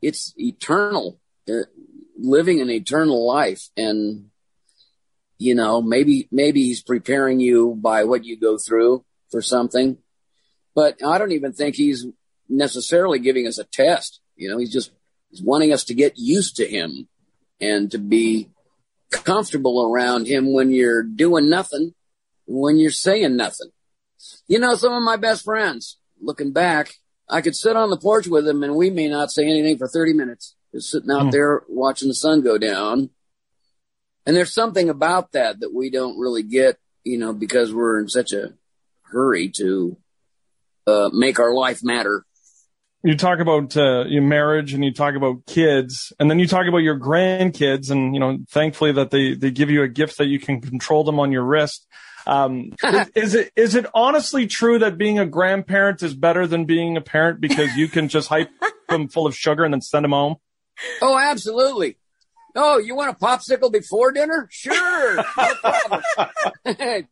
it's 0.00 0.32
eternal, 0.36 1.20
uh, 1.48 1.68
living 2.16 2.60
an 2.60 2.70
eternal 2.70 3.26
life. 3.26 3.68
And, 3.76 4.30
you 5.38 5.54
know, 5.54 5.80
maybe, 5.80 6.28
maybe 6.30 6.64
he's 6.64 6.82
preparing 6.82 7.40
you 7.40 7.74
by 7.80 8.04
what 8.04 8.24
you 8.24 8.38
go 8.38 8.58
through 8.58 9.04
for 9.30 9.40
something, 9.40 9.98
but 10.74 11.02
I 11.04 11.18
don't 11.18 11.32
even 11.32 11.52
think 11.52 11.76
he's 11.76 12.06
necessarily 12.48 13.18
giving 13.18 13.46
us 13.46 13.58
a 13.58 13.64
test. 13.64 14.20
You 14.36 14.50
know, 14.50 14.58
he's 14.58 14.72
just, 14.72 14.90
he's 15.30 15.42
wanting 15.42 15.72
us 15.72 15.84
to 15.84 15.94
get 15.94 16.14
used 16.16 16.56
to 16.56 16.66
him 16.66 17.08
and 17.60 17.90
to 17.90 17.98
be 17.98 18.48
comfortable 19.10 19.82
around 19.82 20.26
him 20.26 20.52
when 20.52 20.70
you're 20.70 21.02
doing 21.02 21.48
nothing, 21.48 21.94
when 22.46 22.78
you're 22.78 22.90
saying 22.90 23.36
nothing. 23.36 23.70
You 24.46 24.58
know, 24.58 24.74
some 24.74 24.92
of 24.92 25.02
my 25.02 25.16
best 25.16 25.44
friends, 25.44 25.98
looking 26.20 26.52
back, 26.52 26.94
I 27.28 27.40
could 27.40 27.54
sit 27.54 27.76
on 27.76 27.90
the 27.90 27.96
porch 27.96 28.26
with 28.26 28.44
them 28.44 28.62
and 28.62 28.74
we 28.74 28.90
may 28.90 29.08
not 29.08 29.30
say 29.30 29.44
anything 29.44 29.78
for 29.78 29.86
30 29.86 30.14
minutes, 30.14 30.56
just 30.74 30.90
sitting 30.90 31.10
out 31.10 31.26
mm. 31.26 31.32
there 31.32 31.62
watching 31.68 32.08
the 32.08 32.14
sun 32.14 32.42
go 32.42 32.58
down. 32.58 33.10
And 34.28 34.36
there's 34.36 34.52
something 34.52 34.90
about 34.90 35.32
that 35.32 35.60
that 35.60 35.74
we 35.74 35.88
don't 35.88 36.18
really 36.18 36.42
get, 36.42 36.76
you 37.02 37.16
know, 37.16 37.32
because 37.32 37.72
we're 37.72 37.98
in 37.98 38.10
such 38.10 38.34
a 38.34 38.52
hurry 39.04 39.48
to 39.56 39.96
uh, 40.86 41.08
make 41.14 41.38
our 41.38 41.54
life 41.54 41.82
matter. 41.82 42.26
You 43.02 43.16
talk 43.16 43.38
about 43.38 43.74
uh, 43.74 44.04
your 44.06 44.20
marriage 44.20 44.74
and 44.74 44.84
you 44.84 44.92
talk 44.92 45.14
about 45.14 45.46
kids 45.46 46.12
and 46.20 46.30
then 46.30 46.38
you 46.38 46.46
talk 46.46 46.66
about 46.66 46.78
your 46.78 47.00
grandkids 47.00 47.90
and 47.90 48.12
you 48.12 48.20
know 48.20 48.38
thankfully 48.50 48.92
that 48.92 49.10
they 49.10 49.34
they 49.34 49.50
give 49.50 49.70
you 49.70 49.82
a 49.82 49.88
gift 49.88 50.18
that 50.18 50.26
you 50.26 50.38
can 50.38 50.60
control 50.60 51.04
them 51.04 51.18
on 51.18 51.32
your 51.32 51.44
wrist. 51.44 51.86
Um, 52.26 52.74
is, 52.84 53.10
is, 53.14 53.34
it 53.34 53.52
is 53.56 53.74
it 53.76 53.86
honestly 53.94 54.46
true 54.46 54.78
that 54.80 54.98
being 54.98 55.18
a 55.18 55.24
grandparent 55.24 56.02
is 56.02 56.12
better 56.12 56.46
than 56.46 56.66
being 56.66 56.98
a 56.98 57.00
parent 57.00 57.40
because 57.40 57.74
you 57.76 57.88
can 57.88 58.08
just 58.08 58.28
hype 58.28 58.50
them 58.90 59.08
full 59.08 59.26
of 59.26 59.34
sugar 59.34 59.64
and 59.64 59.72
then 59.72 59.80
send 59.80 60.04
them 60.04 60.12
home? 60.12 60.36
Oh 61.00 61.16
absolutely 61.18 61.96
oh 62.58 62.78
you 62.78 62.94
want 62.94 63.10
a 63.10 63.18
popsicle 63.18 63.72
before 63.72 64.12
dinner 64.12 64.48
sure 64.50 65.16
no 65.16 65.54
problem 65.62 66.02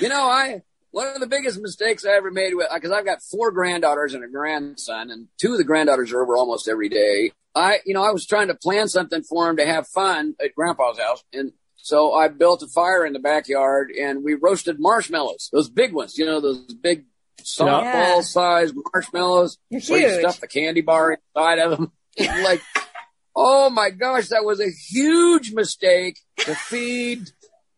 you 0.00 0.08
know 0.08 0.22
i 0.28 0.62
one 0.96 1.08
of 1.08 1.20
the 1.20 1.26
biggest 1.26 1.60
mistakes 1.60 2.06
I 2.06 2.16
ever 2.16 2.30
made 2.30 2.54
with, 2.54 2.68
because 2.72 2.90
I've 2.90 3.04
got 3.04 3.20
four 3.20 3.50
granddaughters 3.50 4.14
and 4.14 4.24
a 4.24 4.28
grandson, 4.28 5.10
and 5.10 5.28
two 5.38 5.52
of 5.52 5.58
the 5.58 5.64
granddaughters 5.64 6.10
are 6.10 6.22
over 6.22 6.38
almost 6.38 6.68
every 6.68 6.88
day. 6.88 7.32
I, 7.54 7.80
you 7.84 7.92
know, 7.92 8.02
I 8.02 8.12
was 8.12 8.26
trying 8.26 8.48
to 8.48 8.54
plan 8.54 8.88
something 8.88 9.22
for 9.22 9.46
them 9.46 9.58
to 9.58 9.66
have 9.66 9.86
fun 9.88 10.34
at 10.42 10.54
grandpa's 10.54 10.98
house. 10.98 11.22
And 11.34 11.52
so 11.76 12.14
I 12.14 12.28
built 12.28 12.62
a 12.62 12.66
fire 12.66 13.04
in 13.04 13.12
the 13.12 13.18
backyard 13.18 13.90
and 13.90 14.24
we 14.24 14.34
roasted 14.34 14.80
marshmallows, 14.80 15.50
those 15.52 15.68
big 15.68 15.92
ones, 15.92 16.16
you 16.16 16.24
know, 16.24 16.40
those 16.40 16.64
big 16.74 17.04
softball 17.42 17.82
yeah. 17.82 18.20
sized 18.22 18.74
marshmallows. 18.92 19.58
You're 19.70 19.80
huge. 19.80 20.00
You 20.00 20.20
stuff 20.20 20.40
the 20.40 20.48
candy 20.48 20.80
bar 20.80 21.18
inside 21.34 21.58
of 21.58 21.78
them. 21.78 21.92
like, 22.42 22.62
oh 23.36 23.68
my 23.70 23.90
gosh, 23.90 24.28
that 24.28 24.44
was 24.44 24.60
a 24.60 24.70
huge 24.70 25.52
mistake 25.52 26.18
to 26.38 26.54
feed 26.54 27.30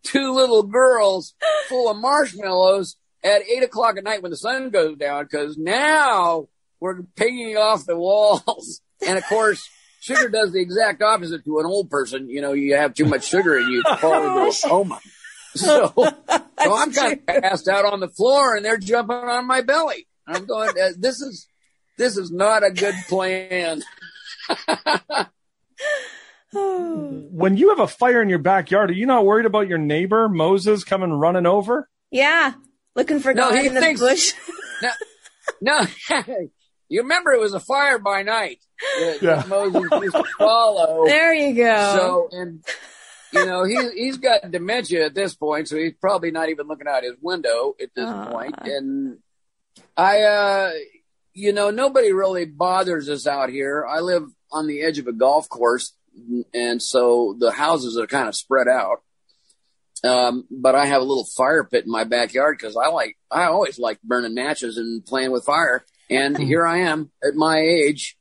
two 0.05 0.33
little 0.33 0.63
girls 0.63 1.35
full 1.69 1.91
of 1.91 1.97
marshmallows 1.97 2.97
at 3.25 3.43
eight 3.43 3.65
o'clock 3.65 3.99
at 3.99 4.05
night 4.05 4.23
when 4.23 4.31
the 4.31 4.37
sun 4.37 4.71
goes 4.71 4.97
down 4.97 5.25
because 5.25 5.59
now 5.59 6.49
we're 6.81 7.03
pinging 7.17 7.57
off 7.57 7.85
the 7.85 7.99
walls. 7.99 8.81
And 9.07 9.19
of 9.19 9.25
course, 9.27 9.69
sugar 10.01 10.29
does 10.29 10.53
the 10.53 10.61
exact 10.61 11.03
opposite 11.03 11.45
to 11.45 11.59
an 11.59 11.67
old 11.67 11.91
person. 11.91 12.29
You 12.29 12.41
know, 12.41 12.53
you 12.53 12.77
have 12.77 12.95
too 12.95 13.05
much 13.05 13.29
sugar 13.29 13.57
and 13.59 13.69
you 13.69 13.83
fall 13.99 14.27
into 14.27 14.49
a 14.49 14.53
coma. 14.69 15.01
So, 15.55 15.93
so 15.97 16.75
I'm 16.75 16.93
kind 16.93 17.21
of 17.21 17.27
passed 17.27 17.69
out 17.69 17.85
on 17.85 18.01
the 18.01 18.09
floor 18.09 18.55
and 18.57 18.65
they're 18.65 18.79
jumping 18.79 19.17
on 19.17 19.47
my 19.47 19.63
belly. 19.63 20.07
I'm 20.27 20.45
going, 20.47 20.71
uh, 20.71 20.91
this 20.97 21.21
is, 21.21 21.49
this 21.97 22.17
is 22.17 22.31
not 22.31 22.65
a 22.65 22.71
good 22.71 22.95
plan. 23.09 23.83
when 26.53 27.57
you 27.57 27.71
have 27.71 27.81
a 27.81 27.87
fire 27.87 28.23
in 28.23 28.29
your 28.29 28.39
backyard, 28.39 28.91
are 28.91 28.95
you 28.95 29.07
not 29.07 29.27
worried 29.27 29.47
about 29.47 29.69
your 29.69 29.79
neighbor 29.79 30.29
Moses 30.29 30.85
coming 30.85 31.13
running 31.13 31.47
over? 31.47 31.89
Yeah, 32.11 32.55
looking 32.95 33.21
for 33.21 33.35
God 33.35 33.55
no, 33.55 33.61
in 33.61 33.75
the 33.75 33.97
bush. 33.99 34.33
no, 34.83 34.91
no. 35.61 35.87
you 36.89 37.03
remember 37.03 37.33
it 37.33 37.41
was 37.41 37.55
a 37.55 37.61
fire 37.61 37.99
by 37.99 38.23
night 38.23 38.61
that, 38.99 39.19
yeah. 39.21 39.35
that 39.37 39.49
Moses 39.49 39.83
used 40.03 40.17
to 40.17 40.25
follow. 40.39 41.05
There 41.07 41.35
you 41.35 41.55
go. 41.55 42.29
So, 42.33 42.39
and 42.39 42.65
you 43.33 43.45
know, 43.45 43.65
he 43.65 43.77
he's 43.95 44.17
got 44.17 44.51
dementia 44.51 45.05
at 45.05 45.15
this 45.15 45.35
point, 45.35 45.69
so 45.69 45.77
he's 45.77 45.95
probably 46.01 46.31
not 46.31 46.49
even 46.49 46.67
looking 46.67 46.89
out 46.89 47.03
his 47.03 47.17
window 47.21 47.77
at 47.81 47.95
this 47.95 48.07
uh. 48.07 48.31
point. 48.31 48.55
And 48.63 49.19
I, 49.97 50.23
uh, 50.23 50.71
you 51.35 51.53
know, 51.53 51.71
nobody 51.71 52.13
really 52.13 52.47
bothers 52.47 53.09
us 53.09 53.27
out 53.27 53.51
here. 53.51 53.87
I 53.87 54.01
live 54.01 54.25
on 54.51 54.67
the 54.67 54.83
edge 54.83 54.99
of 54.99 55.07
a 55.07 55.13
golf 55.13 55.49
course, 55.49 55.93
and 56.55 56.83
so 56.83 57.37
the 57.39 57.51
houses 57.51 57.97
are 57.97 58.07
kind 58.07 58.29
of 58.29 58.35
spread 58.35 58.69
out. 58.69 59.03
Um, 60.05 60.47
but 60.51 60.75
I 60.75 60.87
have 60.87 61.03
a 61.03 61.05
little 61.05 61.25
fire 61.25 61.65
pit 61.65 61.85
in 61.85 61.91
my 61.91 62.05
backyard 62.05 62.57
because 62.59 62.77
I 62.77 62.89
like, 62.89 63.17
I 63.31 63.45
always 63.45 63.79
like 63.79 64.01
burning 64.03 64.35
matches 64.35 64.77
and 64.77 65.05
playing 65.05 65.33
with 65.33 65.45
fire. 65.45 65.85
And 66.09 66.37
hmm. 66.37 66.45
here 66.45 66.67
I 66.67 66.83
am 66.83 67.11
at 67.23 67.35
my 67.35 67.59
age, 67.59 68.17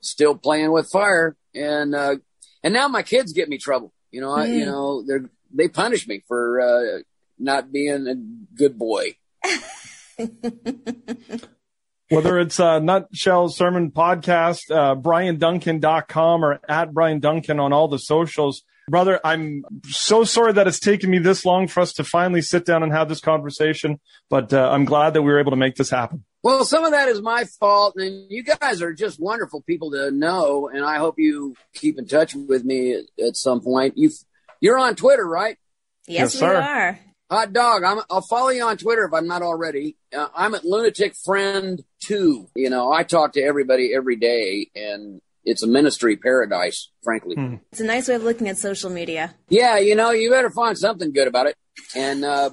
still 0.00 0.36
playing 0.36 0.72
with 0.72 0.90
fire. 0.90 1.36
And, 1.54 1.94
uh, 1.94 2.16
and 2.62 2.72
now 2.72 2.88
my 2.88 3.02
kids 3.02 3.32
get 3.32 3.48
me 3.48 3.58
trouble. 3.58 3.92
You 4.10 4.20
know, 4.20 4.30
I, 4.30 4.46
you 4.46 4.64
hmm. 4.64 4.70
know, 4.70 5.04
they're, 5.06 5.30
they 5.52 5.68
punish 5.68 6.06
me 6.06 6.22
for, 6.28 6.60
uh, 6.60 7.02
not 7.38 7.72
being 7.72 8.06
a 8.06 8.14
good 8.56 8.78
boy. 8.78 9.16
Whether 12.14 12.38
it's 12.38 12.60
uh, 12.60 12.78
Nutshell 12.78 13.48
Sermon 13.48 13.90
Podcast, 13.90 14.70
uh, 14.70 14.94
BryanDuncan.com 14.94 16.44
or 16.44 16.60
at 16.68 16.92
Bryan 16.92 17.18
Duncan 17.18 17.58
on 17.58 17.72
all 17.72 17.88
the 17.88 17.98
socials, 17.98 18.62
Brother, 18.88 19.18
I'm 19.24 19.64
so 19.86 20.24
sorry 20.24 20.52
that 20.52 20.68
it's 20.68 20.78
taken 20.78 21.10
me 21.10 21.18
this 21.18 21.46
long 21.46 21.68
for 21.68 21.80
us 21.80 21.94
to 21.94 22.04
finally 22.04 22.42
sit 22.42 22.66
down 22.66 22.82
and 22.82 22.92
have 22.92 23.08
this 23.08 23.20
conversation, 23.20 23.98
but 24.28 24.52
uh, 24.52 24.70
I'm 24.70 24.84
glad 24.84 25.14
that 25.14 25.22
we 25.22 25.32
were 25.32 25.40
able 25.40 25.52
to 25.52 25.56
make 25.56 25.76
this 25.76 25.88
happen. 25.88 26.24
Well, 26.42 26.66
some 26.66 26.84
of 26.84 26.90
that 26.92 27.08
is 27.08 27.22
my 27.22 27.46
fault, 27.58 27.94
and 27.96 28.30
you 28.30 28.44
guys 28.44 28.82
are 28.82 28.92
just 28.92 29.18
wonderful 29.18 29.62
people 29.62 29.90
to 29.92 30.10
know, 30.10 30.68
and 30.68 30.84
I 30.84 30.98
hope 30.98 31.14
you 31.18 31.54
keep 31.72 31.98
in 31.98 32.06
touch 32.06 32.34
with 32.34 32.62
me 32.64 32.92
at, 32.92 33.04
at 33.26 33.36
some 33.36 33.62
point. 33.62 33.94
You, 33.96 34.10
you're 34.60 34.78
on 34.78 34.96
Twitter, 34.96 35.26
right? 35.26 35.56
Yes, 36.06 36.34
yes 36.34 36.42
we 36.42 36.46
are. 36.48 36.98
Hot 37.30 37.52
dog. 37.52 37.82
I'm, 37.84 38.00
I'll 38.10 38.20
follow 38.20 38.50
you 38.50 38.62
on 38.64 38.76
Twitter 38.76 39.04
if 39.04 39.12
I'm 39.14 39.26
not 39.26 39.42
already. 39.42 39.96
Uh, 40.16 40.28
I'm 40.36 40.54
at 40.54 40.64
Lunatic 40.64 41.14
Friend 41.24 41.82
Two. 42.04 42.50
You 42.54 42.68
know, 42.68 42.92
I 42.92 43.02
talk 43.02 43.32
to 43.32 43.42
everybody 43.42 43.92
every 43.96 44.16
day, 44.16 44.68
and 44.76 45.22
it's 45.42 45.62
a 45.62 45.66
ministry 45.66 46.16
paradise, 46.16 46.90
frankly. 47.02 47.34
Hmm. 47.36 47.54
It's 47.72 47.80
a 47.80 47.84
nice 47.84 48.08
way 48.08 48.14
of 48.16 48.24
looking 48.24 48.48
at 48.48 48.58
social 48.58 48.90
media. 48.90 49.34
Yeah, 49.48 49.78
you 49.78 49.94
know, 49.94 50.10
you 50.10 50.30
better 50.30 50.50
find 50.50 50.76
something 50.76 51.12
good 51.12 51.26
about 51.26 51.46
it. 51.46 51.56
And 51.96 52.24
uh, 52.26 52.50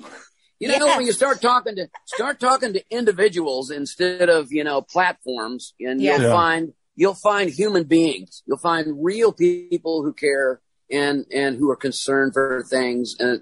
you 0.59 0.69
know, 0.69 0.76
Yes. 0.86 0.97
when 0.97 1.05
you 1.05 1.11
start 1.11 1.41
talking 1.41 1.76
to 1.76 1.88
start 2.05 2.39
talking 2.39 2.72
to 2.74 2.84
individuals 2.89 3.72
instead 3.72 4.30
of 4.30 4.53
you 4.53 4.63
know 4.63 4.82
platforms, 4.82 5.74
and 5.82 6.01
Yeah. 6.01 6.13
you'll 6.15 6.28
Yeah. 6.28 6.34
find 6.34 6.74
you'll 6.95 7.13
find 7.15 7.49
human 7.49 7.84
beings. 7.84 8.41
You'll 8.45 8.57
find 8.57 9.03
real 9.03 9.34
people 9.34 10.01
who 10.01 10.13
care 10.13 10.61
and 10.89 11.26
and 11.30 11.57
who 11.57 11.69
are 11.69 11.76
concerned 11.76 12.32
for 12.34 12.63
things. 12.69 13.15
And 13.19 13.41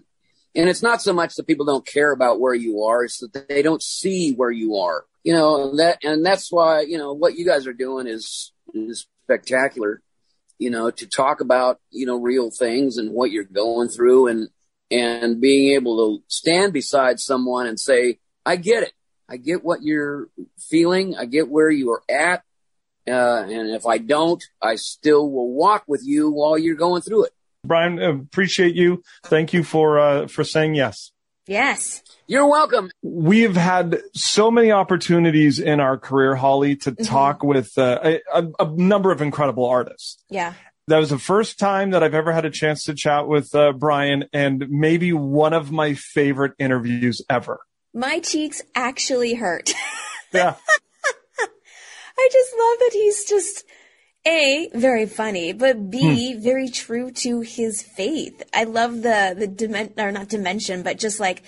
and 0.55 0.69
it's 0.69 0.81
not 0.83 1.01
so 1.01 1.13
much 1.13 1.35
that 1.35 1.47
people 1.47 1.65
don't 1.65 1.85
care 1.85 2.11
about 2.11 2.39
where 2.39 2.53
you 2.53 2.83
are; 2.83 3.03
it's 3.03 3.19
that 3.19 3.47
they 3.47 3.61
don't 3.61 3.83
see 3.83 4.33
where 4.33 4.51
you 4.51 4.77
are. 4.77 5.05
You 5.23 5.33
know 5.33 5.69
and 5.69 5.79
that, 5.79 5.99
and 6.03 6.25
that's 6.25 6.51
why 6.51 6.81
you 6.81 6.97
know 6.97 7.13
what 7.13 7.35
you 7.35 7.45
guys 7.45 7.67
are 7.67 7.73
doing 7.73 8.07
is 8.07 8.51
is 8.73 9.07
spectacular. 9.23 10.01
You 10.57 10.69
know, 10.69 10.91
to 10.91 11.07
talk 11.07 11.41
about 11.41 11.79
you 11.91 12.05
know 12.05 12.17
real 12.17 12.51
things 12.51 12.97
and 12.97 13.13
what 13.13 13.31
you're 13.31 13.43
going 13.43 13.89
through, 13.89 14.27
and 14.27 14.49
and 14.91 15.39
being 15.39 15.75
able 15.75 16.17
to 16.17 16.23
stand 16.27 16.73
beside 16.73 17.19
someone 17.19 17.67
and 17.67 17.79
say, 17.79 18.19
"I 18.45 18.55
get 18.55 18.83
it. 18.83 18.93
I 19.29 19.37
get 19.37 19.63
what 19.63 19.83
you're 19.83 20.29
feeling. 20.57 21.15
I 21.15 21.25
get 21.25 21.49
where 21.49 21.69
you 21.69 21.91
are 21.91 22.03
at." 22.09 22.43
Uh, 23.07 23.43
and 23.49 23.69
if 23.69 23.85
I 23.85 23.97
don't, 23.97 24.43
I 24.61 24.75
still 24.75 25.29
will 25.29 25.51
walk 25.51 25.83
with 25.87 26.01
you 26.03 26.29
while 26.29 26.57
you're 26.57 26.75
going 26.75 27.01
through 27.01 27.25
it. 27.25 27.33
Bryan, 27.69 27.99
appreciate 27.99 28.75
you. 28.75 29.01
Thank 29.23 29.53
you 29.53 29.63
for 29.63 29.99
uh, 29.99 30.27
for 30.27 30.43
saying 30.43 30.75
yes. 30.75 31.11
Yes. 31.47 32.03
You're 32.27 32.47
welcome. 32.47 32.91
We've 33.01 33.55
had 33.55 34.01
so 34.13 34.51
many 34.51 34.71
opportunities 34.71 35.59
in 35.59 35.79
our 35.79 35.97
career, 35.97 36.35
Holly, 36.35 36.75
to 36.77 36.91
talk 36.91 37.43
with 37.43 37.75
uh, 37.77 37.99
a, 38.03 38.19
a, 38.33 38.47
a 38.59 38.71
number 38.75 39.11
of 39.11 39.21
incredible 39.21 39.65
artists. 39.65 40.21
Yeah. 40.29 40.53
That 40.87 40.97
was 40.97 41.09
the 41.09 41.17
first 41.17 41.57
time 41.57 41.91
that 41.91 42.03
I've 42.03 42.13
ever 42.13 42.31
had 42.31 42.45
a 42.45 42.49
chance 42.51 42.83
to 42.85 42.93
chat 42.93 43.27
with 43.27 43.55
uh, 43.55 43.71
Bryan, 43.71 44.25
and 44.33 44.67
maybe 44.69 45.13
one 45.13 45.53
of 45.53 45.71
my 45.71 45.93
favorite 45.93 46.53
interviews 46.59 47.21
ever. 47.29 47.59
My 47.93 48.19
cheeks 48.19 48.61
actually 48.75 49.35
hurt. 49.35 49.73
Yeah. 50.31 50.53
I 52.19 52.29
just 52.31 52.51
love 52.53 52.79
that 52.79 52.91
he's 52.93 53.25
just 53.25 53.65
a 54.27 54.69
very 54.73 55.05
funny, 55.05 55.53
but 55.53 55.89
b 55.89 56.33
hmm. 56.33 56.41
very 56.41 56.69
true 56.69 57.11
to 57.11 57.41
his 57.41 57.81
faith. 57.81 58.43
I 58.53 58.65
love 58.65 59.01
the 59.01 59.35
the 59.37 59.47
dimension, 59.47 59.99
or 59.99 60.11
not 60.11 60.29
dimension, 60.29 60.83
but 60.83 60.97
just 60.97 61.19
like 61.19 61.43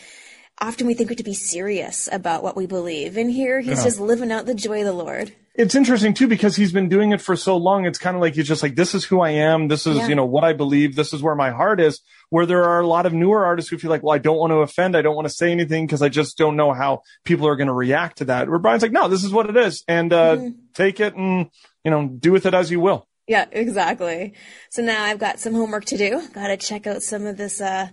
often 0.59 0.87
we 0.87 0.93
think 0.93 1.09
we 1.09 1.13
have 1.13 1.17
to 1.17 1.23
be 1.23 1.33
serious 1.33 2.07
about 2.11 2.43
what 2.43 2.55
we 2.55 2.67
believe, 2.67 3.17
and 3.17 3.31
here 3.31 3.59
he's 3.59 3.79
Yeah. 3.79 3.83
just 3.83 3.99
living 3.99 4.31
out 4.31 4.45
the 4.45 4.55
joy 4.55 4.79
of 4.79 4.85
the 4.85 4.93
Lord. 4.93 5.33
It's 5.53 5.75
interesting 5.75 6.13
too 6.13 6.27
because 6.27 6.55
he's 6.55 6.71
been 6.71 6.87
doing 6.87 7.11
it 7.11 7.19
for 7.19 7.35
so 7.35 7.57
long. 7.57 7.85
It's 7.85 7.99
kind 7.99 8.15
of 8.15 8.21
like 8.21 8.35
he's 8.35 8.47
just 8.47 8.63
like, 8.63 8.75
this 8.75 8.95
is 8.95 9.03
who 9.03 9.19
I 9.19 9.31
am. 9.31 9.67
This 9.67 9.85
is, 9.85 9.97
Yeah. 9.97 10.07
you 10.07 10.15
know, 10.15 10.23
what 10.25 10.45
I 10.45 10.53
believe. 10.53 10.95
This 10.95 11.11
is 11.11 11.21
where 11.21 11.35
my 11.35 11.49
heart 11.51 11.81
is. 11.81 11.99
Where 12.29 12.45
there 12.45 12.63
are 12.63 12.79
a 12.79 12.87
lot 12.87 13.05
of 13.05 13.11
newer 13.11 13.45
artists 13.45 13.69
who 13.69 13.77
feel 13.77 13.89
like, 13.91 14.01
well, 14.01 14.15
I 14.15 14.17
don't 14.17 14.37
want 14.37 14.51
to 14.51 14.57
offend. 14.59 14.95
I 14.95 15.01
don't 15.01 15.15
want 15.15 15.27
to 15.27 15.33
say 15.33 15.51
anything 15.51 15.85
because 15.85 16.01
I 16.01 16.07
just 16.07 16.37
don't 16.37 16.55
know 16.55 16.71
how 16.71 17.01
people 17.25 17.47
are 17.47 17.57
going 17.57 17.67
to 17.67 17.73
react 17.73 18.19
to 18.19 18.25
that. 18.25 18.47
Where 18.49 18.59
Bryan's 18.59 18.81
like, 18.81 18.93
no, 18.93 19.09
this 19.09 19.25
is 19.25 19.31
what 19.33 19.49
it 19.49 19.57
is. 19.57 19.83
And, 19.89 20.13
uh, 20.13 20.37
Mhm. 20.37 20.55
take 20.73 21.01
it 21.01 21.15
and, 21.15 21.49
you 21.83 21.91
know, 21.91 22.07
do 22.07 22.31
with 22.31 22.45
it 22.45 22.53
as 22.53 22.71
you 22.71 22.79
will. 22.79 23.05
Yeah, 23.27 23.45
exactly. 23.51 24.33
So 24.69 24.81
now 24.81 25.03
I've 25.03 25.19
got 25.19 25.39
some 25.39 25.53
homework 25.53 25.83
to 25.85 25.97
do. 25.97 26.21
Got 26.33 26.47
to 26.47 26.55
check 26.57 26.87
out 26.87 27.03
some 27.03 27.25
of 27.25 27.35
this, 27.35 27.59
uh, 27.59 27.89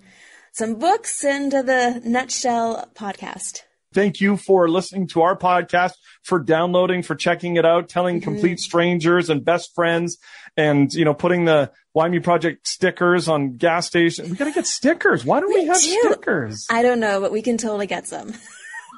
some 0.53 0.77
books 0.77 1.25
and 1.25 1.53
uh, 1.53 1.63
the 1.63 2.01
Nutshell 2.05 2.89
podcast. 2.95 3.63
Thank 3.95 4.21
you 4.21 4.37
for 4.37 4.69
listening 4.69 5.07
to 5.09 5.23
our 5.23 5.37
podcast, 5.37 5.93
for 6.23 6.39
downloading, 6.39 7.03
for 7.03 7.15
checking 7.15 7.57
it 7.57 7.65
out, 7.65 7.89
telling 7.89 8.17
Mm-hmm. 8.21 8.25
complete 8.33 8.59
strangers 8.61 9.31
and 9.31 9.45
best 9.45 9.75
friends, 9.75 10.19
and 10.57 10.93
you 10.93 11.05
know, 11.05 11.15
putting 11.15 11.45
the 11.47 11.71
Why 11.93 12.09
Me 12.09 12.19
Project 12.21 12.69
stickers 12.69 13.29
on 13.29 13.57
gas 13.57 13.87
stations. 13.87 14.29
We 14.31 14.37
gotta 14.37 14.53
get 14.53 14.67
stickers. 14.67 15.25
Why 15.25 15.41
don't 15.41 15.49
we, 15.53 15.61
We 15.61 15.67
have 15.67 15.81
do. 15.81 15.99
stickers? 16.03 16.67
I 16.71 16.83
don't 16.83 17.01
know, 17.01 17.21
but 17.21 17.33
we 17.33 17.41
can 17.43 17.57
totally 17.59 17.87
get 17.87 18.07
some. 18.07 18.35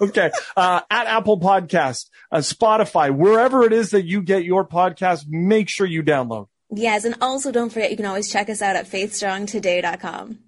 Okay, 0.02 0.30
uh, 0.56 0.80
at 0.90 1.08
Apple 1.08 1.38
Podcast, 1.38 2.06
uh, 2.32 2.38
Spotify, 2.38 3.14
wherever 3.14 3.64
it 3.64 3.74
is 3.74 3.90
that 3.90 4.06
you 4.06 4.22
get 4.22 4.44
your 4.46 4.66
podcast, 4.66 5.26
make 5.28 5.68
sure 5.68 5.86
you 5.86 6.02
download. 6.02 6.46
Yes, 6.70 7.04
and 7.04 7.16
also 7.20 7.52
don't 7.52 7.68
forget 7.68 7.90
you 7.90 7.98
can 7.98 8.06
always 8.06 8.32
check 8.32 8.48
us 8.48 8.62
out 8.62 8.76
at 8.76 8.86
faithstrongtoday.com. 8.90 10.38